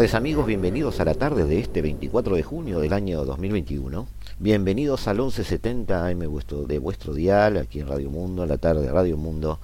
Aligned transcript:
Tardes 0.00 0.14
amigos, 0.14 0.46
bienvenidos 0.46 0.98
a 1.00 1.04
la 1.04 1.12
tarde 1.12 1.44
de 1.44 1.60
este 1.60 1.82
24 1.82 2.34
de 2.34 2.42
junio 2.42 2.80
del 2.80 2.94
año 2.94 3.22
2021. 3.26 4.06
Bienvenidos 4.38 5.06
al 5.08 5.18
1170 5.18 6.06
AM 6.06 6.20
de 6.20 6.78
vuestro 6.78 7.12
dial, 7.12 7.58
aquí 7.58 7.80
en 7.80 7.86
Radio 7.86 8.08
Mundo, 8.08 8.44
en 8.44 8.48
la 8.48 8.56
tarde 8.56 8.80
de 8.80 8.90
Radio 8.90 9.18
Mundo, 9.18 9.60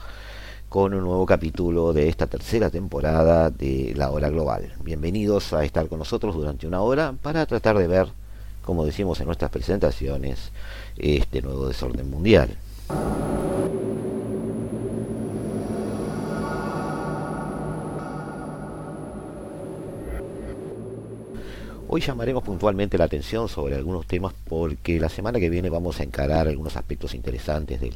con 0.68 0.92
un 0.92 1.04
nuevo 1.04 1.24
capítulo 1.24 1.94
de 1.94 2.10
esta 2.10 2.26
tercera 2.26 2.68
temporada 2.68 3.48
de 3.48 3.94
La 3.96 4.10
Hora 4.10 4.28
Global. 4.28 4.74
Bienvenidos 4.84 5.54
a 5.54 5.64
estar 5.64 5.88
con 5.88 6.00
nosotros 6.00 6.34
durante 6.34 6.66
una 6.66 6.82
hora 6.82 7.14
para 7.22 7.46
tratar 7.46 7.78
de 7.78 7.86
ver, 7.86 8.08
como 8.60 8.84
decimos 8.84 9.18
en 9.20 9.26
nuestras 9.28 9.50
presentaciones, 9.50 10.52
este 10.98 11.40
nuevo 11.40 11.66
desorden 11.66 12.10
mundial. 12.10 12.58
Hoy 21.88 22.00
llamaremos 22.00 22.42
puntualmente 22.42 22.98
la 22.98 23.04
atención 23.04 23.48
sobre 23.48 23.76
algunos 23.76 24.08
temas 24.08 24.34
porque 24.48 24.98
la 24.98 25.08
semana 25.08 25.38
que 25.38 25.48
viene 25.48 25.70
vamos 25.70 26.00
a 26.00 26.02
encarar 26.02 26.48
algunos 26.48 26.76
aspectos 26.76 27.14
interesantes 27.14 27.80
de 27.80 27.92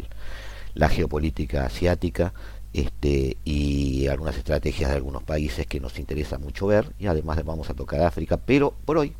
la 0.75 0.89
geopolítica 0.89 1.67
asiática 1.67 2.33
este, 2.73 3.37
y 3.45 4.07
algunas 4.07 4.37
estrategias 4.37 4.91
de 4.91 4.97
algunos 4.97 5.25
países 5.25 5.67
que 5.67 5.81
nos 5.81 5.99
interesa 5.99 6.39
mucho 6.39 6.69
ver 6.69 6.93
y 7.01 7.09
además 7.09 7.45
vamos 7.45 7.69
a 7.69 7.75
tocar 7.75 8.03
África, 8.03 8.37
pero 8.37 8.75
por 8.85 8.97
hoy 8.97 9.13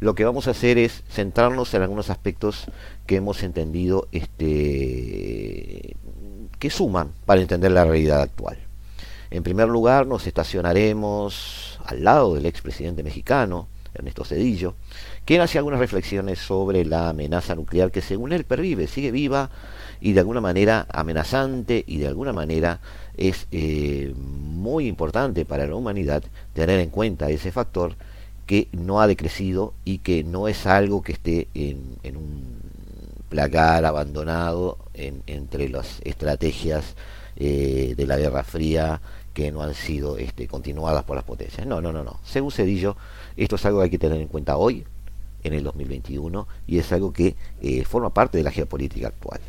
lo 0.00 0.14
que 0.14 0.26
vamos 0.26 0.46
a 0.46 0.50
hacer 0.50 0.76
es 0.76 1.02
centrarnos 1.08 1.72
en 1.72 1.80
algunos 1.80 2.10
aspectos 2.10 2.66
que 3.06 3.16
hemos 3.16 3.42
entendido 3.42 4.08
este, 4.12 5.96
que 6.58 6.68
suman 6.68 7.12
para 7.24 7.40
entender 7.40 7.72
la 7.72 7.86
realidad 7.86 8.20
actual. 8.20 8.58
En 9.30 9.42
primer 9.42 9.68
lugar, 9.68 10.06
nos 10.06 10.26
estacionaremos 10.26 11.80
al 11.86 12.04
lado 12.04 12.34
del 12.34 12.44
expresidente 12.44 13.02
mexicano, 13.02 13.68
Ernesto 13.94 14.24
Cedillo, 14.24 14.74
quien 15.24 15.40
hace 15.40 15.58
algunas 15.58 15.80
reflexiones 15.80 16.38
sobre 16.38 16.84
la 16.84 17.10
amenaza 17.10 17.54
nuclear 17.54 17.90
que 17.90 18.00
según 18.00 18.32
él 18.32 18.44
pervive, 18.44 18.86
sigue 18.86 19.10
viva 19.10 19.50
y 20.00 20.12
de 20.12 20.20
alguna 20.20 20.40
manera 20.40 20.86
amenazante 20.90 21.84
y 21.86 21.98
de 21.98 22.08
alguna 22.08 22.32
manera 22.32 22.80
es 23.16 23.46
eh, 23.52 24.14
muy 24.16 24.86
importante 24.86 25.44
para 25.44 25.66
la 25.66 25.76
humanidad 25.76 26.22
tener 26.54 26.80
en 26.80 26.90
cuenta 26.90 27.30
ese 27.30 27.52
factor 27.52 27.94
que 28.46 28.68
no 28.72 29.00
ha 29.00 29.06
decrecido 29.06 29.74
y 29.84 29.98
que 29.98 30.24
no 30.24 30.48
es 30.48 30.66
algo 30.66 31.02
que 31.02 31.12
esté 31.12 31.48
en, 31.54 31.98
un 32.16 32.60
placar 33.28 33.84
abandonado 33.84 34.78
entre 34.94 35.68
las 35.68 36.00
estrategias 36.04 36.96
eh, 37.36 37.94
de 37.96 38.06
la 38.06 38.18
Guerra 38.18 38.44
Fría 38.44 39.00
que 39.32 39.50
no 39.50 39.62
han 39.62 39.74
sido 39.74 40.16
este, 40.18 40.46
continuadas 40.46 41.04
por 41.04 41.16
las 41.16 41.24
potencias. 41.24 41.66
No, 41.66 41.80
no, 41.80 41.92
no, 41.92 42.04
no. 42.04 42.20
Según 42.24 42.52
Cedillo, 42.52 42.96
esto 43.36 43.56
es 43.56 43.66
algo 43.66 43.80
que 43.80 43.84
hay 43.84 43.90
que 43.90 43.98
tener 43.98 44.20
en 44.20 44.28
cuenta 44.28 44.56
hoy, 44.56 44.84
en 45.42 45.54
el 45.54 45.64
2021, 45.64 46.46
y 46.66 46.78
es 46.78 46.92
algo 46.92 47.12
que 47.12 47.34
eh, 47.60 47.84
forma 47.84 48.10
parte 48.10 48.38
de 48.38 48.44
la 48.44 48.50
geopolítica 48.50 49.08
actual. 49.08 49.40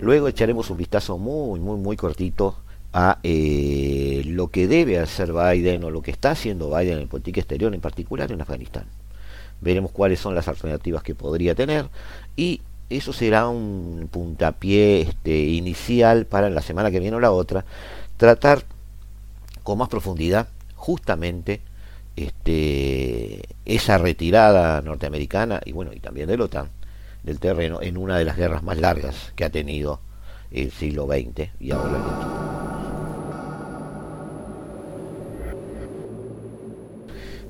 Luego 0.00 0.28
echaremos 0.28 0.70
un 0.70 0.76
vistazo 0.76 1.18
muy, 1.18 1.58
muy, 1.58 1.76
muy 1.76 1.96
cortito 1.96 2.56
a 2.92 3.18
eh, 3.22 4.22
lo 4.26 4.48
que 4.48 4.68
debe 4.68 4.98
hacer 4.98 5.32
Biden 5.32 5.84
o 5.84 5.90
lo 5.90 6.02
que 6.02 6.10
está 6.10 6.30
haciendo 6.30 6.70
Biden 6.70 6.98
en 6.98 7.08
política 7.08 7.40
exterior, 7.40 7.74
en 7.74 7.80
particular 7.80 8.30
en 8.30 8.40
Afganistán. 8.40 8.84
Veremos 9.60 9.90
cuáles 9.90 10.20
son 10.20 10.34
las 10.34 10.46
alternativas 10.46 11.02
que 11.02 11.16
podría 11.16 11.54
tener 11.54 11.88
y 12.36 12.60
eso 12.90 13.12
será 13.12 13.48
un 13.48 14.08
puntapié 14.10 15.02
este, 15.02 15.38
inicial 15.38 16.26
para 16.26 16.48
la 16.50 16.62
semana 16.62 16.90
que 16.90 17.00
viene 17.00 17.16
o 17.16 17.20
la 17.20 17.32
otra 17.32 17.64
tratar 18.16 18.64
con 19.62 19.78
más 19.78 19.88
profundidad 19.88 20.48
justamente 20.74 21.60
este, 22.16 23.42
esa 23.64 23.98
retirada 23.98 24.80
norteamericana 24.80 25.60
y 25.64 25.72
bueno 25.72 25.92
y 25.92 26.00
también 26.00 26.28
de 26.28 26.34
OTAN 26.34 26.70
del 27.22 27.38
terreno 27.38 27.82
en 27.82 27.98
una 27.98 28.16
de 28.16 28.24
las 28.24 28.36
guerras 28.36 28.62
más 28.62 28.78
largas 28.78 29.32
que 29.36 29.44
ha 29.44 29.50
tenido 29.50 30.00
el 30.50 30.70
siglo 30.70 31.06
XX 31.06 31.50
y 31.60 31.72
ahora 31.72 31.96
el 31.96 32.02
XXI. 32.02 32.58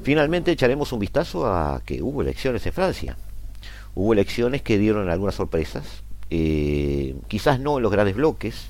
Finalmente 0.02 0.50
echaremos 0.50 0.92
un 0.92 0.98
vistazo 0.98 1.46
a 1.46 1.80
que 1.84 2.02
hubo 2.02 2.22
elecciones 2.22 2.66
en 2.66 2.72
Francia 2.72 3.16
Hubo 3.94 4.12
elecciones 4.12 4.62
que 4.62 4.78
dieron 4.78 5.10
algunas 5.10 5.34
sorpresas, 5.34 6.02
eh, 6.30 7.16
quizás 7.28 7.60
no 7.60 7.78
en 7.78 7.82
los 7.82 7.92
grandes 7.92 8.16
bloques, 8.16 8.68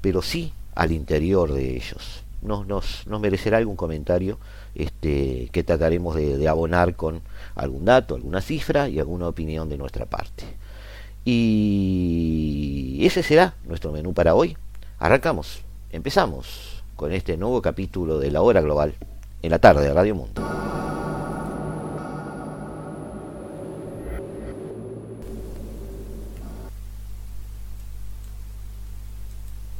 pero 0.00 0.22
sí 0.22 0.52
al 0.74 0.92
interior 0.92 1.52
de 1.52 1.76
ellos. 1.76 2.22
Nos, 2.42 3.06
merecerá 3.06 3.58
algún 3.58 3.76
comentario 3.76 4.38
este, 4.74 5.48
que 5.50 5.64
trataremos 5.64 6.14
de, 6.14 6.46
abonar 6.46 6.94
con 6.94 7.22
algún 7.56 7.84
dato, 7.84 8.14
alguna 8.14 8.40
cifra 8.40 8.88
y 8.88 9.00
alguna 9.00 9.26
opinión 9.26 9.68
de 9.68 9.78
nuestra 9.78 10.06
parte. 10.06 10.44
Y 11.24 13.04
ese 13.04 13.24
será 13.24 13.54
nuestro 13.64 13.90
menú 13.90 14.14
para 14.14 14.36
hoy. 14.36 14.56
Arrancamos, 14.98 15.62
empezamos 15.90 16.84
con 16.94 17.12
este 17.12 17.36
nuevo 17.36 17.60
capítulo 17.60 18.20
de 18.20 18.30
la 18.30 18.42
hora 18.42 18.60
global 18.60 18.94
en 19.42 19.50
la 19.50 19.58
tarde 19.58 19.82
de 19.82 19.92
Radio 19.92 20.14
Mundo. 20.14 20.42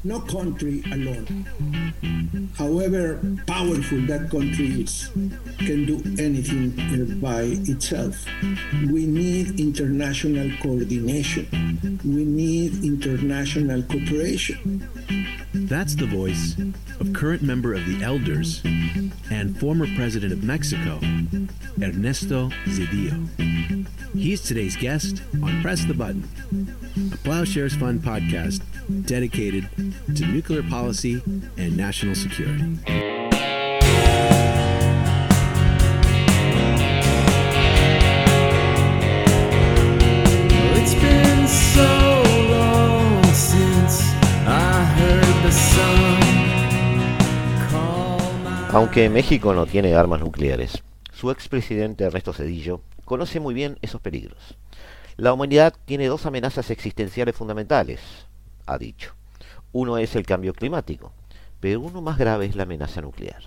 No 0.06 0.20
country 0.20 0.84
alone, 0.92 1.26
however 2.56 3.20
powerful 3.46 4.00
that 4.06 4.30
country 4.30 4.82
is, 4.82 5.10
can 5.58 5.84
do 5.84 5.96
anything 6.22 7.18
by 7.20 7.42
itself. 7.66 8.24
We 8.88 9.04
need 9.06 9.58
international 9.58 10.50
coordination. 10.62 11.46
We 12.04 12.24
need 12.24 12.84
international 12.84 13.82
cooperation. 13.82 14.88
That's 15.52 15.96
the 15.96 16.06
voice 16.06 16.56
of 17.00 17.12
current 17.12 17.42
member 17.42 17.74
of 17.74 17.84
the 17.86 18.04
Elders 18.04 18.62
and 19.30 19.58
former 19.58 19.88
president 19.96 20.32
of 20.32 20.44
Mexico, 20.44 21.00
Ernesto 21.82 22.50
Zedillo. 22.66 23.26
He's 24.14 24.40
today's 24.40 24.76
guest 24.76 25.22
on 25.42 25.60
Press 25.62 25.84
the 25.84 25.94
Button, 25.94 26.28
a 27.12 27.16
Plowshares 27.18 27.74
Fund 27.74 28.02
podcast 28.02 28.62
dedicated 29.04 29.68
to 30.14 30.26
nuclear 30.26 30.62
policy 30.62 31.22
and 31.56 31.76
national 31.76 32.14
security. 32.14 32.78
Aunque 48.76 49.08
México 49.08 49.54
no 49.54 49.64
tiene 49.64 49.94
armas 49.94 50.20
nucleares, 50.20 50.82
su 51.10 51.30
expresidente 51.30 52.04
Ernesto 52.04 52.34
Cedillo 52.34 52.82
conoce 53.06 53.40
muy 53.40 53.54
bien 53.54 53.78
esos 53.80 54.02
peligros. 54.02 54.58
La 55.16 55.32
humanidad 55.32 55.72
tiene 55.86 56.08
dos 56.08 56.26
amenazas 56.26 56.68
existenciales 56.70 57.34
fundamentales, 57.34 58.00
ha 58.66 58.76
dicho. 58.76 59.15
Uno 59.78 59.98
es 59.98 60.16
el 60.16 60.24
cambio 60.24 60.54
climático, 60.54 61.12
pero 61.60 61.82
uno 61.82 62.00
más 62.00 62.16
grave 62.16 62.46
es 62.46 62.56
la 62.56 62.62
amenaza 62.62 63.02
nuclear. 63.02 63.42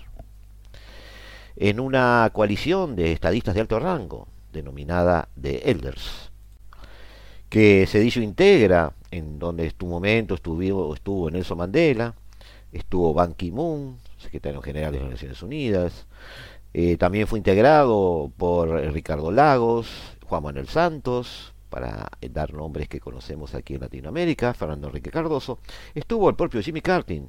En 1.56 1.80
una 1.80 2.30
coalición 2.32 2.94
de 2.94 3.10
estadistas 3.10 3.56
de 3.56 3.62
alto 3.62 3.80
rango, 3.80 4.28
denominada 4.52 5.28
de 5.34 5.56
Elders, 5.64 6.30
que 7.48 7.84
Cedillo 7.88 8.22
integra, 8.22 8.92
en 9.10 9.40
donde 9.40 9.64
en 9.64 9.72
su 9.76 9.86
momento 9.86 10.36
estuvo, 10.36 10.94
estuvo 10.94 11.28
Nelson 11.32 11.58
Mandela, 11.58 12.14
estuvo 12.70 13.12
Ban 13.12 13.34
Ki-moon, 13.34 13.98
secretario 14.16 14.62
general 14.62 14.92
de 14.92 15.00
las 15.00 15.10
Naciones 15.10 15.42
Unidas, 15.42 16.06
Eh, 16.72 16.96
también 16.96 17.26
fue 17.26 17.40
integrado 17.40 18.30
por 18.36 18.70
Ricardo 18.92 19.32
Lagos, 19.32 19.88
Juan 20.28 20.44
Manuel 20.44 20.68
Santos, 20.68 21.52
para 21.70 22.10
dar 22.30 22.52
nombres 22.52 22.88
que 22.88 23.00
conocemos 23.00 23.54
aquí 23.54 23.74
en 23.74 23.80
Latinoamérica, 23.80 24.52
Fernando 24.52 24.88
Enrique 24.88 25.10
Cardoso. 25.10 25.60
Estuvo 25.94 26.28
el 26.28 26.36
propio 26.36 26.60
Jimmy 26.60 26.82
Carter, 26.82 27.22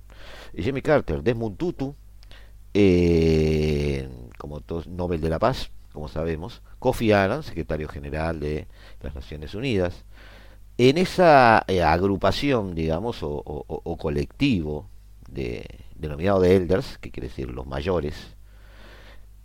Jimmy 0.55 0.81
Carter, 0.81 1.23
Desmond 1.23 1.55
Tutu, 1.55 1.95
eh, 2.73 4.09
como 4.37 4.61
Nobel 4.87 5.21
de 5.21 5.29
la 5.29 5.39
Paz, 5.39 5.71
como 5.93 6.07
sabemos, 6.07 6.61
Kofi 6.79 7.11
Annan, 7.11 7.43
secretario 7.43 7.87
general 7.87 8.39
de 8.39 8.67
las 9.01 9.15
Naciones 9.15 9.55
Unidas. 9.55 10.05
En 10.77 10.97
esa 10.97 11.63
eh, 11.67 11.83
agrupación, 11.83 12.73
digamos, 12.73 13.19
o, 13.21 13.97
colectivo 13.99 14.89
de, 15.29 15.65
denominado 15.95 16.39
de 16.41 16.55
elders, 16.55 16.97
que 16.97 17.11
quiere 17.11 17.27
decir 17.27 17.49
los 17.49 17.67
mayores, 17.67 18.15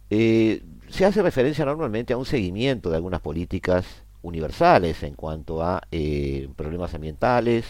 eh, 0.08 0.62
se 0.88 1.04
hace 1.04 1.20
referencia 1.20 1.64
normalmente 1.64 2.12
a 2.14 2.16
un 2.16 2.25
seguimiento 2.26 2.90
de 2.90 2.96
algunas 2.96 3.20
políticas 3.20 4.05
universales 4.26 5.02
en 5.02 5.14
cuanto 5.14 5.62
a 5.62 5.82
eh, 5.90 6.49
problemas 6.56 6.94
ambientales, 6.94 7.64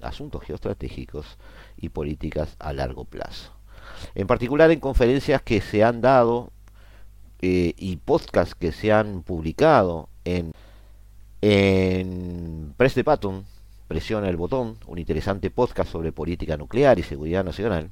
asuntos 0.00 0.42
geoestratégicos 0.44 1.38
y 1.76 1.88
políticas 1.88 2.56
a 2.58 2.72
largo 2.72 3.04
plazo. 3.04 3.52
En 4.14 4.26
particular 4.26 4.70
en 4.70 4.80
conferencias 4.80 5.42
que 5.42 5.60
se 5.60 5.84
han 5.84 6.00
dado 6.00 6.50
eh, 7.42 7.74
y 7.76 7.96
podcasts 7.96 8.54
que 8.54 8.72
se 8.72 8.92
han 8.92 9.22
publicado 9.22 10.08
en, 10.24 10.52
en 11.40 12.74
Press 12.76 12.94
the 12.94 13.02
Button, 13.02 13.44
Presiona 13.88 14.28
el 14.28 14.36
Botón, 14.36 14.76
un 14.86 14.98
interesante 14.98 15.50
podcast 15.50 15.90
sobre 15.90 16.12
política 16.12 16.56
nuclear 16.56 16.98
y 16.98 17.02
seguridad 17.02 17.44
nacional, 17.44 17.90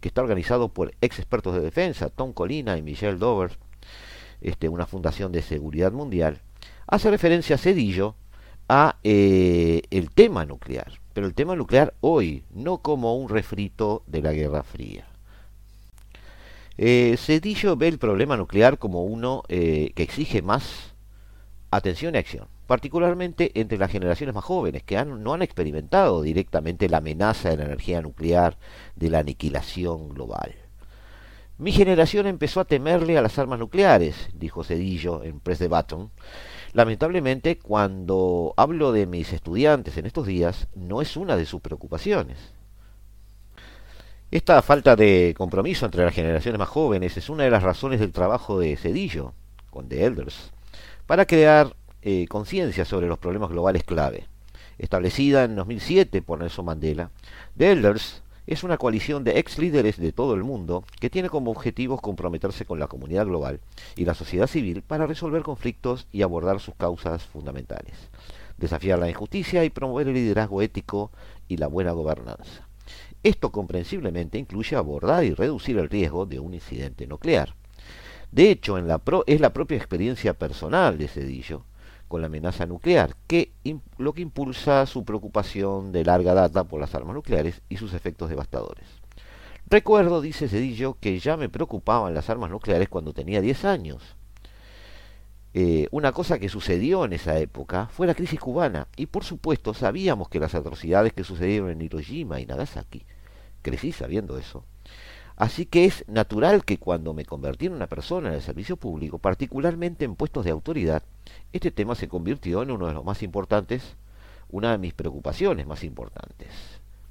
que 0.00 0.08
está 0.08 0.22
organizado 0.22 0.68
por 0.68 0.94
ex 1.00 1.18
expertos 1.18 1.54
de 1.54 1.60
defensa, 1.60 2.08
Tom 2.08 2.32
Colina 2.32 2.78
y 2.78 2.82
Michelle 2.82 3.18
Dover, 3.18 3.58
este, 4.40 4.68
una 4.68 4.86
fundación 4.86 5.32
de 5.32 5.42
seguridad 5.42 5.92
mundial, 5.92 6.40
hace 6.90 7.10
referencia 7.10 7.56
Cedillo 7.56 8.16
a 8.68 8.96
eh, 9.04 9.82
el 9.90 10.10
tema 10.10 10.44
nuclear, 10.44 11.00
pero 11.12 11.26
el 11.26 11.34
tema 11.34 11.56
nuclear 11.56 11.94
hoy, 12.00 12.44
no 12.50 12.78
como 12.78 13.16
un 13.16 13.28
refrito 13.28 14.02
de 14.06 14.22
la 14.22 14.32
Guerra 14.32 14.62
Fría. 14.64 15.06
Eh, 16.76 17.16
Cedillo 17.16 17.76
ve 17.76 17.88
el 17.88 17.98
problema 17.98 18.36
nuclear 18.36 18.78
como 18.78 19.04
uno 19.04 19.44
eh, 19.48 19.92
que 19.94 20.02
exige 20.02 20.42
más 20.42 20.94
atención 21.70 22.14
y 22.14 22.18
acción, 22.18 22.48
particularmente 22.66 23.52
entre 23.54 23.78
las 23.78 23.92
generaciones 23.92 24.34
más 24.34 24.44
jóvenes 24.44 24.82
que 24.82 25.04
no 25.04 25.34
han 25.34 25.42
experimentado 25.42 26.22
directamente 26.22 26.88
la 26.88 26.98
amenaza 26.98 27.50
de 27.50 27.58
la 27.58 27.64
energía 27.64 28.02
nuclear, 28.02 28.56
de 28.96 29.10
la 29.10 29.20
aniquilación 29.20 30.08
global. 30.08 30.54
Mi 31.58 31.72
generación 31.72 32.26
empezó 32.26 32.60
a 32.60 32.64
temerle 32.64 33.18
a 33.18 33.22
las 33.22 33.38
armas 33.38 33.58
nucleares, 33.58 34.30
dijo 34.32 34.64
Cedillo 34.64 35.22
en 35.22 35.40
Press 35.40 35.58
the 35.58 35.68
Button. 35.68 36.10
Lamentablemente, 36.72 37.58
cuando 37.58 38.54
hablo 38.56 38.92
de 38.92 39.06
mis 39.06 39.32
estudiantes 39.32 39.96
en 39.96 40.06
estos 40.06 40.26
días, 40.26 40.68
no 40.74 41.02
es 41.02 41.16
una 41.16 41.36
de 41.36 41.46
sus 41.46 41.60
preocupaciones. 41.60 42.38
Esta 44.30 44.62
falta 44.62 44.94
de 44.94 45.34
compromiso 45.36 45.86
entre 45.86 46.04
las 46.04 46.14
generaciones 46.14 46.58
más 46.60 46.68
jóvenes 46.68 47.16
es 47.16 47.28
una 47.28 47.42
de 47.42 47.50
las 47.50 47.64
razones 47.64 47.98
del 47.98 48.12
trabajo 48.12 48.60
de 48.60 48.76
Cedillo, 48.76 49.34
con 49.70 49.88
The 49.88 50.04
Elders, 50.04 50.52
para 51.06 51.26
crear 51.26 51.74
eh, 52.02 52.26
conciencia 52.28 52.84
sobre 52.84 53.08
los 53.08 53.18
problemas 53.18 53.50
globales 53.50 53.82
clave. 53.82 54.28
Establecida 54.78 55.42
en 55.42 55.56
2007 55.56 56.22
por 56.22 56.38
Nelson 56.38 56.64
Mandela, 56.64 57.10
The 57.56 57.72
Elders 57.72 58.22
es 58.50 58.64
una 58.64 58.78
coalición 58.78 59.22
de 59.22 59.38
ex 59.38 59.58
líderes 59.58 59.96
de 59.96 60.10
todo 60.10 60.34
el 60.34 60.42
mundo 60.42 60.82
que 60.98 61.08
tiene 61.08 61.30
como 61.30 61.52
objetivos 61.52 62.00
comprometerse 62.00 62.64
con 62.64 62.80
la 62.80 62.88
comunidad 62.88 63.26
global 63.26 63.60
y 63.94 64.04
la 64.04 64.14
sociedad 64.14 64.48
civil 64.48 64.82
para 64.82 65.06
resolver 65.06 65.42
conflictos 65.42 66.08
y 66.10 66.22
abordar 66.22 66.58
sus 66.58 66.74
causas 66.74 67.22
fundamentales, 67.22 67.94
desafiar 68.58 68.98
la 68.98 69.08
injusticia 69.08 69.64
y 69.64 69.70
promover 69.70 70.08
el 70.08 70.14
liderazgo 70.14 70.62
ético 70.62 71.12
y 71.46 71.58
la 71.58 71.68
buena 71.68 71.92
gobernanza. 71.92 72.66
Esto 73.22 73.52
comprensiblemente 73.52 74.36
incluye 74.36 74.74
abordar 74.74 75.22
y 75.22 75.32
reducir 75.32 75.78
el 75.78 75.88
riesgo 75.88 76.26
de 76.26 76.40
un 76.40 76.52
incidente 76.52 77.06
nuclear. 77.06 77.54
De 78.32 78.50
hecho, 78.50 78.78
es 78.78 79.40
la 79.40 79.52
propia 79.52 79.76
experiencia 79.76 80.34
personal 80.34 80.98
de 80.98 81.06
Cedillo 81.06 81.62
con 82.10 82.22
la 82.22 82.26
amenaza 82.26 82.66
nuclear, 82.66 83.14
que 83.28 83.52
lo 83.96 84.12
que 84.14 84.22
impulsa 84.22 84.84
su 84.86 85.04
preocupación 85.04 85.92
de 85.92 86.04
larga 86.04 86.34
data 86.34 86.64
por 86.64 86.80
las 86.80 86.92
armas 86.96 87.14
nucleares 87.14 87.62
y 87.68 87.76
sus 87.76 87.94
efectos 87.94 88.28
devastadores. 88.28 88.84
Recuerdo, 89.68 90.20
dice 90.20 90.48
Cedillo, 90.48 90.96
que 90.98 91.20
ya 91.20 91.36
me 91.36 91.48
preocupaban 91.48 92.12
las 92.12 92.28
armas 92.28 92.50
nucleares 92.50 92.88
cuando 92.88 93.12
tenía 93.12 93.40
10 93.40 93.64
años. 93.64 94.16
Eh, 95.54 95.86
una 95.92 96.10
cosa 96.10 96.40
que 96.40 96.48
sucedió 96.48 97.04
en 97.04 97.12
esa 97.12 97.38
época 97.38 97.86
fue 97.92 98.08
la 98.08 98.14
crisis 98.16 98.40
cubana 98.40 98.88
y 98.96 99.06
por 99.06 99.22
supuesto 99.22 99.72
sabíamos 99.72 100.28
que 100.28 100.40
las 100.40 100.56
atrocidades 100.56 101.12
que 101.12 101.22
sucedieron 101.22 101.70
en 101.70 101.80
Hiroshima 101.80 102.40
y 102.40 102.46
Nagasaki, 102.46 103.04
crecí 103.62 103.92
sabiendo 103.92 104.36
eso, 104.36 104.64
así 105.36 105.64
que 105.64 105.84
es 105.84 106.04
natural 106.08 106.64
que 106.64 106.78
cuando 106.78 107.14
me 107.14 107.24
convertí 107.24 107.66
en 107.66 107.74
una 107.74 107.86
persona 107.86 108.28
en 108.28 108.34
el 108.34 108.42
servicio 108.42 108.76
público, 108.76 109.18
particularmente 109.18 110.04
en 110.04 110.16
puestos 110.16 110.44
de 110.44 110.50
autoridad, 110.50 111.02
este 111.52 111.70
tema 111.70 111.94
se 111.94 112.08
convirtió 112.08 112.62
en 112.62 112.70
uno 112.70 112.86
de 112.86 112.94
los 112.94 113.04
más 113.04 113.22
importantes, 113.22 113.96
una 114.50 114.72
de 114.72 114.78
mis 114.78 114.94
preocupaciones 114.94 115.66
más 115.66 115.84
importantes, 115.84 116.48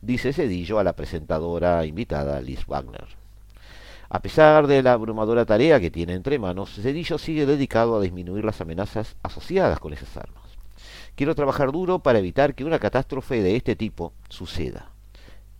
dice 0.01 0.33
Cedillo 0.33 0.79
a 0.79 0.83
la 0.83 0.93
presentadora 0.93 1.85
invitada 1.85 2.41
Liz 2.41 2.65
Wagner. 2.65 3.07
A 4.09 4.21
pesar 4.21 4.65
de 4.65 4.81
la 4.81 4.93
abrumadora 4.93 5.45
tarea 5.45 5.79
que 5.79 5.91
tiene 5.91 6.13
entre 6.13 6.39
manos, 6.39 6.73
Cedillo 6.73 7.17
sigue 7.17 7.45
dedicado 7.45 7.95
a 7.95 8.01
disminuir 8.01 8.43
las 8.43 8.59
amenazas 8.59 9.15
asociadas 9.21 9.79
con 9.79 9.93
esas 9.93 10.17
armas. 10.17 10.43
Quiero 11.15 11.35
trabajar 11.35 11.71
duro 11.71 11.99
para 11.99 12.19
evitar 12.19 12.55
que 12.55 12.65
una 12.65 12.79
catástrofe 12.79 13.43
de 13.43 13.55
este 13.55 13.75
tipo 13.75 14.13
suceda. 14.29 14.91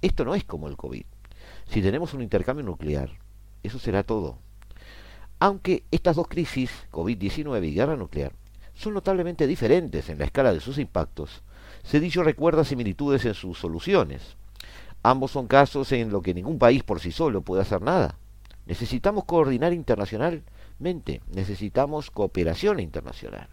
Esto 0.02 0.26
no 0.26 0.34
es 0.34 0.46
como 0.46 0.68
el 0.68 0.78
COVID. 0.78 1.04
Si 1.68 1.82
tenemos 1.82 2.14
un 2.14 2.22
intercambio 2.22 2.66
nuclear, 2.66 3.12
eso 3.62 3.78
será 3.78 4.04
todo. 4.04 4.38
Aunque 5.40 5.84
estas 5.92 6.16
dos 6.16 6.28
crisis, 6.28 6.72
COVID-19 6.92 7.68
y 7.68 7.74
guerra 7.74 7.96
nuclear, 7.96 8.32
son 8.80 8.94
notablemente 8.94 9.46
diferentes 9.46 10.10
en 10.10 10.20
la 10.20 10.24
escala 10.24 10.54
de 10.54 10.62
sus 10.62 10.78
impactos, 10.78 11.44
Cedillo 11.84 12.24
recuerda 12.24 12.64
similitudes 12.64 13.26
en 13.26 13.34
sus 13.34 13.60
soluciones. 13.60 14.38
Ambos 15.04 15.32
son 15.32 15.48
casos 15.48 15.92
en 15.92 16.12
los 16.12 16.24
que 16.24 16.34
ningún 16.34 16.58
país 16.58 16.84
por 16.84 17.02
sí 17.02 17.12
solo 17.12 17.42
puede 17.42 17.62
hacer 17.62 17.82
nada. 17.82 18.18
Necesitamos 18.68 19.26
coordinar 19.26 19.74
internacionalmente, 19.74 21.22
necesitamos 21.28 22.10
cooperación 22.10 22.80
internacional. 22.80 23.50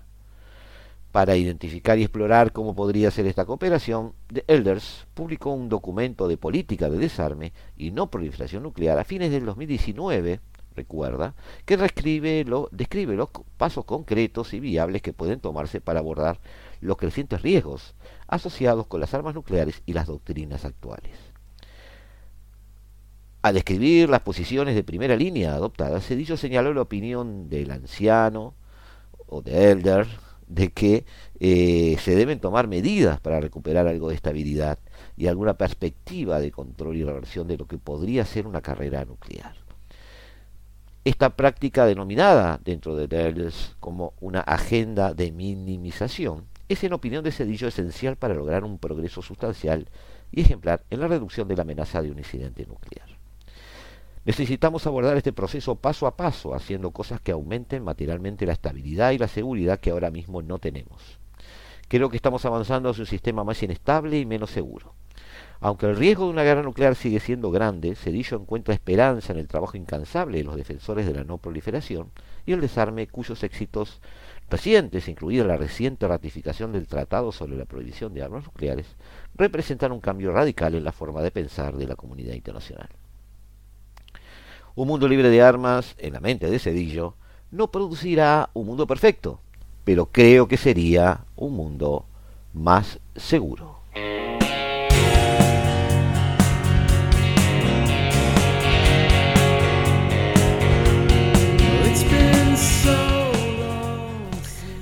Para 1.11 1.35
identificar 1.35 1.99
y 1.99 2.03
explorar 2.03 2.53
cómo 2.53 2.77
podría 2.77 3.11
ser 3.11 3.27
esta 3.27 3.47
cooperación, 3.47 4.13
The 4.33 4.45
Elders 4.47 5.09
publicó 5.15 5.51
un 5.51 5.69
documento 5.69 6.29
de 6.29 6.37
política 6.37 6.89
de 6.89 6.99
desarme 6.99 7.53
y 7.77 7.91
no 7.91 8.13
proliferación 8.13 8.63
nuclear 8.63 8.97
a 8.99 9.05
fines 9.05 9.33
del 9.33 9.45
2019, 9.45 10.39
recuerda, 10.77 11.35
que 11.65 11.77
describe 11.77 12.45
los 12.45 13.29
pasos 13.57 13.85
concretos 13.85 14.55
y 14.55 14.61
viables 14.61 15.03
que 15.03 15.13
pueden 15.13 15.41
tomarse 15.41 15.81
para 15.81 16.01
abordar 16.01 16.41
los 16.81 16.97
crecientes 16.97 17.43
riesgos 17.43 17.95
asociados 18.29 18.87
con 18.87 19.01
las 19.01 19.15
armas 19.15 19.35
nucleares 19.35 19.83
y 19.87 19.93
las 19.93 20.07
doctrinas 20.07 20.65
actuales. 20.65 21.19
Al 23.43 23.55
describir 23.55 24.09
las 24.09 24.21
posiciones 24.21 24.75
de 24.75 24.83
primera 24.83 25.17
línea 25.17 25.55
adoptadas, 25.55 26.05
Cedillo 26.05 26.37
señaló 26.37 26.75
la 26.75 26.83
opinión 26.83 27.49
del 27.49 27.71
anciano 27.71 28.55
o 29.27 29.41
de 29.41 29.71
Elder 29.71 30.07
de 30.49 30.73
que 30.73 31.05
eh, 31.41 31.97
se 32.01 32.15
deben 32.15 32.41
tomar 32.41 32.69
medidas 32.69 33.21
para 33.21 33.41
recuperar 33.41 33.87
algo 33.89 34.09
de 34.09 34.15
estabilidad 34.15 34.79
y 35.17 35.27
alguna 35.27 35.55
perspectiva 35.55 36.41
de 36.41 36.51
control 36.51 36.97
y 36.97 37.05
reversión 37.05 37.47
de 37.47 37.57
lo 37.57 37.67
que 37.67 37.79
podría 37.79 38.25
ser 38.25 38.47
una 38.47 38.61
carrera 38.61 39.05
nuclear. 39.05 39.66
Esta 41.07 41.37
práctica 41.37 41.87
denominada 41.87 42.59
dentro 42.65 42.97
de 42.97 43.05
Elders 43.05 43.77
como 43.79 44.15
una 44.21 44.41
agenda 44.41 45.15
de 45.15 45.31
minimización 45.31 46.47
es 46.69 46.83
en 46.83 46.95
opinión 46.95 47.23
de 47.23 47.31
Cedillo 47.31 47.69
esencial 47.69 48.17
para 48.17 48.35
lograr 48.35 48.65
un 48.65 48.79
progreso 48.79 49.23
sustancial 49.23 49.89
y 50.33 50.41
ejemplar 50.41 50.83
en 50.91 50.99
la 50.99 51.07
reducción 51.07 51.47
de 51.47 51.55
la 51.55 51.63
amenaza 51.63 52.03
de 52.03 52.11
un 52.11 52.19
incidente 52.19 52.67
nuclear. 52.67 53.07
Necesitamos 54.25 54.85
abordar 54.89 55.17
este 55.17 55.33
proceso 55.33 55.77
paso 55.77 56.09
a 56.09 56.17
paso, 56.17 56.57
haciendo 56.57 56.91
cosas 56.91 57.21
que 57.21 57.31
aumenten 57.31 57.85
materialmente 57.85 58.45
la 58.45 58.55
estabilidad 58.55 59.13
y 59.13 59.19
la 59.19 59.29
seguridad 59.29 59.79
que 59.79 59.91
ahora 59.91 60.11
mismo 60.11 60.43
no 60.43 60.59
tenemos. 60.59 61.21
Creo 61.87 62.11
que 62.11 62.17
estamos 62.17 62.45
avanzando 62.47 62.89
hacia 62.89 63.03
un 63.03 63.07
sistema 63.07 63.45
más 63.45 63.63
inestable 63.63 64.19
y 64.19 64.27
menos 64.27 64.51
seguro. 64.51 64.93
Aunque 65.61 65.87
el 65.87 65.97
riesgo 65.97 66.25
de 66.25 66.31
una 66.31 66.43
guerra 66.43 66.63
nuclear 66.63 66.95
sigue 66.95 67.19
siendo 67.19 67.51
grande, 67.51 67.95
Cedillo 67.95 68.37
encuentra 68.37 68.75
esperanza 68.75 69.33
en 69.33 69.39
el 69.39 69.49
trabajo 69.49 69.77
incansable 69.77 70.39
de 70.39 70.45
los 70.45 70.57
defensores 70.57 71.07
de 71.07 71.15
la 71.15 71.25
no 71.25 71.39
proliferación 71.39 72.11
y 72.45 72.53
el 72.53 72.61
desarme 72.61 73.07
cuyos 73.07 73.43
éxitos 73.43 74.01
recientes, 74.51 75.09
incluida 75.09 75.45
la 75.45 75.57
reciente 75.57 76.07
ratificación 76.07 76.73
del 76.73 76.87
Tratado 76.87 77.33
sobre 77.33 77.57
la 77.57 77.65
Prohibición 77.65 78.13
de 78.13 78.23
Armas 78.23 78.45
Nucleares, 78.45 78.87
representan 79.35 79.93
un 79.93 80.01
cambio 80.01 80.33
radical 80.33 80.75
en 80.75 80.85
la 80.85 80.93
forma 80.93 81.23
de 81.23 81.31
pensar 81.31 81.77
de 81.77 81.87
la 81.87 81.97
comunidad 81.97 82.35
internacional. 82.35 82.89
Un 84.75 84.89
mundo 84.89 85.09
libre 85.09 85.31
de 85.31 85.43
armas, 85.43 85.97
en 85.99 86.13
la 86.13 86.21
mente 86.21 86.51
de 86.51 86.59
Cedillo, 86.59 87.15
no 87.51 87.71
producirá 87.71 88.51
un 88.53 88.67
mundo 88.67 88.87
perfecto, 88.87 89.41
pero 89.85 90.07
creo 90.07 90.49
que 90.49 90.59
sería 90.59 91.25
un 91.35 91.55
mundo 91.55 92.05
más 92.53 93.01
seguro. 93.15 93.81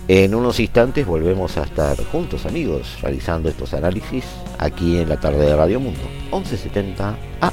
En 0.07 0.35
unos 0.35 0.61
instantes 0.61 1.07
volvemos 1.07 1.57
a 1.57 1.63
estar 1.63 1.97
juntos 2.13 2.45
amigos 2.45 2.99
realizando 3.01 3.49
estos 3.49 3.73
análisis 3.73 4.25
aquí 4.59 4.99
en 4.99 5.09
la 5.09 5.19
tarde 5.19 5.47
de 5.47 5.57
Radio 5.57 5.81
Mundo 5.81 6.03
1170 6.31 7.17
AM. 7.41 7.53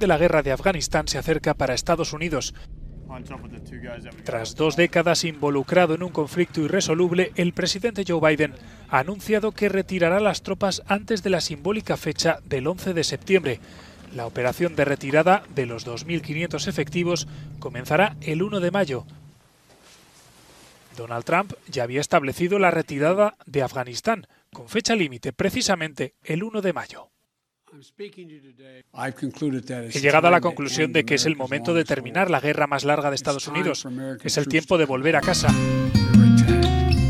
de 0.00 0.08
la 0.08 0.18
guerra 0.18 0.42
de 0.42 0.50
Afganistán 0.50 1.06
se 1.06 1.18
acerca 1.18 1.54
para 1.54 1.74
Estados 1.74 2.12
Unidos. 2.12 2.54
Tras 4.24 4.54
dos 4.54 4.76
décadas 4.76 5.24
involucrado 5.24 5.94
en 5.94 6.02
un 6.02 6.10
conflicto 6.10 6.62
irresoluble, 6.62 7.32
el 7.36 7.52
presidente 7.52 8.04
Joe 8.06 8.20
Biden 8.20 8.54
ha 8.88 9.00
anunciado 9.00 9.52
que 9.52 9.68
retirará 9.68 10.18
las 10.18 10.42
tropas 10.42 10.82
antes 10.86 11.22
de 11.22 11.30
la 11.30 11.40
simbólica 11.40 11.96
fecha 11.96 12.38
del 12.44 12.66
11 12.66 12.94
de 12.94 13.04
septiembre. 13.04 13.60
La 14.14 14.26
operación 14.26 14.74
de 14.74 14.84
retirada 14.84 15.42
de 15.54 15.66
los 15.66 15.86
2.500 15.86 16.66
efectivos 16.66 17.28
comenzará 17.58 18.16
el 18.22 18.42
1 18.42 18.60
de 18.60 18.70
mayo. 18.70 19.06
Donald 20.96 21.24
Trump 21.24 21.52
ya 21.68 21.82
había 21.82 22.00
establecido 22.00 22.58
la 22.58 22.70
retirada 22.70 23.36
de 23.46 23.62
Afganistán, 23.62 24.26
con 24.52 24.68
fecha 24.68 24.96
límite 24.96 25.32
precisamente 25.32 26.14
el 26.24 26.42
1 26.42 26.62
de 26.62 26.72
mayo. 26.72 27.10
He 29.92 30.00
llegado 30.00 30.28
a 30.28 30.30
la 30.30 30.40
conclusión 30.40 30.92
de 30.92 31.04
que 31.04 31.14
es 31.14 31.26
el 31.26 31.36
momento 31.36 31.74
de 31.74 31.84
terminar 31.84 32.30
la 32.30 32.40
guerra 32.40 32.66
más 32.66 32.84
larga 32.84 33.10
de 33.10 33.16
Estados 33.16 33.48
Unidos. 33.48 33.86
Es 34.22 34.36
el 34.36 34.48
tiempo 34.48 34.78
de 34.78 34.84
volver 34.84 35.16
a 35.16 35.20
casa. 35.20 35.48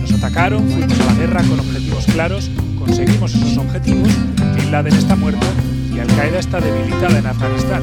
Nos 0.00 0.12
atacaron, 0.12 0.68
fuimos 0.68 1.00
a 1.00 1.04
la 1.06 1.14
guerra 1.14 1.42
con 1.42 1.60
objetivos 1.60 2.06
claros, 2.06 2.50
conseguimos 2.78 3.34
esos 3.34 3.56
objetivos, 3.58 4.08
Bin 4.56 4.70
Laden 4.70 4.94
está 4.94 5.16
muerto 5.16 5.46
y 5.94 5.98
Al-Qaeda 5.98 6.38
está 6.38 6.60
debilitada 6.60 7.18
en 7.18 7.26
Afganistán. 7.26 7.82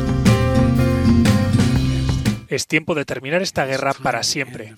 Es 2.48 2.68
tiempo 2.68 2.96
de 2.96 3.04
terminar 3.04 3.42
esta 3.42 3.66
guerra 3.66 3.94
para 3.94 4.24
siempre. 4.24 4.74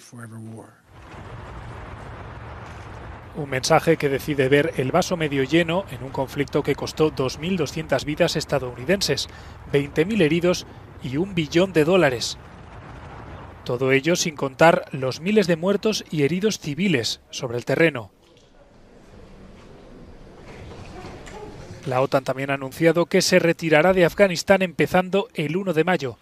Un 3.39 3.49
mensaje 3.49 3.95
que 3.95 4.09
decide 4.09 4.49
ver 4.49 4.73
el 4.75 4.91
vaso 4.91 5.15
medio 5.15 5.45
lleno 5.45 5.85
en 5.91 6.03
un 6.03 6.09
conflicto 6.09 6.61
que 6.61 6.75
costó 6.75 7.09
2.200 7.09 8.03
vidas 8.03 8.35
estadounidenses, 8.35 9.29
20.000 9.71 10.21
heridos 10.21 10.67
y 11.01 11.15
un 11.15 11.35
billón 11.35 11.71
de 11.71 11.85
dólares. 11.85 12.37
Todo 13.63 13.93
ello 13.93 14.17
sin 14.17 14.35
contar 14.35 14.89
los 14.91 15.21
miles 15.21 15.47
de 15.47 15.55
muertos 15.55 16.03
y 16.11 16.23
heridos 16.23 16.59
civiles 16.59 17.21
sobre 17.29 17.57
el 17.57 17.63
terreno. 17.63 18.11
La 21.85 22.01
OTAN 22.01 22.25
también 22.25 22.51
ha 22.51 22.55
anunciado 22.55 23.05
que 23.05 23.21
se 23.21 23.39
retirará 23.39 23.93
de 23.93 24.03
Afganistán 24.03 24.63
empezando 24.63 25.29
el 25.33 25.55
1 25.55 25.71
de 25.71 25.85
mayo. 25.85 26.17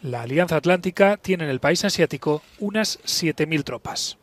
La 0.00 0.22
Alianza 0.22 0.58
Atlántica 0.58 1.16
tiene 1.16 1.42
en 1.42 1.50
el 1.50 1.58
país 1.58 1.84
asiático 1.84 2.40
unas 2.60 3.00
7.000 3.00 3.64
tropas. 3.64 4.16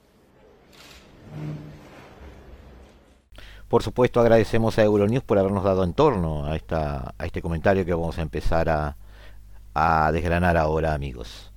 Por 3.70 3.84
supuesto, 3.84 4.20
agradecemos 4.20 4.80
a 4.80 4.84
Euronews 4.84 5.24
por 5.24 5.38
habernos 5.38 5.64
dado 5.64 5.84
en 5.84 5.94
torno 5.94 6.46
a, 6.46 6.56
esta, 6.56 7.14
a 7.20 7.26
este 7.28 7.40
comentario 7.40 7.86
que 7.86 7.94
vamos 7.94 8.18
a 8.18 8.24
empezar 8.24 8.68
a, 8.68 8.98
a 9.76 10.12
desgranar 10.12 10.58
ahora, 10.58 10.96
amigos. 10.96 11.52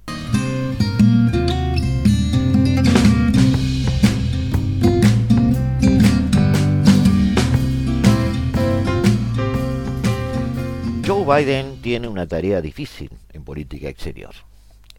Joe 11.07 11.25
Biden 11.25 11.81
tiene 11.81 12.09
una 12.09 12.27
tarea 12.27 12.61
difícil 12.61 13.11
en 13.33 13.43
política 13.43 13.89
exterior. 13.89 14.35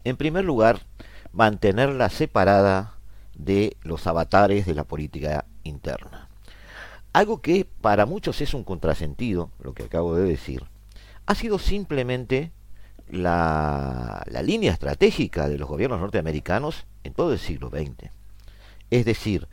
En 0.02 0.16
primer 0.16 0.44
lugar, 0.44 0.80
mantenerla 1.32 2.08
separada 2.08 2.94
de 3.36 3.76
los 3.82 4.04
avatares 4.08 4.66
de 4.66 4.74
la 4.74 4.82
política 4.82 5.44
interna. 5.62 6.23
Algo 7.14 7.40
que 7.40 7.64
para 7.64 8.06
muchos 8.06 8.40
es 8.40 8.54
un 8.54 8.64
contrasentido, 8.64 9.52
lo 9.60 9.72
que 9.72 9.84
acabo 9.84 10.16
de 10.16 10.24
decir, 10.24 10.64
ha 11.26 11.36
sido 11.36 11.60
simplemente 11.60 12.50
la, 13.08 14.24
la, 14.26 14.42
línea 14.42 14.72
estratégica 14.72 15.48
de 15.48 15.56
los 15.56 15.68
gobiernos 15.68 16.00
norteamericanos 16.00 16.86
en 17.04 17.14
todo 17.14 17.32
el 17.32 17.38
siglo 17.38 17.70
XX. 17.70 18.10
Es 18.90 19.04
decir, 19.04 19.46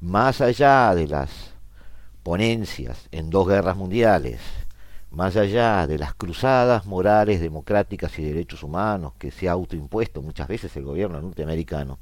más 0.00 0.40
allá 0.40 0.92
de 0.96 1.06
las 1.06 1.30
ponencias 2.24 3.06
en 3.12 3.30
dos 3.30 3.46
guerras 3.46 3.76
mundiales, 3.76 4.40
más 5.12 5.36
allá 5.36 5.86
de 5.86 5.98
las 5.98 6.14
cruzadas 6.14 6.84
morales, 6.84 7.40
democráticas 7.40 8.18
y 8.18 8.24
derechos 8.24 8.64
humanos 8.64 9.12
que 9.20 9.30
se 9.30 9.48
ha 9.48 9.52
autoimpuesto 9.52 10.20
muchas 10.20 10.48
veces 10.48 10.76
el 10.76 10.82
gobierno 10.82 11.22
norteamericano, 11.22 12.00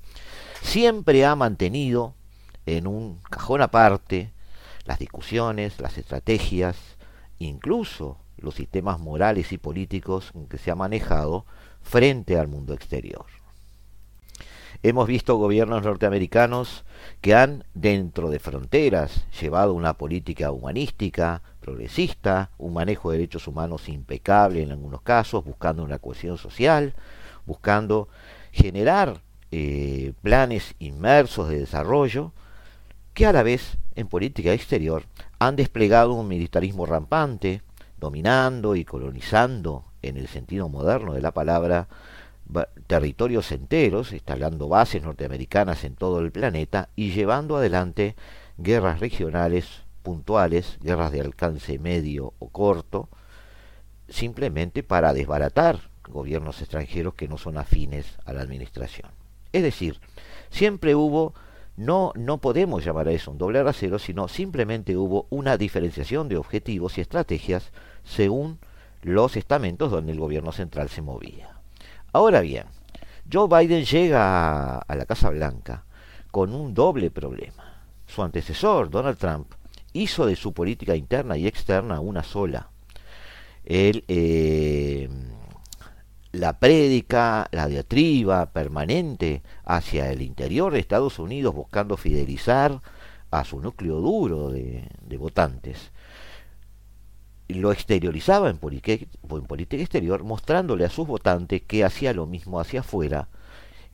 siempre 0.62 1.26
ha 1.26 1.37
mantenido 1.37 2.14
en 2.64 2.87
un 2.87 3.19
cajón 3.28 3.61
aparte 3.61 4.33
las 4.84 4.98
discusiones, 4.98 5.80
las 5.80 5.98
estrategias, 5.98 6.76
incluso 7.38 8.18
los 8.36 8.54
sistemas 8.54 8.98
morales 8.98 9.52
y 9.52 9.58
políticos 9.58 10.32
que 10.48 10.58
se 10.58 10.70
ha 10.70 10.74
manejado 10.74 11.44
frente 11.82 12.38
al 12.38 12.48
mundo 12.48 12.74
exterior. 12.74 13.26
Hemos 14.84 15.06
visto 15.06 15.36
gobiernos 15.36 15.84
norteamericanos 15.84 16.84
que 17.20 17.36
han, 17.36 17.64
dentro 17.72 18.30
de 18.30 18.40
fronteras, 18.40 19.24
llevado 19.40 19.74
una 19.74 19.94
política 19.94 20.50
humanística, 20.50 21.40
progresista, 21.60 22.50
un 22.58 22.74
manejo 22.74 23.10
de 23.10 23.18
derechos 23.18 23.46
humanos 23.46 23.88
impecable 23.88 24.60
en 24.60 24.72
algunos 24.72 25.02
casos, 25.02 25.44
buscando 25.44 25.84
una 25.84 26.00
cohesión 26.00 26.36
social, 26.36 26.94
buscando 27.46 28.08
generar 28.50 29.20
eh, 29.52 30.14
planes 30.20 30.74
inmersos 30.80 31.48
de 31.48 31.60
desarrollo, 31.60 32.32
que 33.14 33.26
a 33.26 33.32
la 33.32 33.44
vez 33.44 33.76
en 33.96 34.08
política 34.08 34.52
exterior 34.52 35.04
han 35.38 35.56
desplegado 35.56 36.14
un 36.14 36.28
militarismo 36.28 36.87
rampante, 36.87 37.62
dominando 37.99 38.76
y 38.76 38.84
colonizando, 38.84 39.84
en 40.02 40.16
el 40.16 40.28
sentido 40.28 40.68
moderno 40.68 41.14
de 41.14 41.22
la 41.22 41.32
palabra, 41.32 41.88
territorios 42.87 43.52
enteros, 43.52 44.12
instalando 44.12 44.68
bases 44.68 45.02
norteamericanas 45.02 45.84
en 45.84 45.94
todo 45.94 46.20
el 46.20 46.32
planeta 46.32 46.88
y 46.96 47.12
llevando 47.12 47.56
adelante 47.56 48.16
guerras 48.58 49.00
regionales 49.00 49.82
puntuales, 50.02 50.78
guerras 50.82 51.12
de 51.12 51.20
alcance 51.20 51.78
medio 51.78 52.34
o 52.38 52.49
corto, 52.49 53.08
simplemente 54.08 54.82
para 54.82 55.12
desbaratar 55.12 55.80
gobiernos 56.08 56.61
extranjeros 56.61 57.14
que 57.14 57.28
no 57.28 57.38
son 57.38 57.56
afines 57.56 58.18
a 58.25 58.32
la 58.32 58.42
administración. 58.42 59.11
Es 59.52 59.62
decir, 59.62 60.00
siempre 60.50 60.94
hubo 60.94 61.34
no, 61.76 62.12
no 62.17 62.38
podemos 62.38 62.85
llamar 62.85 63.09
a 63.09 63.12
eso 63.12 63.31
un 63.31 63.38
doble 63.38 63.62
rasero, 63.62 63.99
sino 63.99 64.29
simplemente 64.29 64.97
hubo 64.97 65.26
una 65.31 65.57
diferenciación 65.57 66.29
de 66.29 66.37
objetivos 66.37 66.99
y 66.99 67.00
estrategias 67.00 67.73
según 68.05 68.59
los 69.02 69.37
estamentos 69.37 69.91
donde 69.91 70.12
el 70.12 70.21
gobierno 70.21 70.52
central 70.52 70.88
se 70.88 71.02
movía. 71.02 71.57
Ahora 72.12 72.41
bien, 72.41 72.67
Joe 73.31 73.49
Biden 73.49 73.85
llega 73.85 74.79
a, 74.79 74.95
la 74.95 75.07
Casa 75.07 75.31
Blanca 75.31 75.85
con 76.31 76.55
un 76.55 76.75
doble 76.75 77.11
problema. 77.11 77.85
Su 78.07 78.23
antecesor, 78.23 78.91
Donald 78.91 79.19
Trump, 79.19 79.52
hizo 79.93 80.26
de 80.26 80.37
su 80.37 80.52
política 80.52 80.95
interna 80.95 81.37
y 81.37 81.47
externa 81.47 82.00
una 82.00 82.23
sola. 82.23 82.69
Él, 83.64 84.05
eh, 84.09 85.09
la 86.32 86.58
prédica, 86.58 87.48
la 87.52 87.68
diatriba 87.68 88.52
permanente 88.52 89.42
hacia 89.64 90.10
el 90.10 90.22
interior 90.22 90.72
de 90.72 90.80
Estados 90.80 91.18
Unidos 91.18 91.54
buscando 91.54 91.96
fidelizar 91.96 92.80
a 93.30 93.44
su 93.44 93.60
núcleo 93.60 94.00
duro 94.00 94.50
de, 94.50 94.88
votantes, 95.18 95.92
lo 97.48 97.70
exteriorizaba 97.70 98.48
en 98.48 98.58
política, 98.58 99.06
en 99.30 99.46
política 99.46 99.82
exterior, 99.82 100.24
mostrándole 100.24 100.84
a 100.84 100.90
sus 100.90 101.06
votantes 101.06 101.62
que 101.62 101.84
hacía 101.84 102.14
lo 102.14 102.26
mismo 102.26 102.60
hacia 102.60 102.80
afuera, 102.80 103.28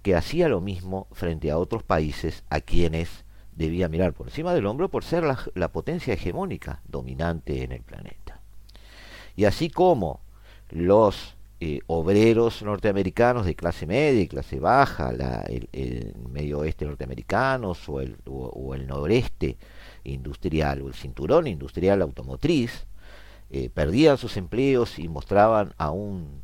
que 0.03 0.15
hacía 0.15 0.49
lo 0.49 0.61
mismo 0.61 1.09
frente 1.13 1.51
a 1.51 1.59
otros 1.59 1.83
países 1.83 2.45
a 2.51 2.61
quienes 2.61 3.25
debía 3.53 3.89
mirar 3.89 4.13
por 4.13 4.29
encima 4.29 4.55
del 4.55 4.67
hombro 4.67 4.89
por 4.89 5.03
ser 5.03 5.25
la, 5.25 5.69
potencia 5.69 6.15
hegemónica 6.15 6.83
dominante 6.87 7.65
en 7.65 7.73
el 7.73 7.83
planeta. 7.83 8.41
Y 9.35 9.45
así 9.45 9.71
como 9.71 10.21
los 10.71 11.37
eh, 11.61 11.81
obreros 11.89 12.63
norteamericanos 12.63 13.45
de 13.45 13.57
clase 13.57 13.85
media 13.87 14.21
y 14.21 14.29
clase 14.29 14.61
baja, 14.61 15.11
el, 15.11 16.15
medio 16.31 16.61
oeste 16.61 16.85
norteamericanos 16.85 17.89
o 17.89 18.01
el, 18.01 18.17
o, 18.27 18.75
el 18.77 18.87
noreste 18.87 19.59
industrial 20.05 20.83
o 20.83 20.89
el 20.89 20.95
cinturón 20.95 21.49
industrial 21.49 22.03
automotriz, 22.03 22.87
eh, 23.51 23.71
perdían 23.71 24.19
sus 24.19 24.37
empleos 24.37 25.01
y 25.01 25.09
mostraban 25.09 25.75
a 25.79 25.91
un 25.91 26.43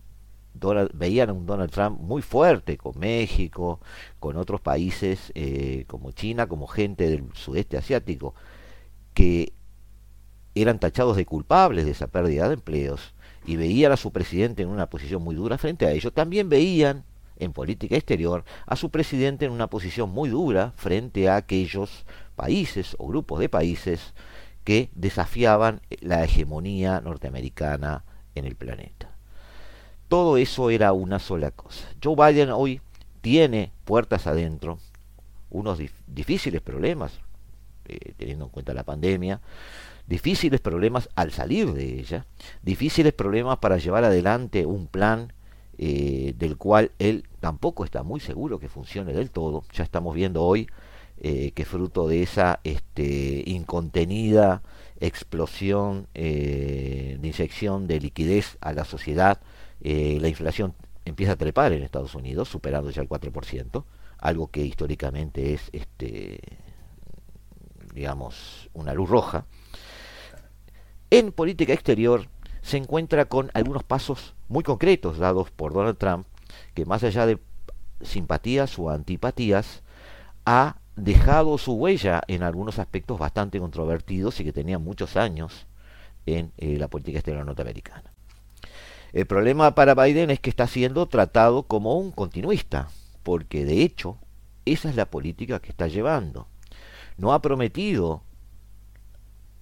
veían 0.95 1.31
a 1.31 1.33
un 1.33 1.47
Donald 1.47 1.71
Trump 1.71 2.01
muy 2.01 2.23
fuerte 2.23 2.77
con 2.77 2.99
México, 2.99 3.81
con 4.21 4.37
otros 4.37 4.61
países 4.61 5.33
eh, 5.35 5.85
como 5.89 6.13
China, 6.13 6.47
como 6.47 6.67
gente 6.67 7.09
del 7.11 7.29
sudeste 7.35 7.77
asiático, 7.77 8.35
que 9.15 9.53
eran 10.55 10.79
tachados 10.79 11.17
de 11.17 11.27
culpables 11.27 11.85
de 11.85 11.91
esa 11.93 12.07
pérdida 12.09 12.49
de 12.49 12.55
empleos 12.55 13.14
y 13.47 13.57
veían 13.57 13.93
a 13.93 13.97
su 13.97 14.13
presidente 14.13 14.63
en 14.63 14.69
una 14.69 14.87
posición 14.87 15.23
muy 15.23 15.35
dura 15.35 15.59
frente 15.59 15.87
a 15.87 15.93
ellos, 15.93 16.13
también 16.13 16.49
veían 16.49 17.05
en 17.37 17.53
política 17.53 17.97
exterior 17.97 18.45
a 18.67 18.77
su 18.77 18.91
presidente 18.91 19.45
en 19.45 19.53
una 19.53 19.69
posición 19.69 20.11
muy 20.11 20.29
dura 20.29 20.73
frente 20.77 21.29
a 21.29 21.37
aquellos 21.37 22.07
países 22.37 22.97
o 22.99 23.09
grupos 23.09 23.41
de 23.41 23.49
países 23.49 24.15
que 24.65 24.91
desafiaban 24.95 25.83
la 26.01 26.25
hegemonía 26.25 27.01
norteamericana 27.01 28.05
en 28.35 28.47
el 28.47 28.57
planeta. 28.57 29.11
Todo 30.09 30.37
eso 30.37 30.71
era 30.71 30.93
una 30.93 31.19
sola 31.19 31.51
cosa. 31.51 31.89
Joe 32.03 32.15
Biden 32.17 32.51
hoy 32.51 32.81
tiene 33.21 33.73
puertas 33.85 34.27
adentro 34.27 34.79
unos 35.51 35.79
difíciles 36.07 36.61
problemas, 36.61 37.21
eh, 37.87 38.15
teniendo 38.17 38.47
en 38.47 38.51
cuenta 38.51 38.75
la 38.75 38.85
pandemia, 38.85 39.41
difíciles 40.07 40.61
problemas 40.61 41.09
al 41.15 41.33
salir 41.33 41.73
de 41.73 42.01
ella, 42.01 42.27
difíciles 42.63 43.13
problemas 43.13 43.59
para 43.59 43.79
llevar 43.79 44.05
adelante 44.05 44.67
un 44.67 44.87
plan 44.87 45.33
eh, 45.79 46.35
del 46.39 46.57
cual 46.57 46.93
él 46.99 47.25
tampoco 47.41 47.85
está 47.85 48.03
muy 48.03 48.21
seguro 48.21 48.59
que 48.59 48.69
funcione 48.69 49.13
del 49.13 49.31
todo. 49.31 49.65
Ya 49.73 49.85
estamos 49.85 50.15
viendo 50.15 50.43
hoy 50.43 50.69
eh, 51.21 51.53
que 51.53 51.65
fruto 51.65 52.09
de 52.09 52.23
esa 52.23 52.61
este, 52.65 53.43
incontenida 53.47 54.63
explosión 55.01 56.07
de 56.15 57.19
inyección 57.23 57.87
de 57.87 58.01
liquidez 58.01 58.57
a 58.61 58.73
la 58.73 58.85
sociedad, 58.85 59.41
la 59.81 60.29
inflación 60.29 60.75
empieza 61.05 61.33
a 61.33 61.37
trepar 61.37 61.73
en 61.73 61.83
Estados 61.83 62.15
Unidos, 62.15 62.49
superando 62.49 62.91
ya 62.91 63.03
el 63.03 63.09
4%, 63.09 63.85
algo 64.19 64.51
que 64.51 64.65
históricamente 64.65 65.55
es, 65.55 65.69
este, 65.73 66.41
digamos, 67.95 68.69
una 68.75 68.93
luz 68.93 69.09
roja. 69.09 69.47
En 71.11 71.33
política 71.33 71.73
exterior 71.73 72.29
se 72.63 72.77
encuentra 72.77 73.27
con 73.27 73.51
algunos 73.55 73.85
pasos 73.85 74.35
muy 74.49 74.65
concretos 74.65 75.19
dados 75.19 75.51
por 75.51 75.73
Donald 75.73 75.97
Trump, 75.97 76.27
que 76.75 76.85
más 76.85 77.05
allá 77.05 77.27
de 77.27 77.39
simpatías 78.03 78.79
o 78.79 78.91
antipatías, 78.91 79.83
ha 80.45 80.77
dejado 80.97 81.57
su 81.59 81.75
huella 81.75 82.23
en 82.29 82.43
algunos 82.43 82.79
aspectos 82.79 83.19
bastante 83.19 83.59
controvertidos 83.59 84.41
y 84.41 84.45
que 84.45 84.53
tenían 84.53 84.83
muchos 84.83 85.17
años 85.17 85.67
en 86.27 86.53
eh, 86.59 86.77
la 86.79 86.89
política 86.89 87.19
exterior 87.19 87.45
norteamericana. 87.45 88.13
El 89.13 89.27
problema 89.27 89.75
para 89.75 89.95
Biden 89.95 90.31
es 90.31 90.41
que 90.41 90.51
está 90.51 90.67
siendo 90.67 91.07
tratado 91.07 91.65
como 91.65 91.99
un 91.99 92.11
continuista, 92.11 92.89
porque 93.23 93.65
de 93.65 93.83
hecho 93.83 94.19
esa 94.65 94.89
es 94.89 94.97
la 94.97 95.07
política 95.07 95.61
que 95.61 95.71
está 95.71 95.87
llevando. 95.87 96.49
No 97.17 97.33
ha 97.33 97.41
prometido 97.41 98.23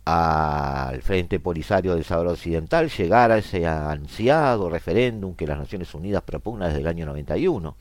al 0.04 1.00
Frente 1.02 1.38
Polisario 1.38 1.94
del 1.94 2.04
Sahara 2.04 2.30
Occidental 2.30 2.90
llegar 2.90 3.30
a 3.30 3.38
ese 3.38 3.66
ansiado 3.66 4.68
referéndum 4.68 5.34
que 5.34 5.46
las 5.46 5.58
Naciones 5.58 5.94
Unidas 5.94 6.22
propugna 6.22 6.66
desde 6.66 6.80
el 6.80 6.86
año 6.86 7.06
91. 7.06 7.76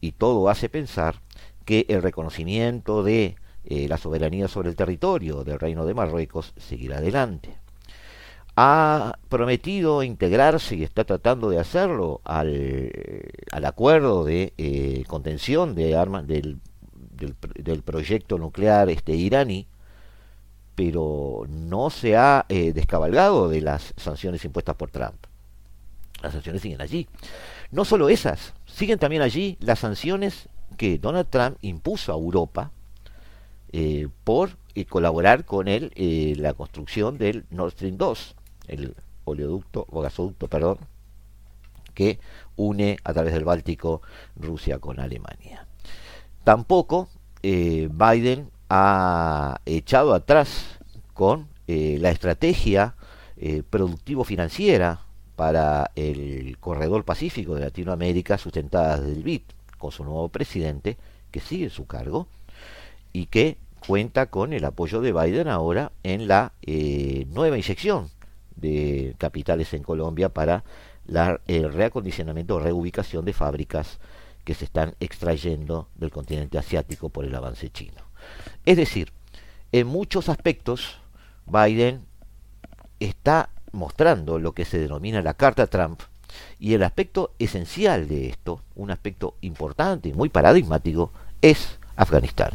Y 0.00 0.12
todo 0.12 0.48
hace 0.48 0.68
pensar 0.68 1.16
que 1.64 1.86
el 1.88 2.02
reconocimiento 2.02 3.02
de 3.04 3.36
eh, 3.64 3.86
la 3.88 3.98
soberanía 3.98 4.48
sobre 4.48 4.70
el 4.70 4.76
territorio 4.76 5.44
del 5.44 5.60
Reino 5.60 5.86
de 5.86 5.94
Marruecos 5.94 6.52
seguirá 6.56 6.98
adelante 6.98 7.62
ha 8.56 9.18
prometido 9.28 10.02
integrarse 10.02 10.76
y 10.76 10.82
está 10.82 11.04
tratando 11.04 11.48
de 11.48 11.58
hacerlo 11.58 12.20
al, 12.24 12.90
al 13.50 13.64
acuerdo 13.64 14.24
de 14.24 14.52
eh, 14.58 15.04
contención 15.06 15.74
de 15.74 15.96
armas 15.96 16.26
del, 16.26 16.58
del, 17.54 17.82
proyecto 17.82 18.38
nuclear 18.38 18.88
este 18.90 19.14
iraní, 19.14 19.66
pero 20.74 21.44
no 21.48 21.90
se 21.90 22.16
ha 22.16 22.46
eh, 22.48 22.72
descabalgado 22.72 23.48
de 23.48 23.60
las 23.60 23.94
sanciones 23.96 24.44
impuestas 24.44 24.76
por 24.76 24.90
Trump. 24.90 25.26
Las 26.22 26.32
sanciones 26.32 26.62
siguen 26.62 26.80
allí. 26.80 27.08
No 27.70 27.84
solo 27.84 28.08
esas, 28.08 28.54
siguen 28.66 28.98
también 28.98 29.22
allí 29.22 29.56
las 29.60 29.80
sanciones 29.80 30.48
que 30.76 30.98
Donald 30.98 31.28
Trump 31.28 31.56
impuso 31.62 32.12
a 32.12 32.16
Europa 32.16 32.70
eh, 33.72 34.08
por 34.24 34.50
colaborar 34.88 35.44
con 35.44 35.68
él 35.68 35.92
la 36.38 36.54
construcción 36.54 37.18
del 37.18 37.44
Nord 37.50 37.72
Stream 37.72 37.98
2 37.98 38.36
el 38.68 38.94
oleoducto 39.24 39.86
o 39.90 40.00
gasoducto, 40.00 40.48
perdón, 40.48 40.78
que 41.94 42.18
une 42.56 42.98
a 43.04 43.12
través 43.12 43.32
del 43.34 43.44
Báltico 43.44 44.02
Rusia 44.36 44.78
con 44.78 44.98
Alemania. 45.00 45.66
Tampoco 46.44 47.08
eh, 47.42 47.88
Biden 47.90 48.50
ha 48.68 49.60
echado 49.64 50.14
atrás 50.14 50.78
con 51.14 51.48
eh, 51.68 51.98
la 52.00 52.10
estrategia 52.10 52.94
eh, 53.36 53.62
productivo-financiera 53.68 55.00
para 55.36 55.92
el 55.94 56.58
corredor 56.58 57.04
pacífico 57.04 57.54
de 57.54 57.62
Latinoamérica 57.62 58.38
sustentada 58.38 59.00
desde 59.00 59.20
el 59.20 59.42
con 59.78 59.92
su 59.92 60.04
nuevo 60.04 60.28
presidente, 60.28 60.96
que 61.30 61.40
sigue 61.40 61.70
su 61.70 61.86
cargo 61.86 62.26
y 63.12 63.26
que 63.26 63.56
cuenta 63.86 64.26
con 64.26 64.52
el 64.52 64.64
apoyo 64.64 65.00
de 65.00 65.12
Biden 65.12 65.48
ahora 65.48 65.92
en 66.02 66.28
la 66.28 66.52
nueva 67.28 67.56
inyección 67.56 68.10
de 68.54 69.14
capitales 69.18 69.74
en 69.74 69.82
Colombia 69.82 70.28
para 70.28 70.62
el 71.46 71.72
reacondicionamiento 71.72 72.56
o 72.56 72.60
reubicación 72.60 73.24
de 73.24 73.32
fábricas 73.32 73.98
que 74.44 74.54
se 74.54 74.64
están 74.64 74.94
extrayendo 75.00 75.88
del 75.94 76.10
continente 76.10 76.58
asiático 76.58 77.08
por 77.08 77.24
el 77.24 77.34
avance 77.34 77.70
chino. 77.70 78.02
Es 78.64 78.76
decir, 78.76 79.12
en 79.72 79.86
muchos 79.86 80.28
aspectos 80.28 80.98
Biden 81.46 82.04
está 83.00 83.50
mostrando 83.72 84.38
lo 84.38 84.52
que 84.52 84.64
se 84.64 84.78
denomina 84.78 85.22
la 85.22 85.34
carta 85.34 85.66
Trump 85.66 86.00
y 86.58 86.74
el 86.74 86.82
aspecto 86.82 87.34
esencial 87.38 88.08
de 88.08 88.28
esto, 88.28 88.62
un 88.74 88.90
aspecto 88.90 89.36
importante 89.40 90.08
y 90.08 90.12
muy 90.12 90.28
paradigmático, 90.28 91.12
es 91.40 91.78
Afganistán. 91.96 92.52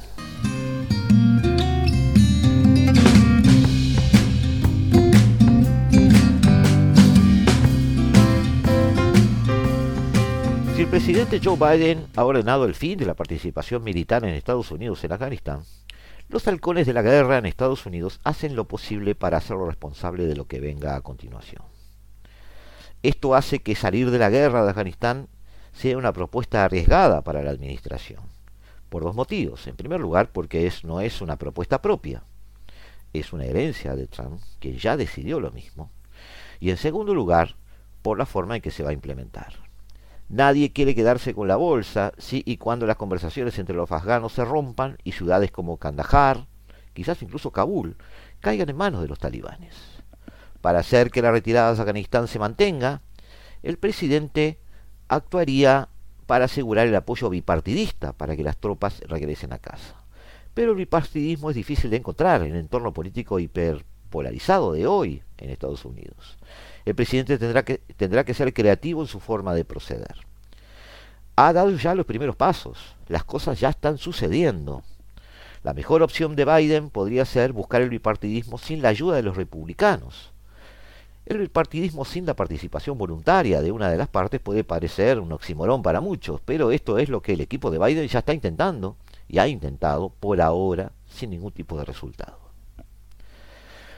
El 10.77 10.87
presidente 10.87 11.41
Joe 11.43 11.57
Biden 11.57 12.05
ha 12.15 12.23
ordenado 12.23 12.65
el 12.65 12.75
fin 12.75 12.99
de 12.99 13.05
la 13.07 13.15
participación 13.15 13.83
militar 13.83 14.23
en 14.23 14.35
Estados 14.35 14.69
Unidos 14.69 15.03
en 15.03 15.11
Afganistán, 15.11 15.63
los 16.29 16.47
halcones 16.47 16.85
de 16.85 16.93
la 16.93 17.01
guerra 17.01 17.39
en 17.39 17.47
Estados 17.47 17.87
Unidos 17.87 18.19
hacen 18.23 18.55
lo 18.55 18.67
posible 18.67 19.15
para 19.15 19.37
hacerlo 19.37 19.65
responsable 19.65 20.27
de 20.27 20.35
lo 20.35 20.45
que 20.45 20.59
venga 20.59 20.95
a 20.95 21.01
continuación. 21.01 21.63
Esto 23.01 23.33
hace 23.33 23.57
que 23.59 23.73
salir 23.73 24.11
de 24.11 24.19
la 24.19 24.29
guerra 24.29 24.63
de 24.63 24.69
Afganistán 24.69 25.29
sea 25.73 25.97
una 25.97 26.13
propuesta 26.13 26.63
arriesgada 26.63 27.23
para 27.23 27.41
la 27.41 27.49
administración, 27.49 28.21
por 28.89 29.01
dos 29.01 29.15
motivos. 29.15 29.65
En 29.65 29.75
primer 29.75 29.99
lugar, 29.99 30.29
porque 30.31 30.67
es, 30.67 30.83
no 30.83 31.01
es 31.01 31.21
una 31.21 31.37
propuesta 31.37 31.81
propia, 31.81 32.21
es 33.13 33.33
una 33.33 33.45
herencia 33.45 33.95
de 33.95 34.05
Trump, 34.05 34.39
que 34.59 34.77
ya 34.77 34.95
decidió 34.95 35.39
lo 35.39 35.49
mismo. 35.49 35.89
Y 36.59 36.69
en 36.69 36.77
segundo 36.77 37.15
lugar, 37.15 37.55
por 38.03 38.19
la 38.19 38.27
forma 38.27 38.57
en 38.57 38.61
que 38.61 38.69
se 38.69 38.83
va 38.83 38.91
a 38.91 38.93
implementar. 38.93 39.66
Nadie 40.29 40.73
quiere 40.73 40.93
quedarse 40.93 41.33
con 41.33 41.47
la 41.47 41.55
bolsa 41.55 42.11
si 42.17 42.43
y 42.45 42.57
cuando 42.57 42.85
las 42.85 42.97
conversaciones 42.97 43.57
entre 43.59 43.75
los 43.75 43.91
afganos 43.91 44.33
se 44.33 44.43
rompan 44.43 44.97
y 45.05 45.13
ciudades 45.13 45.51
como 45.51 45.77
Kandahar, 45.77 46.47
quizás 46.93 47.21
incluso 47.21 47.51
Kabul, 47.51 47.95
caigan 48.41 48.69
en 48.69 48.75
manos 48.75 49.01
de 49.01 49.07
los 49.07 49.19
talibanes. 49.19 49.75
Para 50.59 50.79
hacer 50.79 51.11
que 51.11 51.21
la 51.21 51.31
retirada 51.31 51.73
de 51.73 51.79
Afganistán 51.79 52.27
se 52.27 52.39
mantenga, 52.39 53.01
el 53.63 53.77
presidente 53.77 54.59
actuaría 55.07 55.87
para 56.25 56.45
asegurar 56.45 56.87
el 56.87 56.95
apoyo 56.95 57.29
bipartidista 57.29 58.11
para 58.11 58.35
que 58.35 58.43
las 58.43 58.57
tropas 58.57 58.99
regresen 59.07 59.53
a 59.53 59.59
casa. 59.59 59.95
Pero 60.53 60.71
el 60.71 60.77
bipartidismo 60.77 61.49
es 61.51 61.55
difícil 61.55 61.89
de 61.89 61.97
encontrar 61.97 62.41
en 62.41 62.51
el 62.51 62.59
entorno 62.59 62.91
político 62.91 63.39
hiperpolarizado 63.39 64.73
de 64.73 64.87
hoy 64.87 65.23
en 65.37 65.51
Estados 65.51 65.85
Unidos. 65.85 66.37
El 66.87 66.95
presidente 66.95 67.37
tendrá 67.37 67.65
que, 67.65 67.79
tendrá 67.97 68.23
que 68.23 68.33
ser 68.33 68.53
creativo 68.53 69.01
en 69.01 69.09
su 69.09 69.19
forma 69.19 69.53
de 69.53 69.65
proceder. 69.65 70.15
Ha 71.35 71.51
dado 71.51 71.71
ya 71.71 71.93
los 71.93 72.05
primeros 72.05 72.37
pasos, 72.37 72.95
las 73.09 73.25
cosas 73.25 73.59
ya 73.59 73.67
están 73.67 73.97
sucediendo. 73.97 74.83
La 75.63 75.73
mejor 75.73 76.01
opción 76.01 76.37
de 76.37 76.45
Biden 76.45 76.89
podría 76.89 77.25
ser 77.25 77.51
buscar 77.51 77.81
el 77.81 77.89
bipartidismo 77.89 78.57
sin 78.57 78.81
la 78.81 78.87
ayuda 78.87 79.17
de 79.17 79.23
los 79.23 79.35
republicanos. 79.35 80.31
El 81.25 81.39
bipartidismo 81.39 82.05
sin 82.05 82.25
la 82.25 82.37
participación 82.37 82.97
voluntaria 82.97 83.61
de 83.61 83.73
una 83.73 83.89
de 83.89 83.97
las 83.97 84.07
partes 84.07 84.39
puede 84.39 84.63
parecer 84.63 85.19
un 85.19 85.33
oximorón 85.33 85.81
para 85.81 85.99
muchos, 85.99 86.39
pero 86.39 86.71
esto 86.71 86.99
es 86.99 87.09
lo 87.09 87.21
que 87.21 87.33
el 87.33 87.41
equipo 87.41 87.69
de 87.69 87.79
Biden 87.79 88.07
ya 88.07 88.19
está 88.19 88.33
intentando 88.33 88.95
y 89.27 89.39
ha 89.39 89.47
intentado 89.49 90.13
por 90.21 90.39
ahora 90.39 90.93
sin 91.05 91.31
ningún 91.31 91.51
tipo 91.51 91.77
de 91.77 91.83
resultado. 91.83 92.39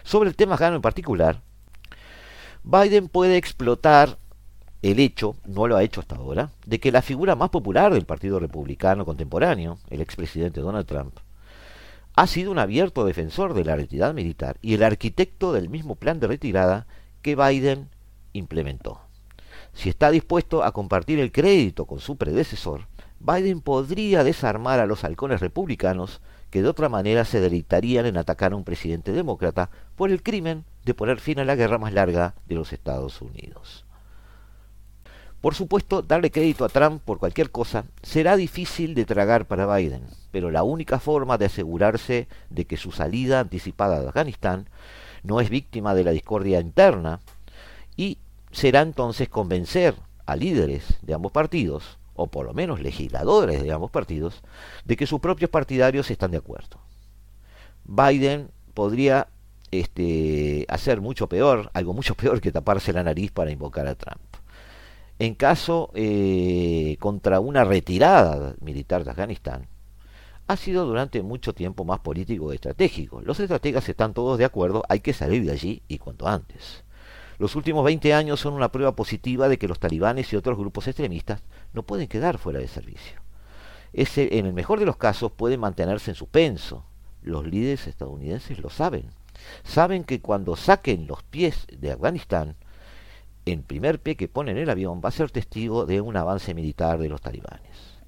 Sobre 0.01 0.29
el 0.29 0.35
tema 0.35 0.55
afgano 0.55 0.77
en 0.77 0.81
particular, 0.81 1.43
Biden 2.63 3.07
puede 3.07 3.37
explotar 3.37 4.17
el 4.81 4.99
hecho, 4.99 5.35
no 5.45 5.67
lo 5.67 5.75
ha 5.75 5.83
hecho 5.83 6.01
hasta 6.01 6.15
ahora, 6.15 6.51
de 6.65 6.79
que 6.79 6.91
la 6.91 7.01
figura 7.01 7.35
más 7.35 7.49
popular 7.49 7.93
del 7.93 8.05
Partido 8.05 8.39
Republicano 8.39 9.05
contemporáneo, 9.05 9.77
el 9.89 10.01
expresidente 10.01 10.61
Donald 10.61 10.85
Trump, 10.85 11.15
ha 12.15 12.27
sido 12.27 12.51
un 12.51 12.59
abierto 12.59 13.05
defensor 13.05 13.53
de 13.53 13.65
la 13.65 13.75
retirada 13.75 14.13
militar 14.13 14.57
y 14.61 14.73
el 14.73 14.83
arquitecto 14.83 15.53
del 15.53 15.69
mismo 15.69 15.95
plan 15.95 16.19
de 16.19 16.27
retirada 16.27 16.87
que 17.21 17.35
Biden 17.35 17.89
implementó. 18.33 18.99
Si 19.73 19.89
está 19.89 20.11
dispuesto 20.11 20.63
a 20.63 20.71
compartir 20.71 21.19
el 21.19 21.31
crédito 21.31 21.85
con 21.85 21.99
su 21.99 22.17
predecesor, 22.17 22.87
Biden 23.19 23.61
podría 23.61 24.23
desarmar 24.23 24.79
a 24.79 24.85
los 24.85 25.03
halcones 25.03 25.41
republicanos 25.41 26.21
que 26.49 26.61
de 26.61 26.69
otra 26.69 26.89
manera 26.89 27.25
se 27.25 27.39
deleitarían 27.39 28.05
en 28.05 28.17
atacar 28.17 28.53
a 28.53 28.55
un 28.55 28.63
presidente 28.63 29.11
demócrata 29.11 29.69
por 29.95 30.11
el 30.11 30.23
crimen 30.23 30.65
de 30.85 30.93
poner 30.93 31.19
fin 31.19 31.39
a 31.39 31.45
la 31.45 31.55
guerra 31.55 31.77
más 31.77 31.93
larga 31.93 32.35
de 32.47 32.55
los 32.55 32.73
Estados 32.73 33.21
Unidos. 33.21 33.85
Por 35.41 35.55
supuesto, 35.55 36.01
darle 36.01 36.31
crédito 36.31 36.65
a 36.65 36.69
Trump 36.69 37.01
por 37.03 37.17
cualquier 37.17 37.49
cosa 37.49 37.85
será 38.01 38.35
difícil 38.35 38.93
de 38.93 39.05
tragar 39.05 39.45
para 39.45 39.73
Biden, 39.73 40.03
pero 40.31 40.51
la 40.51 40.63
única 40.63 40.99
forma 40.99 41.37
de 41.37 41.45
asegurarse 41.45 42.27
de 42.49 42.65
que 42.65 42.75
su 42.75 42.91
salida 42.91 43.39
anticipada 43.39 44.01
de 44.01 44.07
Afganistán 44.07 44.67
no 45.23 45.39
es 45.39 45.49
víctima 45.49 45.95
de 45.95 46.03
la 46.03 46.11
discordia 46.11 46.59
interna 46.59 47.21
y 47.95 48.17
será 48.51 48.81
entonces 48.81 49.29
convencer 49.29 49.95
a 50.25 50.35
líderes 50.35 50.97
de 51.01 51.13
ambos 51.13 51.31
partidos, 51.31 51.98
o 52.19 52.27
por 52.27 52.45
lo 52.45 52.53
menos 52.53 52.81
legisladores 52.81 53.63
de 53.63 53.71
ambos 53.71 53.91
partidos, 53.91 54.41
de 54.83 54.97
que 54.97 55.07
sus 55.07 55.21
propios 55.21 55.49
partidarios 55.49 56.11
están 56.11 56.31
de 56.31 56.37
acuerdo. 56.37 56.81
Biden 57.85 58.49
podría 58.73 59.29
este, 59.71 60.65
hacer 60.67 60.99
mucho 60.99 61.27
peor, 61.27 61.71
algo 61.73 61.93
mucho 61.93 62.15
peor 62.15 62.41
que 62.41 62.51
taparse 62.51 62.91
la 62.91 63.03
nariz 63.03 63.31
para 63.31 63.51
invocar 63.51 63.87
a 63.87 63.95
Trump. 63.95 64.21
En 65.17 65.33
caso 65.33 65.91
eh, 65.95 66.97
contra 66.99 67.39
una 67.39 67.63
retirada 67.63 68.55
militar 68.59 69.05
de 69.05 69.11
Afganistán, 69.11 69.67
ha 70.47 70.57
sido 70.57 70.85
durante 70.85 71.21
mucho 71.21 71.53
tiempo 71.53 71.85
más 71.85 71.99
político 71.99 72.51
y 72.51 72.55
estratégico. 72.55 73.21
Los 73.21 73.39
estrategas 73.39 73.87
están 73.87 74.13
todos 74.13 74.37
de 74.37 74.45
acuerdo, 74.45 74.83
hay 74.89 74.99
que 74.99 75.13
salir 75.13 75.45
de 75.45 75.51
allí 75.51 75.83
y 75.87 75.99
cuanto 75.99 76.27
antes. 76.27 76.83
Los 77.39 77.55
últimos 77.55 77.85
20 77.85 78.13
años 78.13 78.41
son 78.41 78.53
una 78.53 78.69
prueba 78.69 78.97
positiva 78.97 79.47
de 79.47 79.57
que 79.57 79.69
los 79.69 79.79
talibanes 79.79 80.31
y 80.33 80.35
otros 80.35 80.57
grupos 80.57 80.87
extremistas 80.87 81.41
no 81.71 81.83
pueden 81.83 82.09
quedar 82.09 82.37
fuera 82.37 82.59
de 82.59 82.67
servicio. 82.67 83.21
Ese, 83.93 84.37
en 84.37 84.45
el 84.45 84.53
mejor 84.53 84.79
de 84.79 84.85
los 84.85 84.97
casos 84.97 85.31
pueden 85.31 85.61
mantenerse 85.61 86.11
en 86.11 86.15
suspenso. 86.15 86.83
Los 87.21 87.47
líderes 87.47 87.87
estadounidenses 87.87 88.59
lo 88.59 88.69
saben. 88.69 89.05
Saben 89.63 90.03
que 90.03 90.19
cuando 90.19 90.57
saquen 90.57 91.07
los 91.07 91.23
pies 91.23 91.65
de 91.71 91.93
Afganistán, 91.93 92.57
el 93.45 93.61
primer 93.61 94.01
pie 94.01 94.17
que 94.17 94.27
ponen 94.27 94.57
en 94.57 94.63
el 94.63 94.69
avión 94.69 95.01
va 95.03 95.07
a 95.07 95.13
ser 95.13 95.31
testigo 95.31 95.85
de 95.85 96.01
un 96.01 96.17
avance 96.17 96.53
militar 96.53 96.99
de 96.99 97.07
los 97.07 97.21
talibanes. 97.21 97.99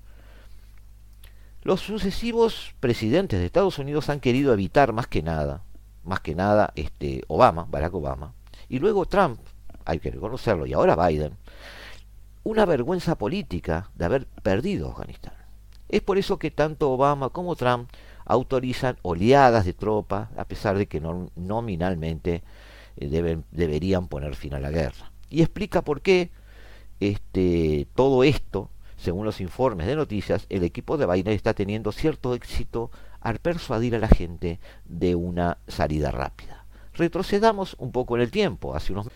Los 1.63 1.79
sucesivos 1.79 2.75
presidentes 2.81 3.39
de 3.39 3.45
Estados 3.45 3.79
Unidos 3.79 4.09
han 4.09 4.19
querido 4.19 4.51
evitar 4.51 4.91
más 4.91 5.07
que 5.07 5.23
nada, 5.23 5.63
más 6.03 6.19
que 6.19 6.35
nada 6.35 6.73
este 6.75 7.23
Obama, 7.27 7.65
Barack 7.69 7.93
Obama, 7.93 8.33
y 8.71 8.79
luego 8.79 9.05
Trump, 9.05 9.37
hay 9.83 9.99
que 9.99 10.11
reconocerlo, 10.11 10.65
y 10.65 10.71
ahora 10.71 10.95
Biden, 10.95 11.33
una 12.43 12.65
vergüenza 12.65 13.17
política 13.17 13.91
de 13.95 14.05
haber 14.05 14.27
perdido 14.27 14.89
Afganistán. 14.89 15.33
Es 15.89 16.01
por 16.01 16.17
eso 16.17 16.39
que 16.39 16.51
tanto 16.51 16.89
Obama 16.89 17.31
como 17.31 17.57
Trump 17.57 17.89
autorizan 18.23 18.97
oleadas 19.01 19.65
de 19.65 19.73
tropas, 19.73 20.29
a 20.37 20.45
pesar 20.45 20.77
de 20.77 20.87
que 20.87 21.01
nominalmente 21.35 22.43
eh, 22.95 23.41
deberían 23.51 24.07
poner 24.07 24.35
fin 24.35 24.53
a 24.53 24.61
la 24.61 24.71
guerra. 24.71 25.11
Y 25.29 25.41
explica 25.41 25.81
por 25.81 25.99
qué 25.99 26.31
este, 27.01 27.87
todo 27.93 28.23
esto 28.23 28.69
según 28.95 29.25
los 29.25 29.41
informes 29.41 29.87
de 29.87 29.95
noticias, 29.95 30.45
el 30.49 30.63
equipo 30.63 30.95
de 30.95 31.07
Biden 31.07 31.33
está 31.33 31.55
teniendo 31.55 31.91
cierto 31.91 32.35
éxito 32.35 32.91
al 33.19 33.39
persuadir 33.39 33.95
a 33.95 33.99
la 33.99 34.07
gente 34.07 34.59
de 34.85 35.15
una 35.15 35.57
salida 35.67 36.11
rápida. 36.11 36.60
Retrocedamos 37.01 37.75
un 37.79 37.91
poco 37.91 38.15
en 38.15 38.21
el 38.21 38.29
tiempo, 38.29 38.75
hace 38.75 38.93
unos 38.93 39.07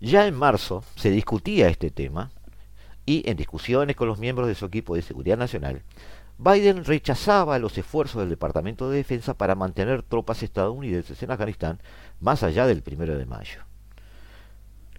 ya 0.00 0.26
en 0.26 0.34
marzo 0.34 0.82
se 0.96 1.10
discutía 1.10 1.68
este 1.68 1.90
tema 1.90 2.30
y 3.04 3.28
en 3.28 3.36
discusiones 3.36 3.94
con 3.94 4.08
los 4.08 4.18
miembros 4.18 4.48
de 4.48 4.54
su 4.54 4.64
equipo 4.64 4.94
de 4.94 5.02
seguridad 5.02 5.36
nacional, 5.36 5.82
Biden 6.38 6.82
rechazaba 6.86 7.58
los 7.58 7.76
esfuerzos 7.76 8.22
del 8.22 8.30
Departamento 8.30 8.88
de 8.88 8.96
Defensa 8.96 9.34
para 9.34 9.54
mantener 9.54 10.02
tropas 10.02 10.42
estadounidenses 10.42 11.22
en 11.22 11.30
Afganistán 11.30 11.82
más 12.20 12.42
allá 12.42 12.66
del 12.66 12.82
primero 12.82 13.18
de 13.18 13.26
mayo. 13.26 13.66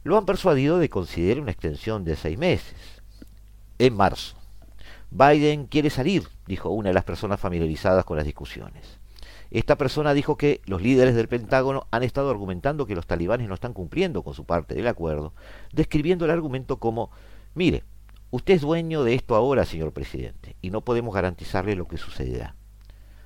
Lo 0.03 0.15
han 0.15 0.27
persuadido 0.27 0.77
de 0.77 0.89
considerar 0.89 1.41
una 1.41 1.51
extensión 1.51 2.03
de 2.03 2.15
seis 2.15 2.37
meses, 2.37 3.01
en 3.79 3.95
marzo. 3.95 4.35
Biden 5.09 5.65
quiere 5.65 5.89
salir, 5.89 6.27
dijo 6.45 6.69
una 6.69 6.89
de 6.89 6.93
las 6.93 7.03
personas 7.03 7.39
familiarizadas 7.39 8.05
con 8.05 8.17
las 8.17 8.27
discusiones. 8.27 9.00
Esta 9.51 9.77
persona 9.77 10.13
dijo 10.13 10.37
que 10.37 10.61
los 10.65 10.81
líderes 10.81 11.13
del 11.13 11.27
Pentágono 11.27 11.85
han 11.91 12.03
estado 12.03 12.29
argumentando 12.29 12.85
que 12.85 12.95
los 12.95 13.05
talibanes 13.05 13.49
no 13.49 13.53
están 13.53 13.73
cumpliendo 13.73 14.23
con 14.23 14.33
su 14.33 14.45
parte 14.45 14.75
del 14.75 14.87
acuerdo, 14.87 15.33
describiendo 15.73 16.23
el 16.23 16.31
argumento 16.31 16.77
como, 16.77 17.11
mire, 17.53 17.83
usted 18.31 18.53
es 18.53 18.61
dueño 18.61 19.03
de 19.03 19.13
esto 19.13 19.35
ahora, 19.35 19.65
señor 19.65 19.91
presidente, 19.91 20.55
y 20.61 20.69
no 20.69 20.81
podemos 20.81 21.13
garantizarle 21.13 21.75
lo 21.75 21.85
que 21.85 21.97
sucederá. 21.97 22.55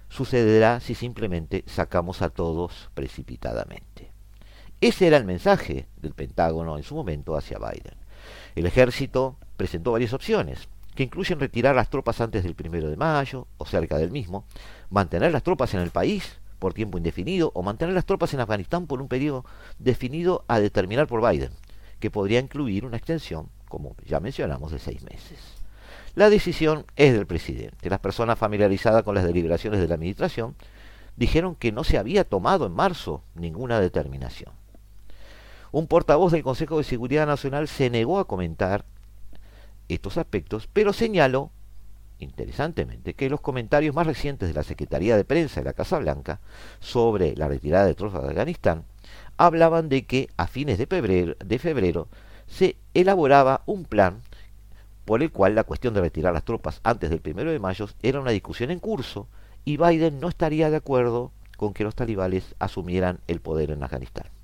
Sucederá 0.10 0.80
si 0.80 0.96
simplemente 0.96 1.64
sacamos 1.68 2.24
a 2.24 2.30
todos 2.30 2.90
precipitadamente. 2.96 4.12
Ese 4.82 5.06
era 5.06 5.18
el 5.18 5.26
mensaje 5.26 5.88
del 5.98 6.14
Pentágono 6.14 6.78
en 6.78 6.84
su 6.84 6.96
momento 6.96 7.36
hacia 7.36 7.60
Biden. 7.60 7.96
El 8.56 8.66
ejército 8.66 9.38
presentó 9.58 9.92
varias 9.92 10.14
opciones, 10.14 10.70
que 10.96 11.04
incluyen 11.04 11.40
retirar 11.40 11.76
las 11.76 11.90
tropas 11.90 12.22
antes 12.22 12.44
del 12.44 12.56
primero 12.56 12.90
de 12.90 12.98
mayo 12.98 13.48
o 13.58 13.66
cerca 13.66 13.98
del 13.98 14.12
mismo, 14.12 14.46
mantener 14.90 15.32
las 15.32 15.44
tropas 15.44 15.74
en 15.74 15.82
el 15.82 15.92
país 15.92 16.40
por 16.58 16.74
tiempo 16.74 16.98
indefinido 16.98 17.52
o 17.54 17.62
mantener 17.62 17.94
las 17.94 18.06
tropas 18.06 18.34
en 18.34 18.40
Afganistán 18.40 18.88
por 18.88 19.02
un 19.02 19.08
periodo 19.08 19.46
definido 19.78 20.46
a 20.48 20.60
determinar 20.60 21.08
por 21.08 21.30
Biden, 21.30 21.52
que 22.00 22.10
podría 22.10 22.40
incluir 22.40 22.86
una 22.86 22.98
extensión, 22.98 23.50
como 23.68 23.96
ya 24.06 24.20
mencionamos, 24.20 24.72
de 24.72 24.80
seis 24.80 25.04
meses. 25.04 25.38
La 26.16 26.30
decisión 26.30 26.86
es 26.96 27.14
del 27.14 27.28
presidente. 27.28 27.90
Las 27.90 28.00
personas 28.00 28.40
familiarizadas 28.40 29.04
con 29.04 29.16
las 29.16 29.26
deliberaciones 29.26 29.82
de 29.82 29.88
la 29.88 29.96
administración 29.96 30.56
dijeron 31.18 31.56
que 31.56 31.74
no 31.74 31.84
se 31.84 31.98
había 31.98 32.24
tomado 32.24 32.66
en 32.66 32.72
marzo 32.72 33.22
ninguna 33.36 33.82
determinación. 33.82 34.54
Un 35.74 35.88
portavoz 35.88 36.32
del 36.32 36.44
Consejo 36.44 36.78
de 36.78 36.86
Seguridad 36.86 37.28
Nacional 37.28 37.68
se 37.68 37.90
negó 37.90 38.20
a 38.20 38.28
comentar 38.28 38.86
estos 39.90 40.18
aspectos, 40.18 40.68
pero 40.72 40.94
señaló, 40.94 41.52
interesantemente, 42.20 43.14
que 43.14 43.30
los 43.30 43.42
comentarios 43.42 43.96
más 43.96 44.08
recientes 44.08 44.48
de 44.48 44.56
la 44.56 44.64
Secretaría 44.64 45.18
de 45.18 45.26
Prensa 45.26 45.60
de 45.60 45.66
la 45.66 45.74
Casa 45.74 46.00
Blanca 46.00 46.40
sobre 46.80 47.36
la 47.36 47.48
retirada 47.48 47.86
de 47.86 47.96
tropas 47.96 48.24
de 48.24 48.30
Afganistán 48.30 48.86
hablaban 49.38 49.90
de 49.90 50.06
que 50.06 50.30
a 50.38 50.48
fines 50.48 50.78
de 50.78 50.88
febrero, 50.88 51.36
de 51.44 51.60
febrero 51.60 52.08
se 52.48 52.78
elaboraba 52.94 53.64
un 53.66 53.86
plan 53.86 54.22
por 55.04 55.22
el 55.22 55.32
cual 55.32 55.56
la 55.56 55.64
cuestión 55.64 55.94
de 55.94 56.02
retirar 56.02 56.34
las 56.34 56.46
tropas 56.46 56.80
antes 56.84 57.10
del 57.10 57.22
primero 57.22 57.52
de 57.52 57.60
mayo 57.60 57.88
era 58.02 58.20
una 58.20 58.32
discusión 58.32 58.72
en 58.72 58.80
curso 58.80 59.28
y 59.64 59.78
Biden 59.78 60.20
no 60.20 60.30
estaría 60.30 60.70
de 60.70 60.78
acuerdo 60.78 61.32
con 61.58 61.74
que 61.74 61.84
los 61.84 61.96
talibanes 61.96 62.56
asumieran 62.60 63.20
el 63.28 63.40
poder 63.40 63.72
en 63.72 63.84
Afganistán 63.84 64.35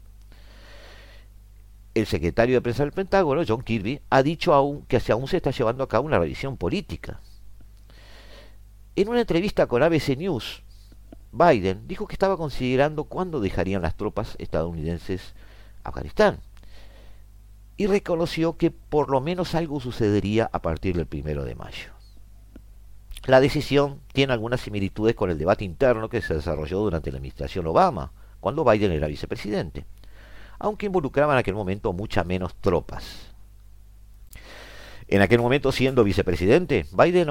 el 1.93 2.05
secretario 2.05 2.55
de 2.55 2.61
prensa 2.61 2.83
del 2.83 2.93
Pentágono, 2.93 3.43
John 3.47 3.63
Kirby, 3.63 4.01
ha 4.09 4.23
dicho 4.23 4.53
aún 4.53 4.85
que 4.87 5.01
aún 5.09 5.27
se 5.27 5.37
está 5.37 5.51
llevando 5.51 5.83
a 5.83 5.87
cabo 5.87 6.07
una 6.07 6.19
revisión 6.19 6.57
política. 6.57 7.19
En 8.95 9.09
una 9.09 9.21
entrevista 9.21 9.67
con 9.67 9.83
ABC 9.83 10.17
News, 10.17 10.63
Biden 11.31 11.87
dijo 11.87 12.07
que 12.07 12.13
estaba 12.13 12.37
considerando 12.37 13.05
cuándo 13.05 13.39
dejarían 13.39 13.81
las 13.81 13.95
tropas 13.95 14.35
estadounidenses 14.37 15.33
Afganistán 15.83 16.39
y 17.77 17.87
reconoció 17.87 18.57
que 18.57 18.69
por 18.69 19.09
lo 19.09 19.21
menos 19.21 19.55
algo 19.55 19.79
sucedería 19.79 20.49
a 20.51 20.61
partir 20.61 20.95
del 20.95 21.07
primero 21.07 21.45
de 21.45 21.55
mayo. 21.55 21.91
La 23.25 23.39
decisión 23.39 24.01
tiene 24.13 24.33
algunas 24.33 24.61
similitudes 24.61 25.15
con 25.15 25.29
el 25.29 25.37
debate 25.37 25.63
interno 25.63 26.09
que 26.09 26.21
se 26.21 26.33
desarrolló 26.33 26.79
durante 26.79 27.11
la 27.11 27.17
administración 27.17 27.67
Obama, 27.67 28.11
cuando 28.39 28.65
Biden 28.65 28.91
era 28.91 29.07
vicepresidente, 29.07 29.85
aunque 30.61 30.85
involucraba 30.85 31.33
en 31.33 31.39
aquel 31.39 31.55
momento 31.55 31.91
muchas 31.91 32.25
menos 32.25 32.55
tropas. 32.55 33.31
En 35.07 35.21
aquel 35.21 35.41
momento, 35.41 35.73
siendo 35.73 36.05
vicepresidente, 36.05 36.85
Biden 36.93 37.27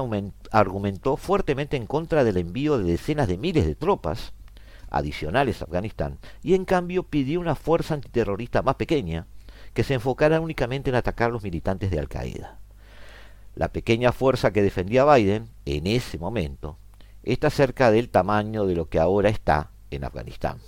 argumentó 0.51 1.17
fuertemente 1.17 1.79
en 1.79 1.87
contra 1.87 2.25
del 2.25 2.37
envío 2.37 2.77
de 2.77 2.85
decenas 2.85 3.27
de 3.27 3.39
miles 3.39 3.65
de 3.65 3.75
tropas 3.75 4.35
adicionales 4.91 5.63
a 5.63 5.65
Afganistán 5.65 6.19
y 6.43 6.55
en 6.55 6.65
cambio 6.65 7.05
pidió 7.05 7.41
una 7.41 7.55
fuerza 7.55 7.95
antiterrorista 7.95 8.61
más 8.61 8.75
pequeña 8.75 9.27
que 9.73 9.85
se 9.85 9.95
enfocara 9.95 10.41
únicamente 10.41 10.91
en 10.91 10.97
atacar 10.97 11.31
a 11.31 11.33
los 11.33 11.43
militantes 11.43 11.91
de 11.91 12.01
Al 12.01 12.09
Qaeda. 12.09 12.59
La 13.55 13.73
pequeña 13.73 14.13
fuerza 14.13 14.53
que 14.53 14.63
defendía 14.63 15.05
Biden 15.05 15.49
en 15.65 15.87
ese 15.87 16.19
momento 16.19 16.77
está 17.23 17.49
cerca 17.49 17.91
del 17.91 18.11
tamaño 18.11 18.67
de 18.67 18.75
lo 18.75 18.89
que 18.89 18.99
ahora 18.99 19.29
está 19.31 19.71
en 19.91 20.05
Afganistán. 20.05 20.59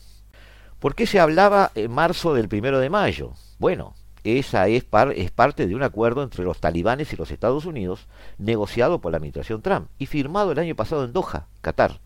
¿Por 0.83 0.97
qué 0.97 1.07
se 1.07 1.21
hablaba 1.21 1.71
en 1.77 1.92
marzo 1.92 2.35
del 2.35 2.49
primero 2.49 2.81
de 2.81 2.90
mayo? 2.90 3.35
Bueno, 3.61 3.95
esa 4.25 4.66
es, 4.66 4.83
parte 4.83 5.68
de 5.68 5.77
un 5.77 5.85
acuerdo 5.85 6.25
entre 6.25 6.42
los 6.42 6.59
talibanes 6.59 7.12
y 7.12 7.16
los 7.16 7.31
Estados 7.31 7.66
Unidos, 7.66 8.09
negociado 8.37 9.01
por 9.01 9.12
la 9.12 9.18
administración 9.18 9.62
Trump 9.62 9.87
y 10.01 10.07
firmado 10.07 10.51
el 10.51 10.59
año 10.59 10.75
pasado 10.75 11.05
en 11.05 11.12
Doha, 11.12 11.47
Qatar. 11.61 12.01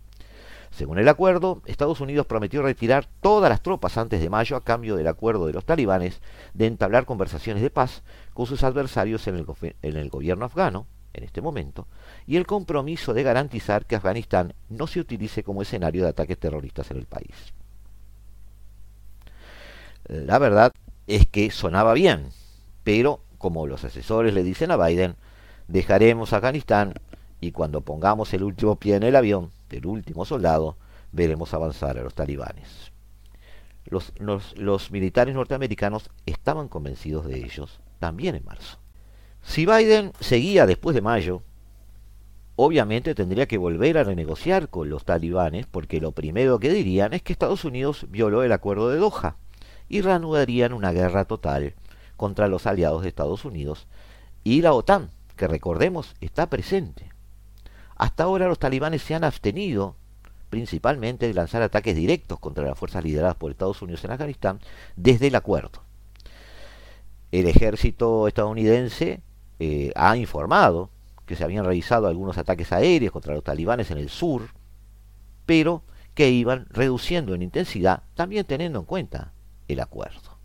Según 0.71 0.99
el 0.99 1.09
acuerdo, 1.09 1.63
Estados 1.65 2.03
Unidos 2.03 2.27
prometió 2.27 2.61
retirar 2.61 3.09
todas 3.23 3.49
las 3.49 3.63
tropas 3.63 3.97
antes 3.97 4.21
de 4.21 4.29
mayo 4.29 4.57
a 4.57 4.63
cambio 4.63 4.95
del 4.95 5.09
acuerdo 5.09 5.47
de 5.47 5.55
los 5.55 5.65
talibanes 5.65 6.21
de 6.53 6.67
entablar 6.67 7.07
conversaciones 7.07 7.63
de 7.63 7.71
paz 7.71 8.03
con 8.35 8.45
sus 8.45 8.63
adversarios 8.63 9.27
en 9.27 9.37
el 9.97 10.11
gobierno 10.11 10.45
afgano, 10.45 10.87
en 11.15 11.25
este 11.25 11.41
momento, 11.41 11.89
y 12.27 12.37
el 12.37 12.47
compromiso 12.47 13.15
de 13.15 13.23
garantizar 13.23 13.87
que 13.87 13.97
Afganistán 13.97 14.53
no 14.69 14.87
se 14.87 15.01
utilice 15.01 15.43
como 15.43 15.63
escenario 15.63 16.03
de 16.03 16.11
ataques 16.11 16.37
terroristas 16.37 16.91
en 16.91 16.99
el 16.99 17.07
país. 17.07 17.56
La 20.09 20.39
verdad 20.39 20.73
es 21.07 21.27
que 21.27 21.51
sonaba 21.51 21.93
bien, 21.95 22.29
pero 22.85 23.21
como 23.39 23.67
los 23.67 23.85
asesores 23.85 24.33
le 24.35 24.45
dicen 24.45 24.71
a 24.71 24.77
Biden, 24.77 25.17
dejaremos 25.69 26.33
Afganistán 26.33 26.95
y 27.41 27.53
cuando 27.53 27.81
pongamos 27.81 28.33
el 28.33 28.45
último 28.45 28.77
pie 28.77 28.97
en 28.97 29.03
el 29.03 29.17
avión 29.17 29.51
del 29.69 29.87
último 29.87 30.25
soldado, 30.25 30.77
veremos 31.13 31.55
avanzar 31.55 31.99
a 31.99 32.03
los 32.03 32.15
talibanes. 32.15 32.93
Los, 33.85 34.13
los, 34.57 34.91
militares 34.91 35.35
norteamericanos 35.35 36.11
estaban 36.25 36.69
convencidos 36.69 37.27
de 37.27 37.39
ellos 37.39 37.81
también 37.99 38.35
en 38.35 38.45
marzo. 38.45 38.79
Si 39.43 39.65
Biden 39.65 40.13
seguía 40.19 40.67
después 40.67 40.95
de 40.95 41.03
mayo, 41.03 41.43
obviamente 42.57 43.15
tendría 43.15 43.47
que 43.47 43.59
volver 43.59 43.99
a 43.99 44.05
renegociar 44.05 44.69
con 44.69 44.89
los 44.89 45.05
talibanes 45.05 45.67
porque 45.67 46.01
lo 46.01 46.13
primero 46.13 46.59
que 46.59 46.71
dirían 46.71 47.13
es 47.13 47.23
que 47.23 47.33
Estados 47.33 47.65
Unidos 47.65 48.07
violó 48.09 48.43
el 48.43 48.53
acuerdo 48.53 48.89
de 48.91 48.99
Doha 48.99 49.37
y 49.89 50.01
reanudarían 50.01 50.73
una 50.73 50.93
guerra 50.93 51.25
total 51.25 51.75
contra 52.17 52.49
los 52.49 52.67
aliados 52.67 53.03
de 53.03 53.09
Estados 53.09 53.45
Unidos 53.45 53.87
y 54.45 54.63
la 54.63 54.73
OTAN, 54.73 55.11
que 55.37 55.49
recordemos 55.49 56.15
está 56.21 56.49
presente. 56.49 57.11
Hasta 57.97 58.25
ahora 58.25 58.49
los 58.49 58.59
talibanes 58.59 59.03
se 59.03 59.15
han 59.15 59.25
abstenido 59.25 59.97
principalmente 60.51 61.27
de 61.27 61.35
lanzar 61.35 61.63
ataques 61.63 61.97
directos 61.97 62.39
contra 62.39 62.65
las 62.65 62.79
fuerzas 62.79 63.05
lideradas 63.05 63.37
por 63.37 63.51
Estados 63.51 63.83
Unidos 63.83 64.05
en 64.05 64.13
Afganistán 64.13 64.61
desde 64.97 65.27
el 65.29 65.35
acuerdo. 65.35 65.83
El 67.33 67.47
ejército 67.49 68.29
estadounidense 68.29 69.21
eh, 69.59 69.93
ha 69.97 70.17
informado 70.17 70.91
que 71.27 71.35
se 71.35 71.45
habían 71.45 71.65
realizado 71.65 72.07
algunos 72.07 72.39
ataques 72.39 72.73
aéreos 72.73 73.13
contra 73.13 73.35
los 73.35 73.43
talibanes 73.43 73.91
en 73.91 73.99
el 73.99 74.09
sur, 74.09 74.51
pero 75.45 75.83
que 76.15 76.31
iban 76.31 76.67
reduciendo 76.71 77.35
en 77.35 77.43
intensidad, 77.43 78.05
también 78.15 78.47
teniendo 78.47 78.79
en 78.79 78.85
cuenta 78.85 79.33
el 79.69 79.81
acuerdo. 79.81 80.37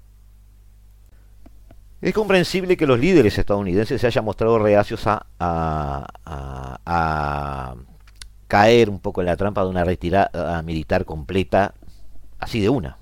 Es 2.01 2.13
comprensible 2.15 2.77
que 2.77 2.87
los 2.87 2.99
líderes 2.99 3.37
estadounidenses 3.37 4.01
se 4.01 4.07
hayan 4.07 4.25
mostrado 4.25 4.57
reacios 4.57 5.05
a, 5.05 5.27
a, 5.39 7.75
caer 8.47 8.89
un 8.89 8.99
poco 8.99 9.21
en 9.21 9.27
la 9.27 9.37
trampa 9.37 9.63
de 9.63 9.69
una 9.69 9.83
retirada 9.83 10.63
militar 10.63 11.05
completa, 11.05 11.75
así 12.39 12.59
de 12.59 12.69
una. 12.69 12.97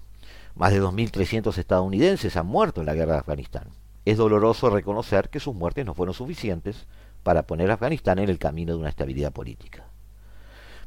Más 0.56 0.74
de 0.74 0.82
2.300 0.82 1.58
estadounidenses 1.58 2.36
han 2.36 2.48
muerto 2.48 2.82
en 2.82 2.88
la 2.88 2.94
guerra 2.94 3.14
de 3.14 3.20
Afganistán. 3.20 3.70
Es 4.04 4.18
doloroso 4.18 4.70
reconocer 4.70 5.30
que 5.30 5.40
sus 5.40 5.56
muertes 5.56 5.86
no 5.86 5.94
fueron 5.94 6.14
suficientes 6.14 6.86
para 7.24 7.44
poner 7.44 7.72
a 7.72 7.76
Afganistán 7.76 8.20
en 8.20 8.30
el 8.30 8.38
camino 8.38 8.74
de 8.74 8.80
una 8.80 8.90
estabilidad 8.90 9.32
política. 9.32 9.86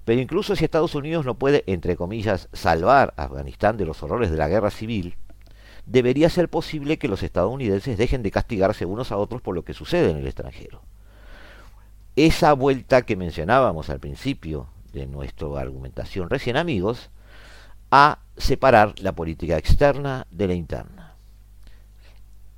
Pero 0.04 0.20
incluso 0.20 0.54
si 0.54 0.64
Estados 0.64 0.94
Unidos 0.94 1.24
no 1.24 1.38
puede, 1.38 1.64
entre 1.66 1.96
comillas, 1.96 2.48
salvar 2.52 3.14
a 3.16 3.24
Afganistán 3.24 3.76
de 3.76 3.86
los 3.86 4.02
horrores 4.02 4.30
de 4.30 4.36
la 4.36 4.48
guerra 4.48 4.70
civil, 4.70 5.16
debería 5.86 6.30
ser 6.30 6.48
posible 6.48 6.98
que 6.98 7.08
los 7.08 7.22
estadounidenses 7.22 7.98
dejen 7.98 8.22
de 8.22 8.30
castigarse 8.30 8.86
unos 8.86 9.12
a 9.12 9.16
otros 9.16 9.42
por 9.42 9.54
lo 9.54 9.64
que 9.64 9.74
sucede 9.74 10.10
en 10.10 10.18
el 10.18 10.26
extranjero. 10.26 10.82
Esa 12.16 12.52
vuelta 12.52 13.02
que 13.02 13.16
mencionábamos 13.16 13.90
al 13.90 14.00
principio 14.00 14.68
de 14.92 15.06
nuestra 15.06 15.48
argumentación 15.58 16.30
recién 16.30 16.56
amigos, 16.56 17.10
a 17.90 18.20
separar 18.36 18.94
la 19.00 19.12
política 19.12 19.58
externa 19.58 20.26
de 20.30 20.48
la 20.48 20.54
interna. 20.54 21.14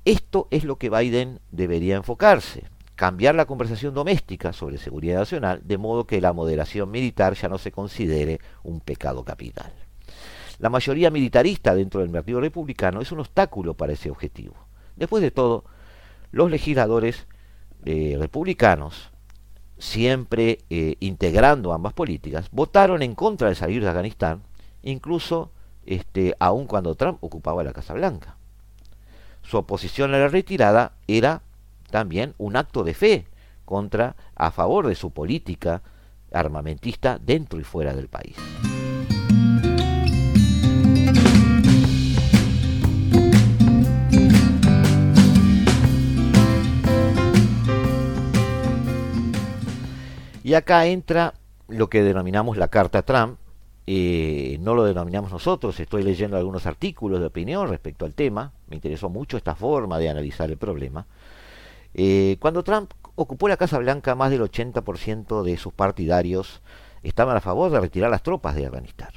Esto 0.05 0.47
es 0.51 0.63
lo 0.63 0.77
que 0.77 0.89
Biden 0.89 1.39
debería 1.51 1.97
enfocarse, 1.97 2.63
cambiar 2.95 3.35
la 3.35 3.45
conversación 3.45 3.93
doméstica 3.93 4.53
sobre 4.53 4.77
seguridad 4.77 5.19
nacional 5.19 5.61
de 5.63 5.77
modo 5.77 6.05
que 6.05 6.21
la 6.21 6.31
moderación 6.31 6.89
militar 6.89 7.33
ya 7.33 7.49
no 7.49 7.57
se 7.57 7.71
considere 7.71 8.39
un 8.63 8.79
pecado 8.79 9.25
capital. 9.25 9.73
La 10.59 10.69
mayoría 10.69 11.11
militarista 11.11 11.75
dentro 11.75 12.01
del 12.01 12.09
Partido 12.09 12.39
Republicano 12.39 13.01
es 13.01 13.11
un 13.11 13.19
obstáculo 13.19 13.73
para 13.73 13.93
ese 13.93 14.09
objetivo. 14.09 14.55
Después 14.95 15.21
de 15.21 15.31
todo, 15.31 15.65
los 16.31 16.49
legisladores 16.49 17.27
eh, 17.85 18.15
republicanos, 18.17 19.11
siempre 19.77 20.59
eh, 20.69 20.95
integrando 21.01 21.73
ambas 21.73 21.93
políticas, 21.93 22.49
votaron 22.51 23.01
en 23.01 23.15
contra 23.15 23.49
de 23.49 23.55
salir 23.55 23.81
de 23.81 23.89
Afganistán, 23.89 24.43
incluso 24.81 25.51
este, 25.85 26.35
aun 26.39 26.67
cuando 26.67 26.95
Trump 26.95 27.23
ocupaba 27.23 27.63
la 27.63 27.73
Casa 27.73 27.93
Blanca. 27.93 28.37
Su 29.43 29.57
oposición 29.57 30.13
a 30.13 30.17
la 30.17 30.29
retirada 30.29 30.93
era 31.07 31.41
también 31.91 32.33
un 32.37 32.55
acto 32.55 32.83
de 32.83 32.93
fe 32.93 33.27
contra 33.65 34.15
a 34.35 34.51
favor 34.51 34.87
de 34.87 34.95
su 34.95 35.11
política 35.11 35.81
armamentista 36.31 37.19
dentro 37.19 37.59
y 37.59 37.63
fuera 37.63 37.93
del 37.93 38.07
país. 38.07 38.35
Y 50.45 50.53
acá 50.53 50.85
entra 50.85 51.33
lo 51.67 51.89
que 51.89 52.03
denominamos 52.03 52.55
la 52.55 52.67
Carta 52.67 53.01
Trump. 53.01 53.39
Eh, 53.87 54.59
no 54.61 54.75
lo 54.75 54.83
denominamos 54.83 55.31
nosotros, 55.31 55.79
estoy 55.79 56.03
leyendo 56.03 56.37
algunos 56.37 56.67
artículos 56.67 57.19
de 57.19 57.25
opinión 57.25 57.67
respecto 57.67 58.05
al 58.05 58.13
tema. 58.13 58.53
Me 58.67 58.75
interesó 58.75 59.09
mucho 59.09 59.37
esta 59.37 59.55
forma 59.55 59.97
de 59.97 60.07
analizar 60.07 60.51
el 60.51 60.57
problema. 60.57 61.07
Eh, 61.95 62.37
cuando 62.39 62.63
Trump 62.63 62.91
ocupó 63.15 63.47
la 63.47 63.57
Casa 63.57 63.79
Blanca, 63.79 64.13
más 64.13 64.29
del 64.29 64.43
80% 64.43 65.41
de 65.41 65.57
sus 65.57 65.73
partidarios 65.73 66.61
estaban 67.01 67.35
a 67.35 67.41
favor 67.41 67.71
de 67.71 67.79
retirar 67.79 68.11
las 68.11 68.21
tropas 68.21 68.53
de 68.53 68.67
Afganistán. 68.67 69.09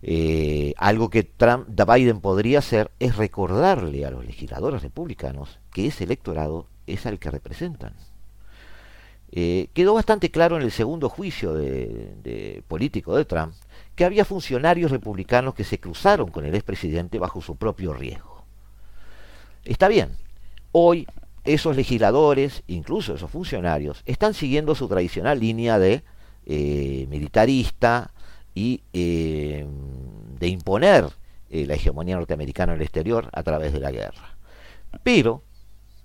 Eh, 0.00 0.72
algo 0.78 1.10
que 1.10 1.24
Trump, 1.24 1.68
Biden 1.68 2.22
podría 2.22 2.60
hacer 2.60 2.90
es 3.00 3.18
recordarle 3.18 4.06
a 4.06 4.10
los 4.10 4.24
legisladores 4.24 4.80
republicanos 4.80 5.58
que 5.74 5.88
ese 5.88 6.04
electorado 6.04 6.68
es 6.86 7.04
al 7.04 7.18
que 7.18 7.30
representan. 7.30 7.92
Eh, 9.32 9.68
quedó 9.74 9.94
bastante 9.94 10.30
claro 10.30 10.56
en 10.56 10.62
el 10.62 10.70
segundo 10.70 11.08
juicio 11.08 11.54
político 12.68 13.16
de 13.16 13.24
Trump 13.24 13.54
que 13.94 14.04
había 14.04 14.24
funcionarios 14.24 14.90
republicanos 14.90 15.54
que 15.54 15.64
se 15.64 15.80
cruzaron 15.80 16.30
con 16.30 16.44
el 16.44 16.54
expresidente 16.54 17.18
bajo 17.18 17.40
su 17.40 17.56
propio 17.56 17.92
riesgo. 17.92 18.44
Está 19.64 19.88
bien, 19.88 20.10
hoy 20.72 21.06
esos 21.44 21.76
legisladores, 21.76 22.62
incluso 22.66 23.14
esos 23.14 23.30
funcionarios, 23.30 24.02
están 24.06 24.34
siguiendo 24.34 24.74
su 24.74 24.86
tradicional 24.88 25.40
línea 25.40 25.78
de 25.78 26.04
eh, 26.44 27.06
militarista 27.08 28.12
y 28.54 28.82
eh, 28.92 29.66
de 30.38 30.48
imponer 30.48 31.10
la 31.48 31.74
hegemonía 31.74 32.16
norteamericana 32.16 32.72
en 32.72 32.80
el 32.80 32.82
exterior 32.82 33.30
a 33.32 33.42
través 33.42 33.72
de 33.72 33.80
la 33.80 33.90
guerra. 33.90 34.36
Pero, 35.02 35.42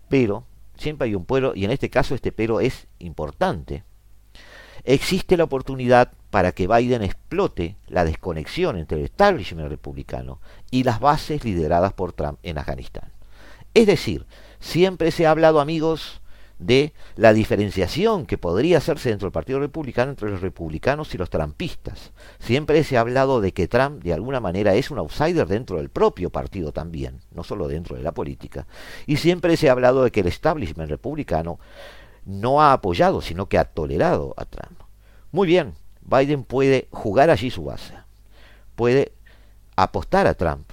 pero, 0.07 0.45
siempre 0.81 1.07
hay 1.07 1.15
un 1.15 1.25
pueblo, 1.25 1.53
y 1.55 1.65
en 1.65 1.71
este 1.71 1.89
caso 1.89 2.15
este 2.15 2.31
pero 2.31 2.59
es 2.59 2.87
importante, 2.99 3.83
existe 4.83 5.37
la 5.37 5.43
oportunidad 5.43 6.11
para 6.29 6.51
que 6.51 6.67
Biden 6.67 7.03
explote 7.03 7.75
la 7.87 8.03
desconexión 8.03 8.77
entre 8.77 8.97
el 8.97 9.05
establishment 9.05 9.69
republicano 9.69 10.39
y 10.71 10.83
las 10.83 10.99
bases 10.99 11.43
lideradas 11.43 11.93
por 11.93 12.13
Trump 12.13 12.39
en 12.43 12.57
Afganistán. 12.57 13.11
Es 13.73 13.87
decir, 13.87 14.25
siempre 14.59 15.11
se 15.11 15.25
ha 15.25 15.31
hablado, 15.31 15.59
amigos, 15.59 16.20
de 16.61 16.93
la 17.15 17.33
diferenciación 17.33 18.27
que 18.27 18.37
podría 18.37 18.77
hacerse 18.77 19.09
dentro 19.09 19.25
del 19.25 19.33
Partido 19.33 19.59
Republicano 19.59 20.11
entre 20.11 20.29
los 20.29 20.41
republicanos 20.41 21.13
y 21.13 21.17
los 21.17 21.31
trampistas. 21.31 22.11
Siempre 22.39 22.83
se 22.83 22.97
ha 22.97 23.01
hablado 23.01 23.41
de 23.41 23.51
que 23.51 23.67
Trump 23.67 24.03
de 24.03 24.13
alguna 24.13 24.39
manera 24.39 24.75
es 24.75 24.91
un 24.91 24.99
outsider 24.99 25.47
dentro 25.47 25.77
del 25.77 25.89
propio 25.89 26.29
partido 26.29 26.71
también, 26.71 27.19
no 27.31 27.43
solo 27.43 27.67
dentro 27.67 27.95
de 27.97 28.03
la 28.03 28.11
política. 28.11 28.67
Y 29.07 29.17
siempre 29.17 29.57
se 29.57 29.69
ha 29.69 29.71
hablado 29.71 30.03
de 30.03 30.11
que 30.11 30.19
el 30.19 30.27
establishment 30.27 30.89
republicano 30.89 31.59
no 32.25 32.61
ha 32.61 32.73
apoyado, 32.73 33.21
sino 33.21 33.47
que 33.47 33.57
ha 33.57 33.65
tolerado 33.65 34.35
a 34.37 34.45
Trump. 34.45 34.79
Muy 35.31 35.47
bien, 35.47 35.73
Biden 36.01 36.43
puede 36.43 36.87
jugar 36.91 37.31
allí 37.31 37.49
su 37.49 37.63
base, 37.63 37.95
puede 38.75 39.13
apostar 39.75 40.27
a 40.27 40.35
Trump 40.35 40.69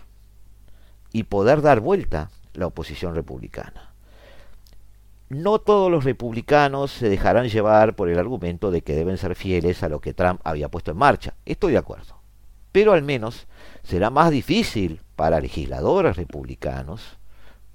y 1.12 1.22
poder 1.22 1.62
dar 1.62 1.80
vuelta 1.80 2.30
la 2.52 2.66
oposición 2.66 3.14
republicana. 3.14 3.87
No 5.28 5.58
todos 5.58 5.90
los 5.90 6.04
republicanos 6.04 6.90
se 6.90 7.10
dejarán 7.10 7.48
llevar 7.48 7.94
por 7.94 8.08
el 8.08 8.18
argumento 8.18 8.70
de 8.70 8.80
que 8.80 8.94
deben 8.94 9.18
ser 9.18 9.34
fieles 9.34 9.82
a 9.82 9.90
lo 9.90 10.00
que 10.00 10.14
Trump 10.14 10.40
había 10.42 10.70
puesto 10.70 10.90
en 10.90 10.96
marcha. 10.96 11.34
Estoy 11.44 11.72
de 11.72 11.78
acuerdo. 11.78 12.18
Pero 12.72 12.92
al 12.92 13.02
menos 13.02 13.46
será 13.82 14.08
más 14.08 14.30
difícil 14.30 15.02
para 15.16 15.40
legisladores 15.40 16.16
republicanos, 16.16 17.18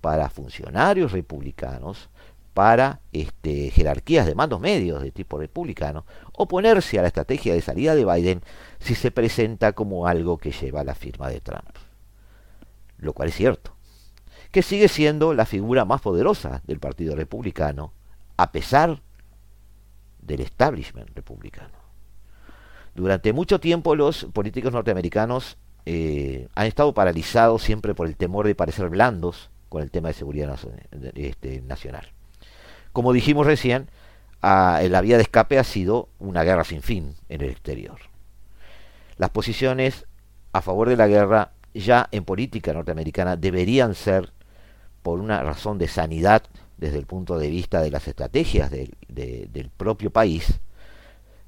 para 0.01 0.29
funcionarios 0.29 1.11
republicanos, 1.11 2.09
para 2.55 3.01
este, 3.11 3.69
jerarquías 3.69 4.25
de 4.25 4.35
mandos 4.35 4.59
medios 4.59 5.01
de 5.03 5.11
tipo 5.11 5.37
republicano, 5.37 6.05
oponerse 6.33 6.97
a 6.97 7.01
la 7.01 7.07
estrategia 7.07 7.53
de 7.53 7.61
salida 7.61 7.95
de 7.95 8.05
Biden 8.05 8.41
si 8.79 8.95
se 8.95 9.11
presenta 9.11 9.73
como 9.73 10.07
algo 10.07 10.37
que 10.37 10.51
lleva 10.51 10.83
la 10.83 10.95
firma 10.95 11.29
de 11.29 11.39
Trump. 11.39 11.69
Lo 12.97 13.13
cual 13.13 13.29
es 13.29 13.35
cierto, 13.35 13.72
que 14.53 14.61
sigue 14.61 14.87
siendo 14.87 15.33
la 15.33 15.45
figura 15.45 15.83
más 15.83 15.99
poderosa 15.99 16.61
del 16.65 16.79
Partido 16.79 17.15
Republicano, 17.15 17.91
a 18.37 18.51
pesar 18.51 19.01
del 20.21 20.41
establishment 20.41 21.09
republicano. 21.15 21.73
Durante 22.93 23.33
mucho 23.33 23.59
tiempo 23.59 23.95
los 23.95 24.25
políticos 24.25 24.71
norteamericanos 24.71 25.57
eh, 25.87 26.47
han 26.53 26.67
estado 26.67 26.93
paralizados 26.93 27.63
siempre 27.63 27.95
por 27.95 28.07
el 28.07 28.15
temor 28.15 28.45
de 28.45 28.53
parecer 28.53 28.89
blandos 28.89 29.49
con 29.69 29.81
el 29.81 29.89
tema 29.89 30.09
de 30.09 30.13
seguridad 30.13 30.55
este, 31.15 31.61
nacional. 31.61 32.11
Como 32.91 33.11
dijimos 33.11 33.47
recién, 33.47 33.89
la 34.43 35.01
vía 35.01 35.17
de 35.17 35.23
escape 35.23 35.57
ha 35.57 35.63
sido 35.63 36.09
una 36.19 36.43
guerra 36.43 36.63
sin 36.63 36.83
fin 36.83 37.15
en 37.27 37.41
el 37.41 37.49
exterior. 37.49 37.97
Las 39.17 39.31
posiciones 39.31 40.05
a 40.51 40.61
favor 40.61 40.89
de 40.89 40.95
la 40.95 41.07
guerra 41.07 41.53
ya 41.73 42.07
en 42.11 42.23
política 42.23 42.71
norteamericana 42.71 43.35
deberían 43.35 43.95
ser, 43.95 44.31
por 45.03 45.19
una 45.19 45.43
razón 45.43 45.77
de 45.77 45.87
sanidad 45.87 46.43
desde 46.77 46.97
el 46.97 47.05
punto 47.05 47.37
de 47.37 47.49
vista 47.49 47.81
de 47.81 47.91
las 47.91 48.07
estrategias 48.07 48.71
del 48.71 49.71
propio 49.77 50.11
país, 50.11 50.59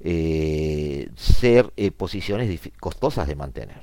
eh, 0.01 1.09
ser 1.15 1.73
eh, 1.77 1.91
posiciones 1.91 2.59
costosas 2.79 3.27
de 3.27 3.35
mantener. 3.35 3.81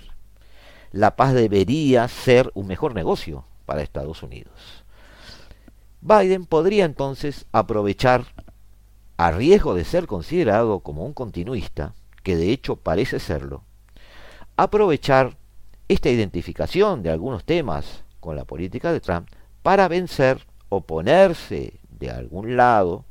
La 0.93 1.17
paz 1.17 1.35
debería 1.35 2.07
ser 2.07 2.51
un 2.55 2.67
mejor 2.67 2.95
negocio 2.95 3.45
para 3.67 3.83
Estados 3.83 4.23
Unidos. 4.23 4.85
Biden 6.01 6.45
podría 6.47 6.85
entonces 6.85 7.47
aprovechar, 7.53 8.27
a 9.17 9.31
riesgo 9.31 9.75
de 9.75 9.85
ser 9.85 10.07
considerado 10.07 10.81
como 10.81 11.05
un 11.05 11.13
continuista, 11.13 11.95
que 12.23 12.37
de 12.37 12.51
hecho 12.51 12.77
parece 12.77 13.21
serlo, 13.21 13.65
aprovechar 14.57 15.37
esta 15.89 16.11
identificación 16.11 17.03
de 17.03 17.11
algunos 17.11 17.45
temas 17.45 18.05
con 18.21 18.37
la 18.37 18.45
política 18.45 18.93
de 18.93 19.01
Trump 19.01 19.29
para 19.63 19.89
vencer 19.89 20.47
o 20.69 20.81
ponerse 20.81 21.75
de 21.99 22.11
algún 22.11 22.57
lado 22.57 23.05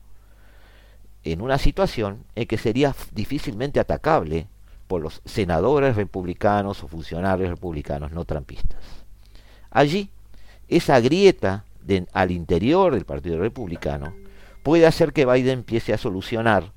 en 1.23 1.41
una 1.41 1.57
situación 1.57 2.25
en 2.35 2.47
que 2.47 2.57
sería 2.57 2.95
difícilmente 3.13 3.79
atacable 3.79 4.47
por 4.87 5.01
los 5.01 5.21
senadores 5.25 5.95
republicanos 5.95 6.83
o 6.83 6.87
funcionarios 6.87 7.49
republicanos 7.49 8.11
no 8.11 8.25
trampistas. 8.25 8.79
Allí, 9.69 10.09
esa 10.67 10.99
grieta 10.99 11.63
al 12.13 12.31
interior 12.31 12.93
del 12.93 13.05
Partido 13.05 13.39
Republicano 13.39 14.13
puede 14.63 14.85
hacer 14.85 15.13
que 15.13 15.25
Biden 15.25 15.59
empiece 15.59 15.93
a 15.93 15.97
solucionar 15.97 16.71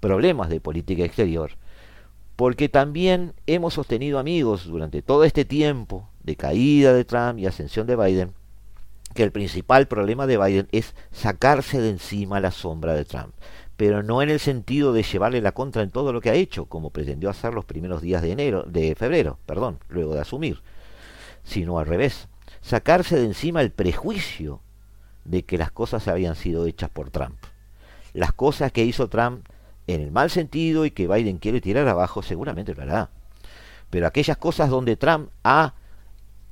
problemas 0.00 0.48
de 0.48 0.60
política 0.60 1.04
exterior, 1.04 1.52
porque 2.36 2.68
también 2.68 3.34
hemos 3.46 3.74
sostenido 3.74 4.18
amigos 4.18 4.66
durante 4.66 5.02
todo 5.02 5.24
este 5.24 5.44
tiempo 5.44 6.09
de 6.22 6.36
caída 6.36 6.92
de 6.92 7.04
Trump 7.04 7.38
y 7.38 7.46
ascensión 7.46 7.86
de 7.86 7.96
Biden, 7.96 8.32
que 9.14 9.22
el 9.22 9.32
principal 9.32 9.88
problema 9.88 10.26
de 10.26 10.38
Biden 10.38 10.68
es 10.72 10.94
sacarse 11.10 11.80
de 11.80 11.90
encima 11.90 12.40
la 12.40 12.50
sombra 12.50 12.94
de 12.94 13.04
Trump, 13.04 13.34
pero 13.76 14.02
no 14.02 14.22
en 14.22 14.30
el 14.30 14.40
sentido 14.40 14.92
de 14.92 15.02
llevarle 15.02 15.40
la 15.40 15.52
contra 15.52 15.82
en 15.82 15.90
todo 15.90 16.12
lo 16.12 16.20
que 16.20 16.30
ha 16.30 16.34
hecho, 16.34 16.66
como 16.66 16.90
pretendió 16.90 17.30
hacer 17.30 17.54
los 17.54 17.64
primeros 17.64 18.02
días 18.02 18.22
de 18.22 18.32
enero, 18.32 18.64
de 18.64 18.94
febrero, 18.94 19.38
perdón, 19.46 19.78
luego 19.88 20.14
de 20.14 20.20
asumir, 20.20 20.62
sino 21.44 21.78
al 21.78 21.86
revés, 21.86 22.28
sacarse 22.60 23.16
de 23.16 23.24
encima 23.24 23.62
el 23.62 23.72
prejuicio 23.72 24.60
de 25.24 25.44
que 25.44 25.58
las 25.58 25.70
cosas 25.70 26.08
habían 26.08 26.36
sido 26.36 26.66
hechas 26.66 26.90
por 26.90 27.10
Trump. 27.10 27.36
Las 28.12 28.32
cosas 28.32 28.72
que 28.72 28.84
hizo 28.84 29.08
Trump 29.08 29.46
en 29.86 30.02
el 30.02 30.12
mal 30.12 30.30
sentido 30.30 30.84
y 30.84 30.90
que 30.90 31.08
Biden 31.08 31.38
quiere 31.38 31.60
tirar 31.60 31.88
abajo, 31.88 32.22
seguramente 32.22 32.72
es 32.72 32.78
verdad. 32.78 33.10
Pero 33.88 34.06
aquellas 34.06 34.36
cosas 34.36 34.70
donde 34.70 34.96
Trump 34.96 35.30
ha 35.42 35.74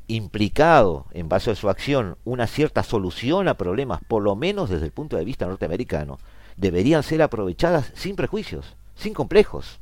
implicado, 0.09 1.07
en 1.12 1.29
base 1.29 1.51
a 1.51 1.55
su 1.55 1.68
acción, 1.68 2.16
una 2.25 2.47
cierta 2.47 2.83
solución 2.83 3.47
a 3.47 3.55
problemas, 3.55 4.01
por 4.09 4.23
lo 4.23 4.35
menos 4.35 4.71
desde 4.71 4.87
el 4.87 4.92
punto 4.92 5.16
de 5.16 5.25
vista 5.25 5.47
norteamericano, 5.47 6.18
deberían 6.57 7.03
ser 7.03 7.23
aprovechadas 7.23 7.92
sin 7.94 8.16
prejuicios, 8.16 8.75
sin 8.97 9.14
complejos, 9.14 9.79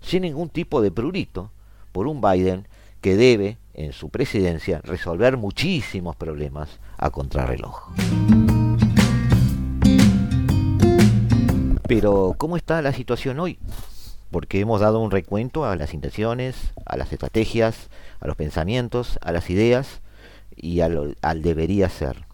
sin 0.00 0.22
ningún 0.22 0.48
tipo 0.48 0.80
de 0.80 0.90
prurito, 0.90 1.50
por 1.92 2.06
un 2.06 2.20
Biden 2.20 2.66
que 3.00 3.16
debe 3.16 3.58
en 3.74 3.92
su 3.92 4.08
presidencia 4.08 4.80
resolver 4.82 5.36
muchísimos 5.36 6.16
problemas 6.16 6.78
a 6.96 7.10
contrarreloj. 7.10 7.90
Pero, 11.86 12.34
¿cómo 12.38 12.56
está 12.56 12.80
la 12.80 12.92
situación 12.92 13.40
hoy? 13.40 13.58
Porque 14.34 14.58
hemos 14.58 14.80
dado 14.80 14.98
un 14.98 15.12
recuento 15.12 15.64
a 15.64 15.76
las 15.76 15.94
intenciones, 15.94 16.74
a 16.86 16.96
las 16.96 17.12
estrategias, 17.12 17.88
a 18.18 18.26
los 18.26 18.34
pensamientos, 18.34 19.16
a 19.22 19.30
las 19.30 19.48
ideas 19.48 20.00
y 20.56 20.80
al, 20.80 21.16
al 21.22 21.40
debería 21.40 21.88
ser. 21.88 22.26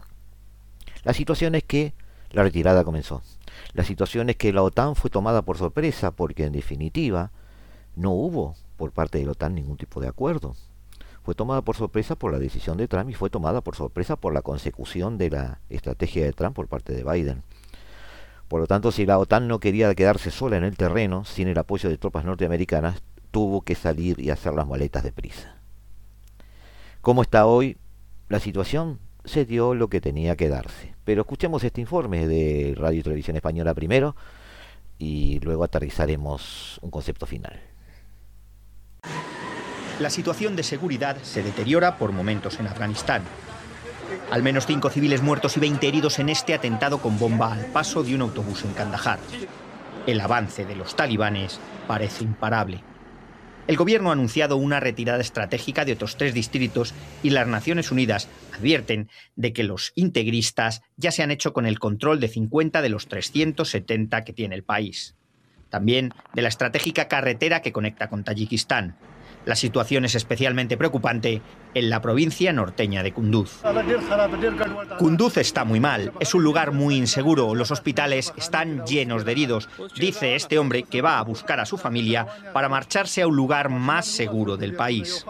La 1.03 1.13
situación 1.13 1.53
es 1.53 1.61
que 1.63 1.93
la 2.31 2.41
retirada 2.41 2.83
comenzó. 2.83 3.21
La 3.73 3.83
situación 3.83 4.31
es 4.31 4.35
que 4.37 4.51
la 4.51 4.63
OTAN 4.63 4.95
fue 4.95 5.11
tomada 5.11 5.43
por 5.43 5.59
sorpresa 5.59 6.09
porque 6.09 6.45
en 6.45 6.53
definitiva 6.53 7.29
no 7.95 8.09
hubo 8.09 8.55
por 8.77 8.93
parte 8.93 9.19
de 9.19 9.25
la 9.25 9.33
OTAN 9.33 9.53
ningún 9.53 9.77
tipo 9.77 10.01
de 10.01 10.07
acuerdo 10.07 10.55
fue 11.23 11.35
tomada 11.35 11.61
por 11.61 11.75
sorpresa 11.75 12.15
por 12.15 12.31
la 12.31 12.39
decisión 12.39 12.77
de 12.77 12.87
Trump 12.87 13.11
y 13.11 13.13
fue 13.13 13.29
tomada 13.29 13.61
por 13.61 13.75
sorpresa 13.75 14.15
por 14.15 14.33
la 14.33 14.41
consecución 14.41 15.19
de 15.19 15.29
la 15.29 15.59
estrategia 15.69 16.25
de 16.25 16.33
Trump 16.33 16.55
por 16.55 16.67
parte 16.67 16.93
de 16.93 17.03
Biden. 17.03 17.43
Por 18.51 18.59
lo 18.59 18.67
tanto, 18.67 18.91
si 18.91 19.05
la 19.05 19.17
OTAN 19.17 19.47
no 19.47 19.61
quería 19.61 19.95
quedarse 19.95 20.29
sola 20.29 20.57
en 20.57 20.65
el 20.65 20.75
terreno, 20.75 21.23
sin 21.23 21.47
el 21.47 21.57
apoyo 21.57 21.87
de 21.87 21.97
tropas 21.97 22.25
norteamericanas, 22.25 23.01
tuvo 23.31 23.61
que 23.61 23.75
salir 23.75 24.19
y 24.19 24.29
hacer 24.29 24.53
las 24.53 24.67
maletas 24.67 25.03
de 25.03 25.13
prisa. 25.13 25.55
¿Cómo 26.99 27.21
está 27.21 27.45
hoy 27.45 27.77
la 28.27 28.41
situación? 28.41 28.99
Se 29.23 29.45
dio 29.45 29.73
lo 29.73 29.87
que 29.87 30.01
tenía 30.01 30.35
que 30.35 30.49
darse. 30.49 30.93
Pero 31.05 31.21
escuchemos 31.21 31.63
este 31.63 31.79
informe 31.79 32.27
de 32.27 32.75
Radio 32.75 32.99
y 32.99 33.03
Televisión 33.03 33.37
Española 33.37 33.73
primero 33.73 34.17
y 34.99 35.39
luego 35.39 35.63
aterrizaremos 35.63 36.77
un 36.81 36.91
concepto 36.91 37.25
final. 37.25 37.57
La 40.01 40.09
situación 40.09 40.57
de 40.57 40.63
seguridad 40.63 41.15
se 41.23 41.41
deteriora 41.41 41.97
por 41.97 42.11
momentos 42.11 42.59
en 42.59 42.67
Afganistán. 42.67 43.23
Al 44.29 44.43
menos 44.43 44.65
cinco 44.65 44.89
civiles 44.89 45.21
muertos 45.21 45.57
y 45.57 45.59
20 45.59 45.87
heridos 45.87 46.19
en 46.19 46.29
este 46.29 46.53
atentado 46.53 47.01
con 47.01 47.19
bomba 47.19 47.53
al 47.53 47.65
paso 47.67 48.03
de 48.03 48.15
un 48.15 48.21
autobús 48.21 48.63
en 48.63 48.73
Kandahar. 48.73 49.19
El 50.07 50.19
avance 50.21 50.65
de 50.65 50.75
los 50.75 50.95
talibanes 50.95 51.59
parece 51.87 52.23
imparable. 52.23 52.83
El 53.67 53.77
gobierno 53.77 54.09
ha 54.09 54.13
anunciado 54.13 54.57
una 54.57 54.79
retirada 54.79 55.21
estratégica 55.21 55.85
de 55.85 55.93
otros 55.93 56.17
tres 56.17 56.33
distritos 56.33 56.93
y 57.21 57.29
las 57.29 57.47
Naciones 57.47 57.91
Unidas 57.91 58.27
advierten 58.57 59.09
de 59.35 59.53
que 59.53 59.63
los 59.63 59.91
integristas 59.95 60.81
ya 60.97 61.11
se 61.11 61.23
han 61.23 61.31
hecho 61.31 61.53
con 61.53 61.65
el 61.65 61.79
control 61.79 62.19
de 62.19 62.27
50 62.27 62.81
de 62.81 62.89
los 62.89 63.07
370 63.07 64.23
que 64.23 64.33
tiene 64.33 64.55
el 64.55 64.63
país. 64.63 65.15
También 65.69 66.13
de 66.33 66.41
la 66.41 66.49
estratégica 66.49 67.07
carretera 67.07 67.61
que 67.61 67.71
conecta 67.71 68.09
con 68.09 68.23
Tayikistán, 68.23 68.97
La 69.45 69.55
situación 69.55 70.05
es 70.05 70.15
especialmente 70.15 70.77
preocupante 70.77 71.41
en 71.73 71.89
la 71.89 72.01
provincia 72.01 72.53
norteña 72.53 73.03
de 73.03 73.11
Kunduz. 73.11 73.61
Kunduz 74.99 75.37
está 75.37 75.65
muy 75.65 75.79
mal, 75.79 76.11
es 76.19 76.35
un 76.35 76.43
lugar 76.43 76.71
muy 76.71 76.95
inseguro, 76.95 77.55
los 77.55 77.71
hospitales 77.71 78.33
están 78.37 78.85
llenos 78.85 79.25
de 79.25 79.31
heridos. 79.31 79.69
Dice 79.97 80.35
este 80.35 80.59
hombre 80.59 80.83
que 80.83 81.01
va 81.01 81.17
a 81.17 81.23
buscar 81.23 81.59
a 81.59 81.65
su 81.65 81.77
familia 81.77 82.27
para 82.53 82.69
marcharse 82.69 83.21
a 83.21 83.27
un 83.27 83.35
lugar 83.35 83.69
más 83.69 84.05
seguro 84.05 84.57
del 84.57 84.75
país. 84.75 85.25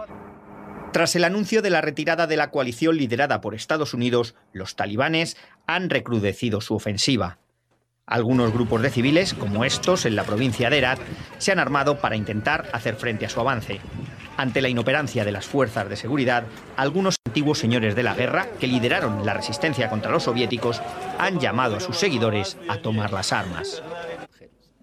Tras 0.92 1.16
el 1.16 1.24
anuncio 1.24 1.62
de 1.62 1.70
la 1.70 1.80
retirada 1.80 2.26
de 2.26 2.36
la 2.36 2.50
coalición 2.50 2.98
liderada 2.98 3.40
por 3.40 3.54
Estados 3.54 3.94
Unidos, 3.94 4.34
los 4.52 4.76
talibanes 4.76 5.38
han 5.66 5.88
recrudecido 5.88 6.60
su 6.60 6.74
ofensiva. 6.74 7.38
Algunos 8.12 8.52
grupos 8.52 8.82
de 8.82 8.90
civiles, 8.90 9.32
como 9.32 9.64
estos 9.64 10.04
en 10.04 10.16
la 10.16 10.24
provincia 10.24 10.68
de 10.68 10.76
Herat, 10.76 10.98
se 11.38 11.50
han 11.50 11.58
armado 11.58 11.98
para 11.98 12.14
intentar 12.14 12.68
hacer 12.74 12.96
frente 12.96 13.24
a 13.24 13.30
su 13.30 13.40
avance. 13.40 13.80
Ante 14.36 14.60
la 14.60 14.68
inoperancia 14.68 15.24
de 15.24 15.32
las 15.32 15.46
fuerzas 15.46 15.88
de 15.88 15.96
seguridad, 15.96 16.44
algunos 16.76 17.16
antiguos 17.26 17.58
señores 17.58 17.96
de 17.96 18.02
la 18.02 18.14
guerra, 18.14 18.48
que 18.60 18.66
lideraron 18.66 19.24
la 19.24 19.32
resistencia 19.32 19.88
contra 19.88 20.10
los 20.10 20.24
soviéticos, 20.24 20.82
han 21.18 21.40
llamado 21.40 21.76
a 21.76 21.80
sus 21.80 21.96
seguidores 21.96 22.58
a 22.68 22.82
tomar 22.82 23.14
las 23.14 23.32
armas. 23.32 23.82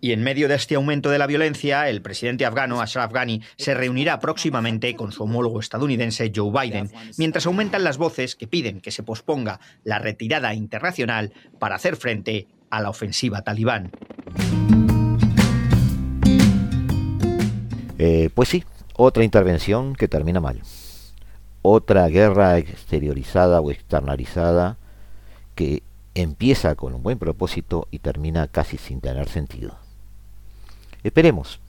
Y 0.01 0.13
en 0.13 0.23
medio 0.23 0.47
de 0.47 0.55
este 0.55 0.73
aumento 0.73 1.11
de 1.11 1.19
la 1.19 1.27
violencia, 1.27 1.87
el 1.87 2.01
presidente 2.01 2.47
afgano 2.47 2.81
Ashraf 2.81 3.13
Ghani 3.13 3.43
se 3.57 3.75
reunirá 3.75 4.19
próximamente 4.19 4.95
con 4.95 5.11
su 5.11 5.25
homólogo 5.25 5.59
estadounidense 5.59 6.31
Joe 6.35 6.51
Biden, 6.51 6.89
mientras 7.19 7.45
aumentan 7.45 7.83
las 7.83 7.99
voces 7.99 8.35
que 8.35 8.47
piden 8.47 8.81
que 8.81 8.89
se 8.89 9.03
posponga 9.03 9.59
la 9.83 9.99
retirada 9.99 10.55
internacional 10.55 11.31
para 11.59 11.75
hacer 11.75 11.95
frente 11.95 12.47
a 12.69 12.81
la 12.81 12.89
ofensiva 12.89 13.41
talibán. 13.41 13.91
Eh, 17.97 18.29
pues 18.33 18.49
sí, 18.49 18.63
otra 18.95 19.23
intervención 19.23 19.95
que 19.95 20.07
termina 20.07 20.39
mal. 20.39 20.61
Otra 21.61 22.07
guerra 22.07 22.57
exteriorizada 22.57 23.59
o 23.59 23.71
externalizada 23.71 24.77
que 25.55 25.83
empieza 26.15 26.75
con 26.75 26.93
un 26.93 27.03
buen 27.03 27.19
propósito 27.19 27.87
y 27.91 27.99
termina 27.99 28.47
casi 28.47 28.77
sin 28.77 29.01
tener 29.01 29.27
sentido. 29.27 29.75
Esperemos 31.03 31.59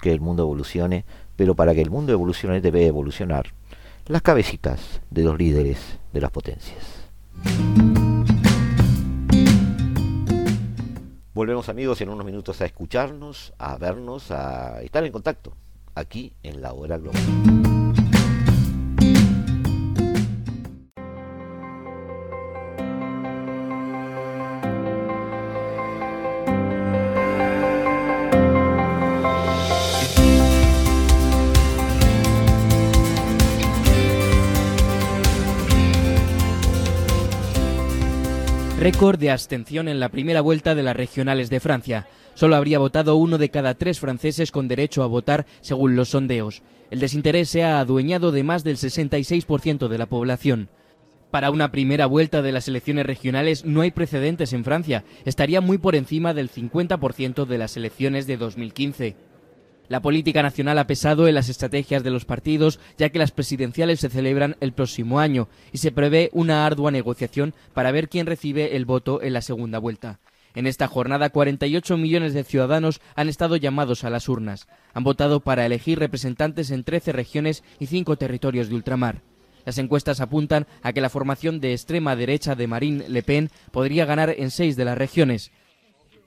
que 0.00 0.12
el 0.12 0.20
mundo 0.20 0.42
evolucione, 0.44 1.04
pero 1.36 1.54
para 1.54 1.74
que 1.74 1.82
el 1.82 1.90
mundo 1.90 2.12
evolucione 2.12 2.60
debe 2.60 2.86
evolucionar 2.86 3.52
las 4.06 4.22
cabecitas 4.22 5.00
de 5.10 5.22
los 5.22 5.38
líderes 5.38 5.78
de 6.12 6.20
las 6.20 6.30
potencias. 6.30 6.84
Volvemos 11.38 11.68
amigos 11.68 12.00
en 12.00 12.08
unos 12.08 12.26
minutos 12.26 12.60
a 12.60 12.66
escucharnos, 12.66 13.52
a 13.58 13.78
vernos, 13.78 14.32
a 14.32 14.82
estar 14.82 15.04
en 15.04 15.12
contacto 15.12 15.52
aquí 15.94 16.32
en 16.42 16.60
la 16.60 16.72
hora 16.72 16.98
global. 16.98 18.07
Récord 38.90 39.18
de 39.18 39.30
abstención 39.30 39.86
en 39.86 40.00
la 40.00 40.08
primera 40.08 40.40
vuelta 40.40 40.74
de 40.74 40.82
las 40.82 40.96
regionales 40.96 41.50
de 41.50 41.60
Francia. 41.60 42.08
Solo 42.32 42.56
habría 42.56 42.78
votado 42.78 43.16
uno 43.16 43.36
de 43.36 43.50
cada 43.50 43.74
tres 43.74 44.00
franceses 44.00 44.50
con 44.50 44.66
derecho 44.66 45.02
a 45.02 45.06
votar 45.06 45.44
según 45.60 45.94
los 45.94 46.08
sondeos. 46.08 46.62
El 46.90 46.98
desinterés 46.98 47.50
se 47.50 47.62
ha 47.62 47.80
adueñado 47.80 48.32
de 48.32 48.44
más 48.44 48.64
del 48.64 48.78
66% 48.78 49.88
de 49.88 49.98
la 49.98 50.06
población. 50.06 50.70
Para 51.30 51.50
una 51.50 51.70
primera 51.70 52.06
vuelta 52.06 52.40
de 52.40 52.50
las 52.50 52.66
elecciones 52.66 53.04
regionales 53.04 53.66
no 53.66 53.82
hay 53.82 53.90
precedentes 53.90 54.54
en 54.54 54.64
Francia. 54.64 55.04
Estaría 55.26 55.60
muy 55.60 55.76
por 55.76 55.94
encima 55.94 56.32
del 56.32 56.50
50% 56.50 57.44
de 57.44 57.58
las 57.58 57.76
elecciones 57.76 58.26
de 58.26 58.38
2015. 58.38 59.16
La 59.88 60.02
política 60.02 60.42
nacional 60.42 60.78
ha 60.78 60.86
pesado 60.86 61.28
en 61.28 61.34
las 61.34 61.48
estrategias 61.48 62.04
de 62.04 62.10
los 62.10 62.26
partidos, 62.26 62.78
ya 62.98 63.08
que 63.08 63.18
las 63.18 63.30
presidenciales 63.30 64.00
se 64.00 64.10
celebran 64.10 64.56
el 64.60 64.72
próximo 64.72 65.18
año 65.18 65.48
y 65.72 65.78
se 65.78 65.92
prevé 65.92 66.28
una 66.34 66.66
ardua 66.66 66.90
negociación 66.90 67.54
para 67.72 67.90
ver 67.90 68.10
quién 68.10 68.26
recibe 68.26 68.76
el 68.76 68.84
voto 68.84 69.22
en 69.22 69.32
la 69.32 69.40
segunda 69.40 69.78
vuelta. 69.78 70.20
En 70.54 70.66
esta 70.66 70.88
jornada, 70.88 71.30
48 71.30 71.96
millones 71.96 72.34
de 72.34 72.44
ciudadanos 72.44 73.00
han 73.14 73.28
estado 73.28 73.56
llamados 73.56 74.04
a 74.04 74.10
las 74.10 74.28
urnas. 74.28 74.66
Han 74.92 75.04
votado 75.04 75.40
para 75.40 75.64
elegir 75.64 75.98
representantes 75.98 76.70
en 76.70 76.84
13 76.84 77.12
regiones 77.12 77.62
y 77.78 77.86
5 77.86 78.16
territorios 78.16 78.68
de 78.68 78.74
ultramar. 78.74 79.22
Las 79.64 79.78
encuestas 79.78 80.20
apuntan 80.20 80.66
a 80.82 80.92
que 80.92 81.00
la 81.00 81.10
formación 81.10 81.60
de 81.60 81.72
extrema 81.72 82.16
derecha 82.16 82.54
de 82.54 82.66
Marine 82.66 83.08
Le 83.08 83.22
Pen 83.22 83.50
podría 83.70 84.06
ganar 84.06 84.34
en 84.36 84.50
seis 84.50 84.76
de 84.76 84.86
las 84.86 84.96
regiones. 84.96 85.52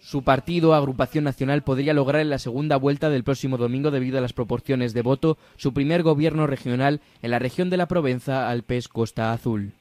Su 0.02 0.24
partido, 0.24 0.74
Agrupación 0.74 1.24
Nacional, 1.24 1.62
podría 1.62 1.94
lograr 1.94 2.24
en 2.24 2.32
la 2.32 2.40
segunda 2.40 2.76
vuelta 2.76 3.12
del 3.12 3.24
próximo 3.24 3.58
domingo 3.58 3.92
debido 3.92 4.18
a 4.18 4.22
las 4.22 4.34
proporciones 4.34 4.96
de 4.96 5.04
voto 5.04 5.38
su 5.58 5.74
primer 5.74 6.02
gobierno 6.02 6.48
regional 6.48 7.02
en 7.22 7.30
la 7.30 7.38
región 7.38 7.70
de 7.70 7.78
la 7.78 7.88
Provenza 7.88 8.50
Alpes 8.50 8.88
Costa 8.88 9.32
Azul. 9.32 9.74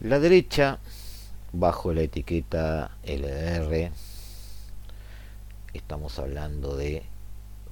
La 0.00 0.18
derecha, 0.18 0.80
bajo 1.52 1.92
la 1.92 2.02
etiqueta 2.02 2.90
LDR, 3.04 3.92
estamos 5.72 6.18
hablando 6.18 6.76
de 6.76 7.13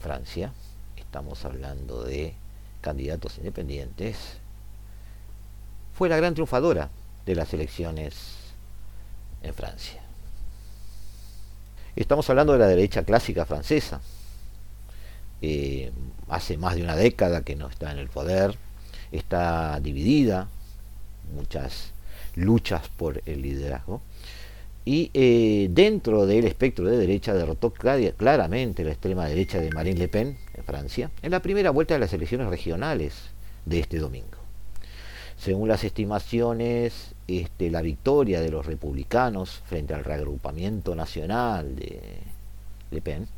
Francia, 0.03 0.53
estamos 0.97 1.45
hablando 1.45 2.03
de 2.03 2.35
candidatos 2.81 3.39
independientes, 3.39 4.17
fue 5.95 6.09
la 6.09 6.17
gran 6.17 6.35
triunfadora 6.35 6.91
de 7.25 7.35
las 7.37 7.55
elecciones 7.55 8.15
en 9.43 9.55
Francia. 9.55 10.03
Estamos 11.95 12.29
hablando 12.31 12.53
de 12.53 12.59
la 12.59 12.67
derecha 12.67 13.05
clásica 13.05 13.45
francesa. 13.47 14.01
Hace 16.29 16.57
más 16.57 16.75
de 16.75 16.83
una 16.83 16.97
década 16.97 17.43
que 17.43 17.55
no 17.55 17.69
está 17.69 17.93
en 17.93 17.99
el 17.99 18.09
poder, 18.09 18.59
está 19.13 19.79
dividida, 19.81 20.49
muchas 21.35 21.93
luchas 22.35 22.89
por 22.89 23.23
el 23.27 23.43
liderazgo, 23.43 24.01
y 24.85 25.11
eh, 25.15 25.69
dentro 25.71 26.27
del 26.27 26.45
espectro 26.45 26.87
de 26.87 26.97
derecha 26.97 27.35
derrotó 27.35 27.73
claramente 27.73 28.85
la 28.85 28.91
extrema 28.91 29.27
derecha 29.27 29.61
de 29.61 29.71
Marine 29.71 29.99
Le 29.99 30.09
Pen 30.09 30.37
en 30.55 30.65
Francia 30.65 31.11
en 31.23 31.31
la 31.31 31.41
primera 31.41 31.71
vuelta 31.71 31.95
de 31.95 32.01
las 32.01 32.13
elecciones 32.13 32.49
regionales 32.49 33.31
de 33.65 33.79
este 33.79 33.99
domingo. 33.99 34.39
Según 35.37 35.69
las 35.69 35.85
estimaciones, 35.85 37.15
este, 37.29 37.71
la 37.71 37.83
victoria 37.83 38.41
de 38.41 38.51
los 38.51 38.67
republicanos 38.67 39.63
frente 39.67 39.95
al 39.95 40.05
reagrupamiento 40.05 40.95
nacional 40.95 41.77
de 41.77 42.01
Le 42.91 43.01
Pen 43.01 43.29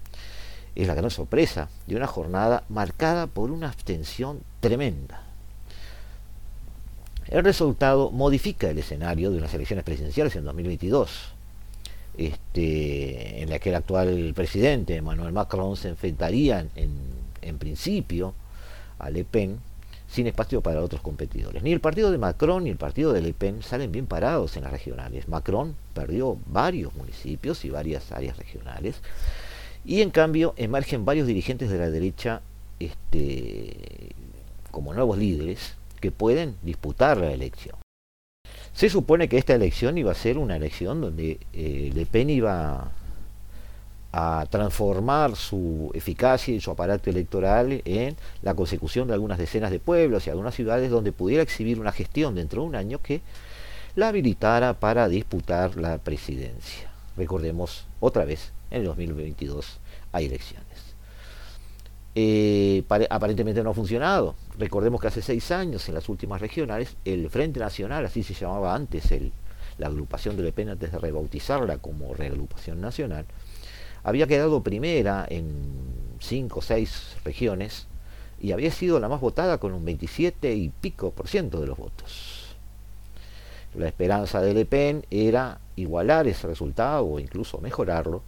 es 0.74 0.86
la 0.86 0.94
gran 0.94 1.10
sorpresa 1.10 1.68
de 1.86 1.96
una 1.96 2.06
jornada 2.06 2.64
marcada 2.68 3.26
por 3.26 3.50
una 3.50 3.68
abstención 3.68 4.40
tremenda. 4.60 5.22
El 7.28 7.44
resultado 7.44 8.10
modifica 8.10 8.68
el 8.68 8.78
escenario 8.78 9.30
de 9.30 9.38
unas 9.38 9.54
elecciones 9.54 9.84
presidenciales 9.84 10.36
en 10.36 10.44
2022 10.44 11.33
este, 12.16 13.42
en 13.42 13.50
la 13.50 13.58
que 13.58 13.70
el 13.70 13.74
actual 13.74 14.32
presidente 14.34 14.96
Emmanuel 14.96 15.32
Macron 15.32 15.76
se 15.76 15.88
enfrentaría 15.88 16.66
en, 16.76 17.58
principio 17.58 18.34
a 18.98 19.10
Le 19.10 19.24
Pen 19.24 19.58
sin 20.08 20.26
espacio 20.26 20.60
para 20.60 20.82
otros 20.82 21.00
competidores. 21.02 21.62
Ni 21.62 21.72
el 21.72 21.80
partido 21.80 22.10
de 22.10 22.18
Macron 22.18 22.64
ni 22.64 22.70
el 22.70 22.76
partido 22.76 23.12
de 23.12 23.20
Le 23.20 23.32
Pen 23.32 23.62
salen 23.62 23.92
bien 23.92 24.06
parados 24.06 24.56
en 24.56 24.64
las 24.64 24.72
regionales. 24.72 25.28
Macron 25.28 25.74
perdió 25.92 26.38
varios 26.46 26.94
municipios 26.94 27.64
y 27.64 27.70
varias 27.70 28.12
áreas 28.12 28.36
regionales 28.36 29.00
y 29.84 30.00
en 30.00 30.10
cambio 30.10 30.54
emergen 30.56 31.04
varios 31.04 31.26
dirigentes 31.26 31.70
de 31.70 31.78
la 31.78 31.90
derecha 31.90 32.42
este, 32.80 34.10
como 34.70 34.94
nuevos 34.94 35.18
líderes 35.18 35.76
que 36.00 36.10
pueden 36.10 36.56
disputar 36.62 37.16
la 37.18 37.32
elección. 37.32 37.83
Se 38.74 38.90
supone 38.90 39.28
que 39.28 39.38
esta 39.38 39.54
elección 39.54 39.96
iba 39.98 40.10
a 40.10 40.16
ser 40.16 40.36
una 40.36 40.56
elección 40.56 41.00
donde 41.00 41.38
eh, 41.52 41.92
Le 41.94 42.06
Pen 42.06 42.28
iba 42.28 42.90
a 44.12 44.46
transformar 44.50 45.36
su 45.36 45.92
eficacia 45.94 46.54
y 46.54 46.60
su 46.60 46.72
aparato 46.72 47.08
electoral 47.08 47.82
en 47.84 48.16
la 48.42 48.54
consecución 48.54 49.06
de 49.06 49.14
algunas 49.14 49.38
decenas 49.38 49.70
de 49.70 49.78
pueblos 49.78 50.26
y 50.26 50.30
algunas 50.30 50.54
ciudades 50.54 50.90
donde 50.90 51.12
pudiera 51.12 51.42
exhibir 51.42 51.78
una 51.80 51.92
gestión 51.92 52.34
dentro 52.34 52.62
de 52.62 52.68
un 52.68 52.76
año 52.76 53.00
que 53.00 53.22
la 53.94 54.08
habilitara 54.08 54.74
para 54.74 55.08
disputar 55.08 55.76
la 55.76 55.98
presidencia. 55.98 56.90
Recordemos 57.16 57.86
otra 58.00 58.24
vez, 58.24 58.52
en 58.70 58.80
el 58.80 58.86
2022 58.86 59.78
hay 60.12 60.26
elecciones. 60.26 60.73
Eh, 62.16 62.84
aparentemente 63.10 63.62
no 63.62 63.70
ha 63.70 63.74
funcionado. 63.74 64.36
Recordemos 64.58 65.00
que 65.00 65.08
hace 65.08 65.22
seis 65.22 65.50
años, 65.50 65.88
en 65.88 65.94
las 65.94 66.08
últimas 66.08 66.40
regionales, 66.40 66.96
el 67.04 67.28
Frente 67.28 67.60
Nacional, 67.60 68.04
así 68.06 68.22
se 68.22 68.34
llamaba 68.34 68.74
antes 68.74 69.10
el, 69.10 69.32
la 69.78 69.88
agrupación 69.88 70.36
de 70.36 70.44
Le 70.44 70.52
Pen 70.52 70.68
antes 70.68 70.92
de 70.92 70.98
rebautizarla 70.98 71.78
como 71.78 72.14
reagrupación 72.14 72.80
nacional, 72.80 73.26
había 74.04 74.26
quedado 74.26 74.62
primera 74.62 75.26
en 75.28 75.46
cinco 76.20 76.60
o 76.60 76.62
seis 76.62 77.16
regiones 77.24 77.86
y 78.40 78.52
había 78.52 78.70
sido 78.70 79.00
la 79.00 79.08
más 79.08 79.20
votada 79.20 79.58
con 79.58 79.72
un 79.72 79.84
27 79.84 80.54
y 80.54 80.68
pico 80.68 81.10
por 81.10 81.26
ciento 81.26 81.60
de 81.60 81.66
los 81.66 81.78
votos. 81.78 82.54
La 83.74 83.88
esperanza 83.88 84.40
de 84.40 84.54
Le 84.54 84.66
Pen 84.66 85.04
era 85.10 85.58
igualar 85.74 86.28
ese 86.28 86.46
resultado 86.46 87.06
o 87.06 87.18
incluso 87.18 87.58
mejorarlo 87.58 88.22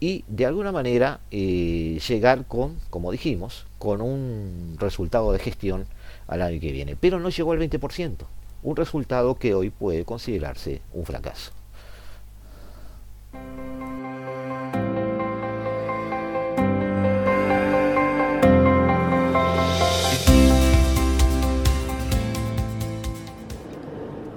y 0.00 0.24
de 0.28 0.46
alguna 0.46 0.72
manera 0.72 1.20
eh, 1.30 1.98
llegar 2.06 2.46
con, 2.46 2.76
como 2.90 3.12
dijimos, 3.12 3.66
con 3.78 4.00
un 4.00 4.76
resultado 4.78 5.32
de 5.32 5.38
gestión 5.38 5.86
al 6.26 6.42
año 6.42 6.60
que 6.60 6.72
viene. 6.72 6.96
Pero 6.96 7.18
no 7.18 7.30
llegó 7.30 7.52
al 7.52 7.58
20%, 7.58 8.16
un 8.62 8.76
resultado 8.76 9.36
que 9.36 9.54
hoy 9.54 9.70
puede 9.70 10.04
considerarse 10.04 10.80
un 10.92 11.04
fracaso. 11.04 11.52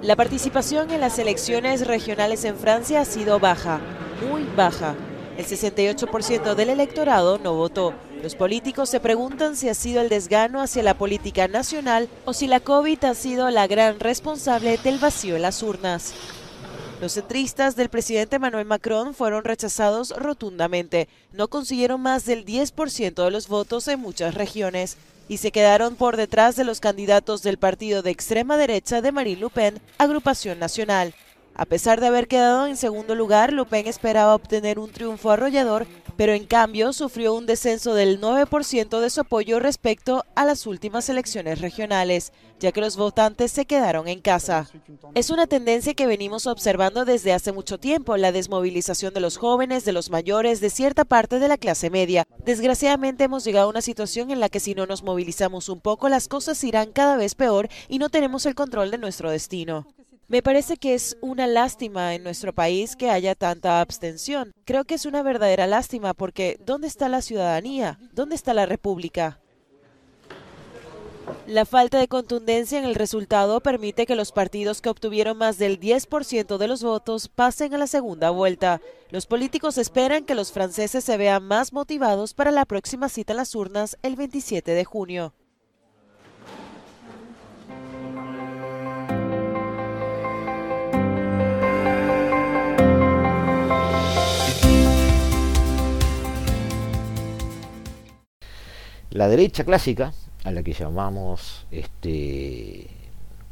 La 0.02 0.16
participación 0.16 0.90
en 0.90 1.00
las 1.00 1.18
elecciones 1.18 1.86
regionales 1.86 2.44
en 2.44 2.56
Francia 2.56 3.02
ha 3.02 3.04
sido 3.04 3.38
baja, 3.38 3.80
muy 4.28 4.44
baja. 4.56 4.96
El 5.40 5.46
68% 5.46 6.54
del 6.54 6.68
electorado 6.68 7.38
no 7.38 7.54
votó. 7.54 7.94
Los 8.22 8.34
políticos 8.34 8.90
se 8.90 9.00
preguntan 9.00 9.56
si 9.56 9.70
ha 9.70 9.74
sido 9.74 10.02
el 10.02 10.10
desgano 10.10 10.60
hacia 10.60 10.82
la 10.82 10.98
política 10.98 11.48
nacional 11.48 12.10
o 12.26 12.34
si 12.34 12.46
la 12.46 12.60
COVID 12.60 13.02
ha 13.04 13.14
sido 13.14 13.48
la 13.48 13.66
gran 13.66 14.00
responsable 14.00 14.76
del 14.76 14.98
vacío 14.98 15.36
en 15.36 15.42
las 15.42 15.62
urnas. 15.62 16.12
Los 17.00 17.14
centristas 17.14 17.74
del 17.74 17.88
presidente 17.88 18.36
Emmanuel 18.36 18.66
Macron 18.66 19.14
fueron 19.14 19.42
rechazados 19.42 20.10
rotundamente. 20.10 21.08
No 21.32 21.48
consiguieron 21.48 22.02
más 22.02 22.26
del 22.26 22.44
10% 22.44 23.24
de 23.24 23.30
los 23.30 23.48
votos 23.48 23.88
en 23.88 23.98
muchas 23.98 24.34
regiones 24.34 24.98
y 25.26 25.38
se 25.38 25.52
quedaron 25.52 25.96
por 25.96 26.18
detrás 26.18 26.54
de 26.54 26.64
los 26.64 26.80
candidatos 26.80 27.42
del 27.42 27.56
partido 27.56 28.02
de 28.02 28.10
extrema 28.10 28.58
derecha 28.58 29.00
de 29.00 29.10
Marine 29.10 29.40
Le 29.40 29.48
Pen, 29.48 29.80
Agrupación 29.96 30.58
Nacional. 30.58 31.14
A 31.60 31.66
pesar 31.66 32.00
de 32.00 32.06
haber 32.06 32.26
quedado 32.26 32.66
en 32.66 32.78
segundo 32.78 33.14
lugar, 33.14 33.52
Le 33.52 33.66
Pen 33.66 33.86
esperaba 33.86 34.34
obtener 34.34 34.78
un 34.78 34.90
triunfo 34.90 35.30
arrollador, 35.30 35.86
pero 36.16 36.32
en 36.32 36.46
cambio 36.46 36.94
sufrió 36.94 37.34
un 37.34 37.44
descenso 37.44 37.92
del 37.92 38.18
9% 38.18 38.98
de 38.98 39.10
su 39.10 39.20
apoyo 39.20 39.60
respecto 39.60 40.24
a 40.34 40.46
las 40.46 40.66
últimas 40.66 41.10
elecciones 41.10 41.60
regionales, 41.60 42.32
ya 42.60 42.72
que 42.72 42.80
los 42.80 42.96
votantes 42.96 43.52
se 43.52 43.66
quedaron 43.66 44.08
en 44.08 44.22
casa. 44.22 44.70
Es 45.14 45.28
una 45.28 45.46
tendencia 45.46 45.92
que 45.92 46.06
venimos 46.06 46.46
observando 46.46 47.04
desde 47.04 47.34
hace 47.34 47.52
mucho 47.52 47.76
tiempo, 47.76 48.16
la 48.16 48.32
desmovilización 48.32 49.12
de 49.12 49.20
los 49.20 49.36
jóvenes, 49.36 49.84
de 49.84 49.92
los 49.92 50.08
mayores, 50.08 50.62
de 50.62 50.70
cierta 50.70 51.04
parte 51.04 51.38
de 51.40 51.48
la 51.48 51.58
clase 51.58 51.90
media. 51.90 52.26
Desgraciadamente 52.42 53.24
hemos 53.24 53.44
llegado 53.44 53.66
a 53.66 53.70
una 53.70 53.82
situación 53.82 54.30
en 54.30 54.40
la 54.40 54.48
que 54.48 54.60
si 54.60 54.74
no 54.74 54.86
nos 54.86 55.02
movilizamos 55.02 55.68
un 55.68 55.82
poco, 55.82 56.08
las 56.08 56.26
cosas 56.26 56.64
irán 56.64 56.90
cada 56.90 57.18
vez 57.18 57.34
peor 57.34 57.68
y 57.86 57.98
no 57.98 58.08
tenemos 58.08 58.46
el 58.46 58.54
control 58.54 58.90
de 58.90 58.96
nuestro 58.96 59.30
destino. 59.30 59.86
Me 60.30 60.42
parece 60.44 60.76
que 60.76 60.94
es 60.94 61.16
una 61.20 61.48
lástima 61.48 62.14
en 62.14 62.22
nuestro 62.22 62.52
país 62.52 62.94
que 62.94 63.10
haya 63.10 63.34
tanta 63.34 63.80
abstención. 63.80 64.52
Creo 64.64 64.84
que 64.84 64.94
es 64.94 65.04
una 65.04 65.24
verdadera 65.24 65.66
lástima 65.66 66.14
porque 66.14 66.56
¿dónde 66.64 66.86
está 66.86 67.08
la 67.08 67.20
ciudadanía? 67.20 67.98
¿Dónde 68.12 68.36
está 68.36 68.54
la 68.54 68.64
República? 68.64 69.40
La 71.48 71.66
falta 71.66 71.98
de 71.98 72.06
contundencia 72.06 72.78
en 72.78 72.84
el 72.84 72.94
resultado 72.94 73.60
permite 73.60 74.06
que 74.06 74.14
los 74.14 74.30
partidos 74.30 74.80
que 74.80 74.88
obtuvieron 74.88 75.36
más 75.36 75.58
del 75.58 75.80
10% 75.80 76.58
de 76.58 76.68
los 76.68 76.84
votos 76.84 77.26
pasen 77.26 77.74
a 77.74 77.78
la 77.78 77.88
segunda 77.88 78.30
vuelta. 78.30 78.80
Los 79.10 79.26
políticos 79.26 79.78
esperan 79.78 80.24
que 80.24 80.36
los 80.36 80.52
franceses 80.52 81.02
se 81.02 81.16
vean 81.16 81.42
más 81.42 81.72
motivados 81.72 82.34
para 82.34 82.52
la 82.52 82.66
próxima 82.66 83.08
cita 83.08 83.32
en 83.32 83.38
las 83.38 83.56
urnas 83.56 83.98
el 84.04 84.14
27 84.14 84.70
de 84.74 84.84
junio. 84.84 85.34
La 99.10 99.26
derecha 99.26 99.64
clásica, 99.64 100.12
a 100.44 100.52
la 100.52 100.62
que 100.62 100.72
llamamos 100.72 101.66
este, 101.72 102.86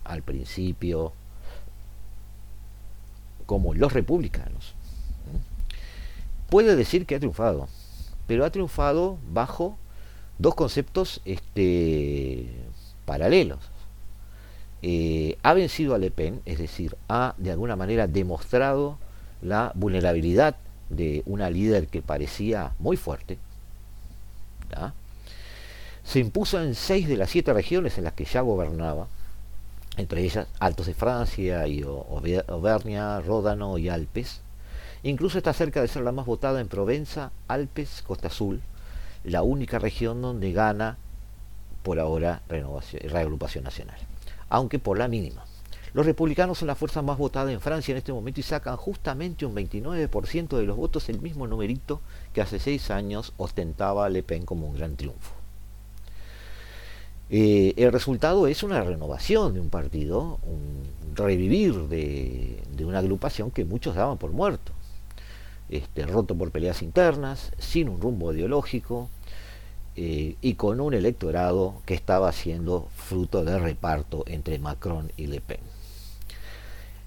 al 0.04 0.22
principio 0.22 1.12
como 3.44 3.74
los 3.74 3.92
republicanos, 3.92 4.74
puede 6.48 6.76
decir 6.76 7.06
que 7.06 7.16
ha 7.16 7.18
triunfado, 7.18 7.66
pero 8.28 8.44
ha 8.44 8.50
triunfado 8.50 9.18
bajo 9.32 9.76
dos 10.38 10.54
conceptos 10.54 11.20
este, 11.24 12.54
paralelos. 13.04 13.59
Eh, 14.82 15.38
ha 15.42 15.54
vencido 15.54 15.96
a 15.96 15.98
Le 15.98 16.12
Pen, 16.12 16.40
es 16.44 16.59
decir, 16.59 16.96
ha 17.09 17.34
de 17.36 17.50
alguna 17.50 17.74
manera 17.74 18.06
demostrado 18.06 18.96
la 19.42 19.72
vulnerabilidad 19.74 20.54
de 20.88 21.24
una 21.26 21.50
líder 21.50 21.88
que 21.88 22.00
parecía 22.00 22.74
muy 22.78 22.96
fuerte, 22.96 23.38
se 26.09 26.20
impuso 26.20 26.59
en 26.62 26.74
seis 26.74 27.06
de 27.06 27.18
las 27.18 27.28
siete 27.28 27.52
regiones 27.52 27.98
en 27.98 28.04
las 28.04 28.14
que 28.14 28.24
ya 28.24 28.40
gobernaba, 28.40 29.09
entre 29.98 30.22
ellas 30.22 30.48
Altos 30.59 30.86
de 30.86 30.94
Francia 30.94 31.66
y 31.66 31.82
Auvernia, 31.82 33.20
Ródano 33.20 33.76
y 33.76 33.90
Alpes. 33.90 34.40
Incluso 35.02 35.36
está 35.36 35.52
cerca 35.52 35.82
de 35.82 35.88
ser 35.88 36.04
la 36.04 36.12
más 36.12 36.24
votada 36.24 36.62
en 36.62 36.68
Provenza, 36.68 37.30
Alpes, 37.46 38.02
Costa 38.06 38.28
Azul, 38.28 38.62
la 39.22 39.42
única 39.42 39.78
región 39.78 40.22
donde 40.22 40.52
gana 40.52 40.96
por 41.82 42.00
ahora 42.00 42.40
renovación, 42.48 43.02
reagrupación 43.11 43.64
nacional, 43.64 43.98
aunque 44.48 44.78
por 44.78 44.96
la 44.96 45.09
mínima. 45.09 45.44
Los 45.92 46.06
republicanos 46.06 46.56
son 46.56 46.68
la 46.68 46.74
fuerza 46.74 47.02
más 47.02 47.18
votada 47.18 47.52
en 47.52 47.61
Francia 47.61 47.92
en 47.92 47.98
este 47.98 48.14
momento 48.14 48.40
y 48.40 48.44
sacan 48.44 48.78
justamente 48.78 49.44
un 49.44 49.54
29% 49.54 50.56
de 50.56 50.64
los 50.64 50.76
votos, 50.78 51.11
el 51.11 51.20
mismo 51.20 51.46
numerito 51.46 52.00
que 52.32 52.40
hace 52.40 52.59
seis 52.59 52.90
años 52.90 53.34
ostentaba 53.36 54.09
Le 54.09 54.22
Pen 54.22 54.46
como 54.46 54.68
un 54.68 54.74
gran 54.74 54.96
triunfo. 54.96 55.38
Eh, 57.31 57.74
el 57.76 57.93
resultado 57.93 58.47
es 58.47 58.62
una 58.62 58.83
renovación 58.83 59.53
de 59.53 59.61
un 59.61 59.68
partido, 59.68 60.39
un 60.45 61.14
revivir 61.14 61.74
de, 61.89 62.62
una 62.81 63.01
agrupación 63.01 63.51
que 63.51 63.66
muchos 63.66 63.95
daban 63.95 64.16
por 64.16 64.31
muerto, 64.31 64.72
este, 65.68 66.07
roto 66.07 66.35
por 66.35 66.51
peleas 66.51 66.83
internas, 66.83 67.53
sin 67.59 67.91
un 67.91 68.01
rumbo 68.01 68.33
ideológico 68.33 69.11
eh, 69.97 70.37
y 70.41 70.55
con 70.55 70.81
un 70.81 70.95
electorado 70.95 71.83
que 71.85 71.93
estaba 71.93 72.33
siendo 72.33 72.89
fruto 72.97 73.45
de 73.45 73.59
reparto 73.59 74.24
entre 74.26 74.59
Macron 74.59 75.12
y 75.18 75.26
Le 75.26 75.43
Pen. 75.43 75.61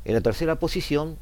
En 0.06 0.14
la 0.14 0.22
tercera 0.22 0.58
posición 0.58 1.18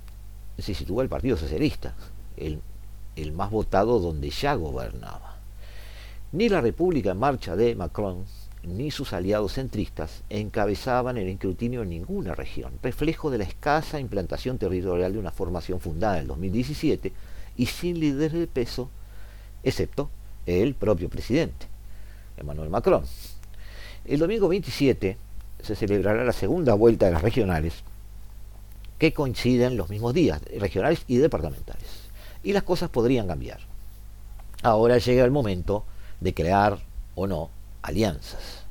se 0.57 0.73
sitúa 0.73 1.03
el 1.03 1.09
Partido 1.09 1.37
Socialista, 1.37 1.95
el 2.35 3.31
más 3.31 3.49
votado 3.49 3.99
donde 3.99 4.29
ya 4.29 4.55
gobernaba. 4.55 5.37
Ni 6.31 6.49
la 6.49 6.61
República 6.61 7.11
en 7.11 7.17
Marcha 7.17 7.55
de 7.55 7.75
Macron 7.75 8.25
ni 8.63 8.91
sus 8.91 9.13
aliados 9.13 9.53
centristas 9.53 10.23
encabezaban 10.29 11.17
el 11.17 11.27
escrutinio 11.27 11.83
en 11.83 11.89
ninguna 11.89 12.35
región, 12.35 12.73
reflejo 12.83 13.29
de 13.29 13.37
la 13.37 13.43
escasa 13.45 13.99
implantación 13.99 14.57
territorial 14.57 15.13
de 15.13 15.19
una 15.19 15.31
formación 15.31 15.79
fundada 15.79 16.15
en 16.15 16.21
el 16.23 16.27
2017 16.27 17.13
y 17.57 17.65
sin 17.65 17.99
líderes 17.99 18.33
de 18.33 18.47
peso, 18.47 18.89
excepto 19.63 20.09
el 20.45 20.75
propio 20.75 21.09
presidente, 21.09 21.67
Emmanuel 22.37 22.69
Macron. 22.69 23.03
El 24.05 24.19
domingo 24.19 24.47
27 24.47 25.17
se 25.61 25.75
celebrará 25.75 26.23
la 26.23 26.33
segunda 26.33 26.73
vuelta 26.73 27.05
de 27.05 27.11
las 27.13 27.21
regionales, 27.21 27.83
que 28.97 29.13
coinciden 29.13 29.77
los 29.77 29.89
mismos 29.89 30.13
días, 30.13 30.41
regionales 30.57 31.03
y 31.07 31.17
departamentales. 31.17 31.87
Y 32.43 32.53
las 32.53 32.63
cosas 32.63 32.89
podrían 32.89 33.27
cambiar. 33.27 33.59
Ahora 34.61 34.97
llega 34.97 35.23
el 35.23 35.31
momento 35.31 35.85
de 36.19 36.33
crear 36.33 36.79
o 37.15 37.27
no 37.27 37.49
alianzas. 37.81 38.63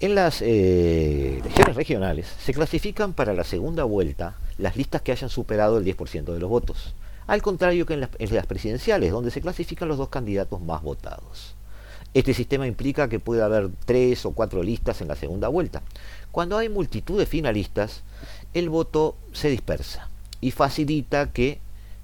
En 0.00 0.14
las 0.14 0.42
eh, 0.42 1.38
elecciones 1.38 1.76
regionales 1.76 2.26
se 2.44 2.52
clasifican 2.52 3.12
para 3.12 3.32
la 3.32 3.44
segunda 3.44 3.84
vuelta 3.84 4.36
las 4.58 4.76
listas 4.76 5.02
que 5.02 5.12
hayan 5.12 5.30
superado 5.30 5.78
el 5.78 5.84
10% 5.84 6.24
de 6.24 6.40
los 6.40 6.50
votos, 6.50 6.94
al 7.26 7.42
contrario 7.42 7.86
que 7.86 7.94
en 7.94 8.34
las, 8.34 8.46
presidenciales, 8.46 9.12
donde 9.12 9.30
se 9.30 9.40
clasifican 9.40 9.88
los 9.88 9.98
dos 9.98 10.08
candidatos 10.08 10.60
más 10.60 10.82
votados. 10.82 11.54
Este 12.12 12.34
sistema 12.34 12.66
implica 12.66 13.08
que 13.08 13.18
puede 13.18 13.42
haber 13.42 13.70
tres 13.86 14.26
o 14.26 14.32
cuatro 14.32 14.62
listas 14.62 15.00
en 15.00 15.08
la 15.08 15.16
segunda 15.16 15.48
vuelta. 15.48 15.82
Cuando 16.32 16.58
hay 16.58 16.68
multitud 16.68 17.18
de 17.18 17.26
finalistas, 17.26 18.02
el 18.52 18.68
voto 18.68 19.16
se 19.32 19.48
dispersa 19.48 20.08
y 20.40 20.50
facilita 20.50 21.32
que 21.32 21.60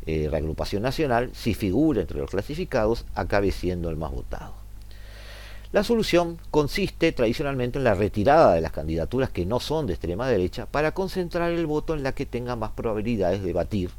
eh, 0.07 0.29
reagrupación 0.31 0.83
nacional, 0.83 1.31
si 1.35 1.55
figura 1.55 2.01
entre 2.01 2.19
los 2.19 2.31
clasificados, 2.31 3.05
acabe 3.15 3.53
siendo 3.53 3.91
el 3.91 3.97
más 3.97 4.11
votado. 4.11 4.60
La 5.73 5.85
solución 5.85 6.39
consiste 6.51 7.13
tradicionalmente 7.13 7.79
en 7.79 7.85
la 7.85 7.95
retirada 7.95 8.55
de 8.55 8.61
las 8.61 8.73
candidaturas 8.73 9.31
que 9.31 9.47
no 9.47 9.61
son 9.61 9.87
de 9.87 9.93
extrema 9.93 10.27
derecha 10.27 10.67
para 10.67 10.93
concentrar 10.93 11.53
el 11.53 11.67
voto 11.67 11.95
en 11.95 12.03
la 12.03 12.13
que 12.13 12.27
tenga 12.27 12.57
más 12.57 12.73
probabilidades 12.73 13.45
de 13.45 13.53
batir 13.53 13.91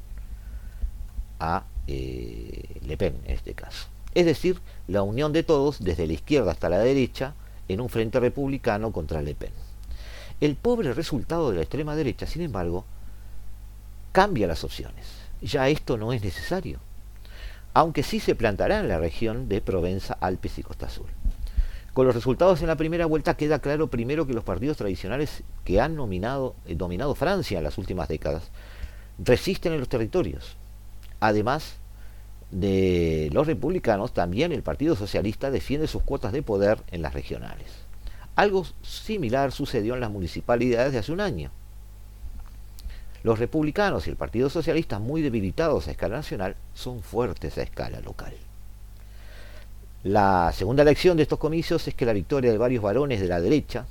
a 1.39 1.63
eh, 1.88 2.82
Le 2.86 2.97
Pen 2.97 3.22
en 3.24 3.36
este 3.36 3.53
caso. 3.53 3.88
Es 4.13 4.26
decir, 4.26 4.59
la 4.89 5.01
unión 5.03 5.32
de 5.32 5.43
todos, 5.43 5.82
desde 5.82 6.07
la 6.07 6.13
izquierda 6.13 6.51
hasta 6.51 6.67
la 6.67 6.80
derecha, 6.80 7.36
en 7.69 7.80
un 7.80 7.88
frente 7.88 8.19
republicano 8.19 8.91
contra 8.91 9.22
Le 9.22 9.34
Pen. 9.34 9.53
El 10.41 10.57
pobre 10.57 10.93
resultado 10.93 11.51
de 11.51 11.55
la 11.55 11.61
extrema 11.61 11.95
derecha, 11.95 12.28
sin 12.28 12.41
embargo, 12.41 12.84
cambia 14.11 14.45
las 14.45 14.65
opciones. 14.65 15.05
Ya 15.41 15.69
esto 15.69 15.97
no 15.97 16.11
es 16.11 16.22
necesario, 16.22 16.80
aunque 17.74 18.03
sí 18.03 18.19
se 18.19 18.36
plantará 18.36 18.82
en 18.82 18.89
la 18.89 18.99
región 18.99 19.47
de 19.47 19.61
Provenza, 19.61 20.17
Alpes 20.19 20.59
y 20.59 20.63
Costa 20.63 20.88
Azul. 20.88 21.07
Con 21.94 22.06
los 22.06 22.16
resultados 22.16 22.62
en 22.62 22.68
la 22.68 22.78
primera 22.78 23.06
vuelta 23.06 23.36
queda 23.36 23.60
claro 23.60 23.89
primero 23.89 24.26
que 24.26 24.34
los 24.34 24.46
partidos 24.46 24.78
tradicionales 24.78 25.44
que 25.66 25.82
han 25.82 25.94
eh, 25.94 26.76
dominado 26.76 27.16
Francia 27.16 27.58
en 27.58 27.66
las 27.66 27.78
últimas 27.78 28.08
décadas 28.08 28.50
resisten 29.20 29.74
en 29.74 29.80
los 29.80 29.89
territorios. 29.89 30.56
Además 31.20 31.76
de 32.50 33.30
los 33.34 33.46
republicanos, 33.46 34.14
también 34.14 34.54
el 34.54 34.64
Partido 34.64 34.96
Socialista 34.96 35.52
defiende 35.52 35.88
sus 35.88 36.04
cuotas 36.04 36.32
de 36.32 36.44
poder 36.44 36.80
en 36.92 37.02
las 37.02 37.14
regionales. 37.14 37.68
Algo 38.36 38.66
similar 38.82 39.52
sucedió 39.52 39.94
en 39.94 40.00
las 40.00 40.12
municipalidades 40.12 40.94
de 40.94 41.00
hace 41.00 41.12
un 41.12 41.20
año. 41.20 41.52
Los 43.24 43.38
republicanos 43.38 44.08
y 44.08 44.10
el 44.10 44.16
Partido 44.16 44.50
Socialista, 44.50 44.98
muy 45.00 45.22
debilitados 45.22 45.88
a 45.88 45.92
escala 45.92 46.16
nacional, 46.16 46.56
son 46.74 47.04
fuertes 47.04 47.58
a 47.58 47.64
escala 47.64 48.00
local. 48.00 48.34
La 50.04 50.52
segunda 50.52 50.84
lección 50.84 51.16
de 51.16 51.24
estos 51.24 51.38
comicios 51.38 51.88
es 51.88 51.93
que 51.93 52.08
la 52.08 52.14
victoria 52.14 52.52
de 52.52 52.58
varios 52.58 52.82
varones 52.82 53.22
de 53.22 53.28
la 53.28 53.39
derecha, 53.39 53.86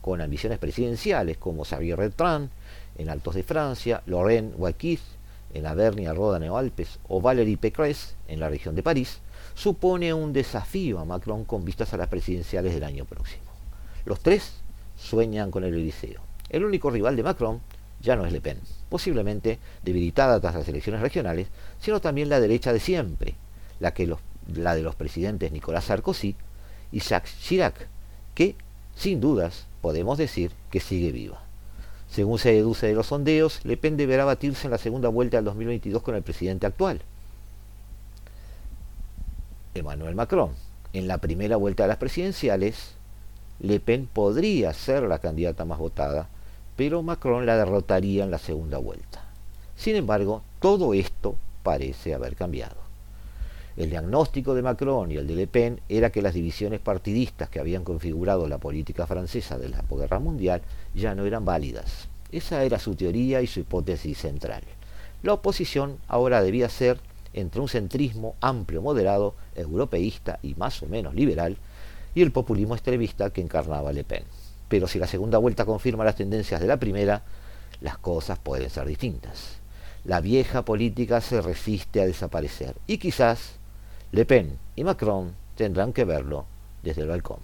con 0.00 0.20
ambiciones 0.20 0.60
presidenciales 0.60 1.38
como 1.38 1.64
Xavier 1.64 1.96
Bertrand 1.96 2.50
en 2.96 3.10
Altos 3.10 3.34
de 3.34 3.42
Francia, 3.42 4.00
Lorraine 4.06 4.52
Wauquiez 4.56 5.00
en 5.52 5.66
Avernia, 5.66 6.14
Ródano 6.14 6.56
Alpes 6.56 7.00
o 7.08 7.20
Valérie 7.20 7.56
Pécresse 7.56 8.14
en 8.28 8.38
la 8.38 8.48
región 8.48 8.76
de 8.76 8.84
París, 8.84 9.18
supone 9.56 10.14
un 10.14 10.32
desafío 10.32 11.00
a 11.00 11.04
Macron 11.04 11.44
con 11.44 11.64
vistas 11.64 11.92
a 11.92 11.96
las 11.96 12.06
presidenciales 12.06 12.72
del 12.72 12.84
año 12.84 13.04
próximo. 13.04 13.50
Los 14.04 14.20
tres 14.20 14.52
sueñan 14.96 15.50
con 15.50 15.64
el 15.64 15.74
Eliseo. 15.74 16.20
El 16.48 16.64
único 16.64 16.90
rival 16.90 17.16
de 17.16 17.24
Macron 17.24 17.60
ya 18.00 18.14
no 18.14 18.24
es 18.24 18.32
Le 18.32 18.40
Pen, 18.40 18.60
posiblemente 18.88 19.58
debilitada 19.82 20.38
tras 20.38 20.54
las 20.54 20.68
elecciones 20.68 21.00
regionales, 21.00 21.48
sino 21.80 22.00
también 22.00 22.28
la 22.28 22.38
derecha 22.38 22.72
de 22.72 22.78
siempre, 22.78 23.34
la, 23.80 23.92
que 23.92 24.06
la 24.54 24.74
de 24.74 24.82
los 24.82 24.94
presidentes 24.94 25.52
Nicolás 25.52 25.84
Sarkozy 25.84 26.36
y 26.92 27.00
Jacques 27.00 27.38
Chirac, 27.40 27.88
que, 28.34 28.56
sin 28.96 29.20
dudas, 29.20 29.66
podemos 29.80 30.18
decir 30.18 30.52
que 30.70 30.80
sigue 30.80 31.12
viva. 31.12 31.42
Según 32.10 32.38
se 32.38 32.52
deduce 32.52 32.86
de 32.86 32.94
los 32.94 33.06
sondeos, 33.06 33.64
Le 33.64 33.76
Pen 33.76 33.96
deberá 33.96 34.24
batirse 34.24 34.66
en 34.66 34.72
la 34.72 34.78
segunda 34.78 35.08
vuelta 35.08 35.36
del 35.36 35.44
2022 35.44 36.02
con 36.02 36.16
el 36.16 36.22
presidente 36.22 36.66
actual, 36.66 37.02
Emmanuel 39.74 40.16
Macron. 40.16 40.50
En 40.92 41.06
la 41.06 41.18
primera 41.18 41.56
vuelta 41.56 41.84
de 41.84 41.88
las 41.88 41.98
presidenciales, 41.98 42.94
Le 43.60 43.78
Pen 43.78 44.08
podría 44.12 44.72
ser 44.72 45.04
la 45.04 45.20
candidata 45.20 45.64
más 45.64 45.78
votada, 45.78 46.28
pero 46.76 47.02
Macron 47.02 47.46
la 47.46 47.56
derrotaría 47.56 48.24
en 48.24 48.32
la 48.32 48.38
segunda 48.38 48.78
vuelta. 48.78 49.24
Sin 49.76 49.94
embargo, 49.94 50.42
todo 50.58 50.94
esto 50.94 51.36
parece 51.62 52.14
haber 52.14 52.34
cambiado. 52.34 52.89
El 53.80 53.88
diagnóstico 53.88 54.54
de 54.54 54.60
Macron 54.60 55.10
y 55.10 55.16
el 55.16 55.26
de 55.26 55.34
Le 55.34 55.46
Pen 55.46 55.80
era 55.88 56.12
que 56.12 56.20
las 56.20 56.34
divisiones 56.34 56.80
partidistas 56.80 57.48
que 57.48 57.60
habían 57.60 57.82
configurado 57.82 58.46
la 58.46 58.58
política 58.58 59.06
francesa 59.06 59.56
de 59.56 59.70
la 59.70 59.82
guerra 59.90 60.18
mundial 60.18 60.60
ya 60.94 61.14
no 61.14 61.24
eran 61.24 61.46
válidas. 61.46 62.08
Esa 62.30 62.62
era 62.62 62.78
su 62.78 62.94
teoría 62.94 63.40
y 63.40 63.46
su 63.46 63.60
hipótesis 63.60 64.18
central. 64.18 64.64
La 65.22 65.32
oposición 65.32 65.96
ahora 66.08 66.42
debía 66.42 66.68
ser 66.68 67.00
entre 67.32 67.62
un 67.62 67.70
centrismo 67.70 68.34
amplio, 68.42 68.82
moderado, 68.82 69.34
europeísta 69.54 70.40
y 70.42 70.54
más 70.56 70.82
o 70.82 70.86
menos 70.86 71.14
liberal, 71.14 71.56
y 72.14 72.20
el 72.20 72.32
populismo 72.32 72.74
extremista 72.74 73.30
que 73.30 73.40
encarnaba 73.40 73.94
Le 73.94 74.04
Pen. 74.04 74.24
Pero 74.68 74.88
si 74.88 74.98
la 74.98 75.06
segunda 75.06 75.38
vuelta 75.38 75.64
confirma 75.64 76.04
las 76.04 76.16
tendencias 76.16 76.60
de 76.60 76.66
la 76.66 76.76
primera, 76.76 77.22
las 77.80 77.96
cosas 77.96 78.38
pueden 78.38 78.68
ser 78.68 78.86
distintas. 78.86 79.56
La 80.04 80.20
vieja 80.20 80.66
política 80.66 81.22
se 81.22 81.40
resiste 81.40 82.02
a 82.02 82.06
desaparecer 82.06 82.74
y 82.86 82.98
quizás 82.98 83.59
Le 84.12 84.24
Pen 84.24 84.58
y 84.74 84.82
Macron 84.82 85.32
tendrán 85.54 85.92
que 85.92 86.04
verlo 86.04 86.44
desde 86.82 87.02
el 87.02 87.08
balcón. 87.08 87.38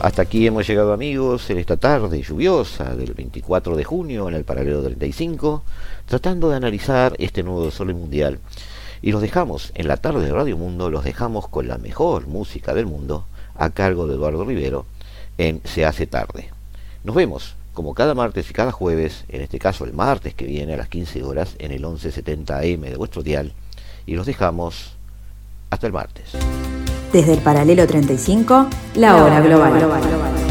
Hasta 0.00 0.22
aquí 0.22 0.46
hemos 0.46 0.66
llegado 0.66 0.92
amigos 0.92 1.48
en 1.48 1.58
esta 1.58 1.76
tarde 1.78 2.22
lluviosa 2.22 2.94
del 2.94 3.14
24 3.14 3.76
de 3.76 3.84
junio 3.84 4.28
en 4.28 4.34
el 4.34 4.44
paralelo 4.44 4.82
35, 4.82 5.62
tratando 6.06 6.50
de 6.50 6.56
analizar 6.56 7.16
este 7.18 7.42
nuevo 7.42 7.64
desorden 7.64 7.98
mundial. 7.98 8.40
Y 9.02 9.12
los 9.12 9.22
dejamos 9.22 9.72
en 9.74 9.88
la 9.88 9.96
tarde 9.96 10.24
de 10.24 10.32
Radio 10.32 10.56
Mundo, 10.56 10.90
los 10.90 11.04
dejamos 11.04 11.48
con 11.48 11.68
la 11.68 11.78
mejor 11.78 12.26
música 12.26 12.74
del 12.74 12.86
mundo 12.86 13.26
a 13.56 13.70
cargo 13.70 14.06
de 14.06 14.14
Eduardo 14.14 14.44
Rivero 14.44 14.86
en 15.36 15.60
Se 15.64 15.84
hace 15.84 16.06
tarde. 16.06 16.50
Nos 17.04 17.14
vemos 17.14 17.54
como 17.74 17.94
cada 17.94 18.14
martes 18.14 18.50
y 18.50 18.52
cada 18.52 18.72
jueves, 18.72 19.24
en 19.28 19.40
este 19.40 19.60
caso 19.60 19.84
el 19.84 19.92
martes 19.92 20.34
que 20.34 20.46
viene 20.46 20.74
a 20.74 20.76
las 20.76 20.88
15 20.88 21.22
horas 21.22 21.54
en 21.60 21.70
el 21.70 21.78
1170 21.80 22.58
AM 22.58 22.80
de 22.80 22.96
vuestro 22.96 23.22
dial 23.22 23.52
y 24.04 24.16
los 24.16 24.26
dejamos 24.26 24.94
hasta 25.70 25.86
el 25.86 25.92
martes. 25.92 26.32
Desde 27.12 27.34
el 27.34 27.40
paralelo 27.40 27.86
35, 27.86 28.68
la 28.96 29.22
hora 29.22 29.40
global. 29.40 30.47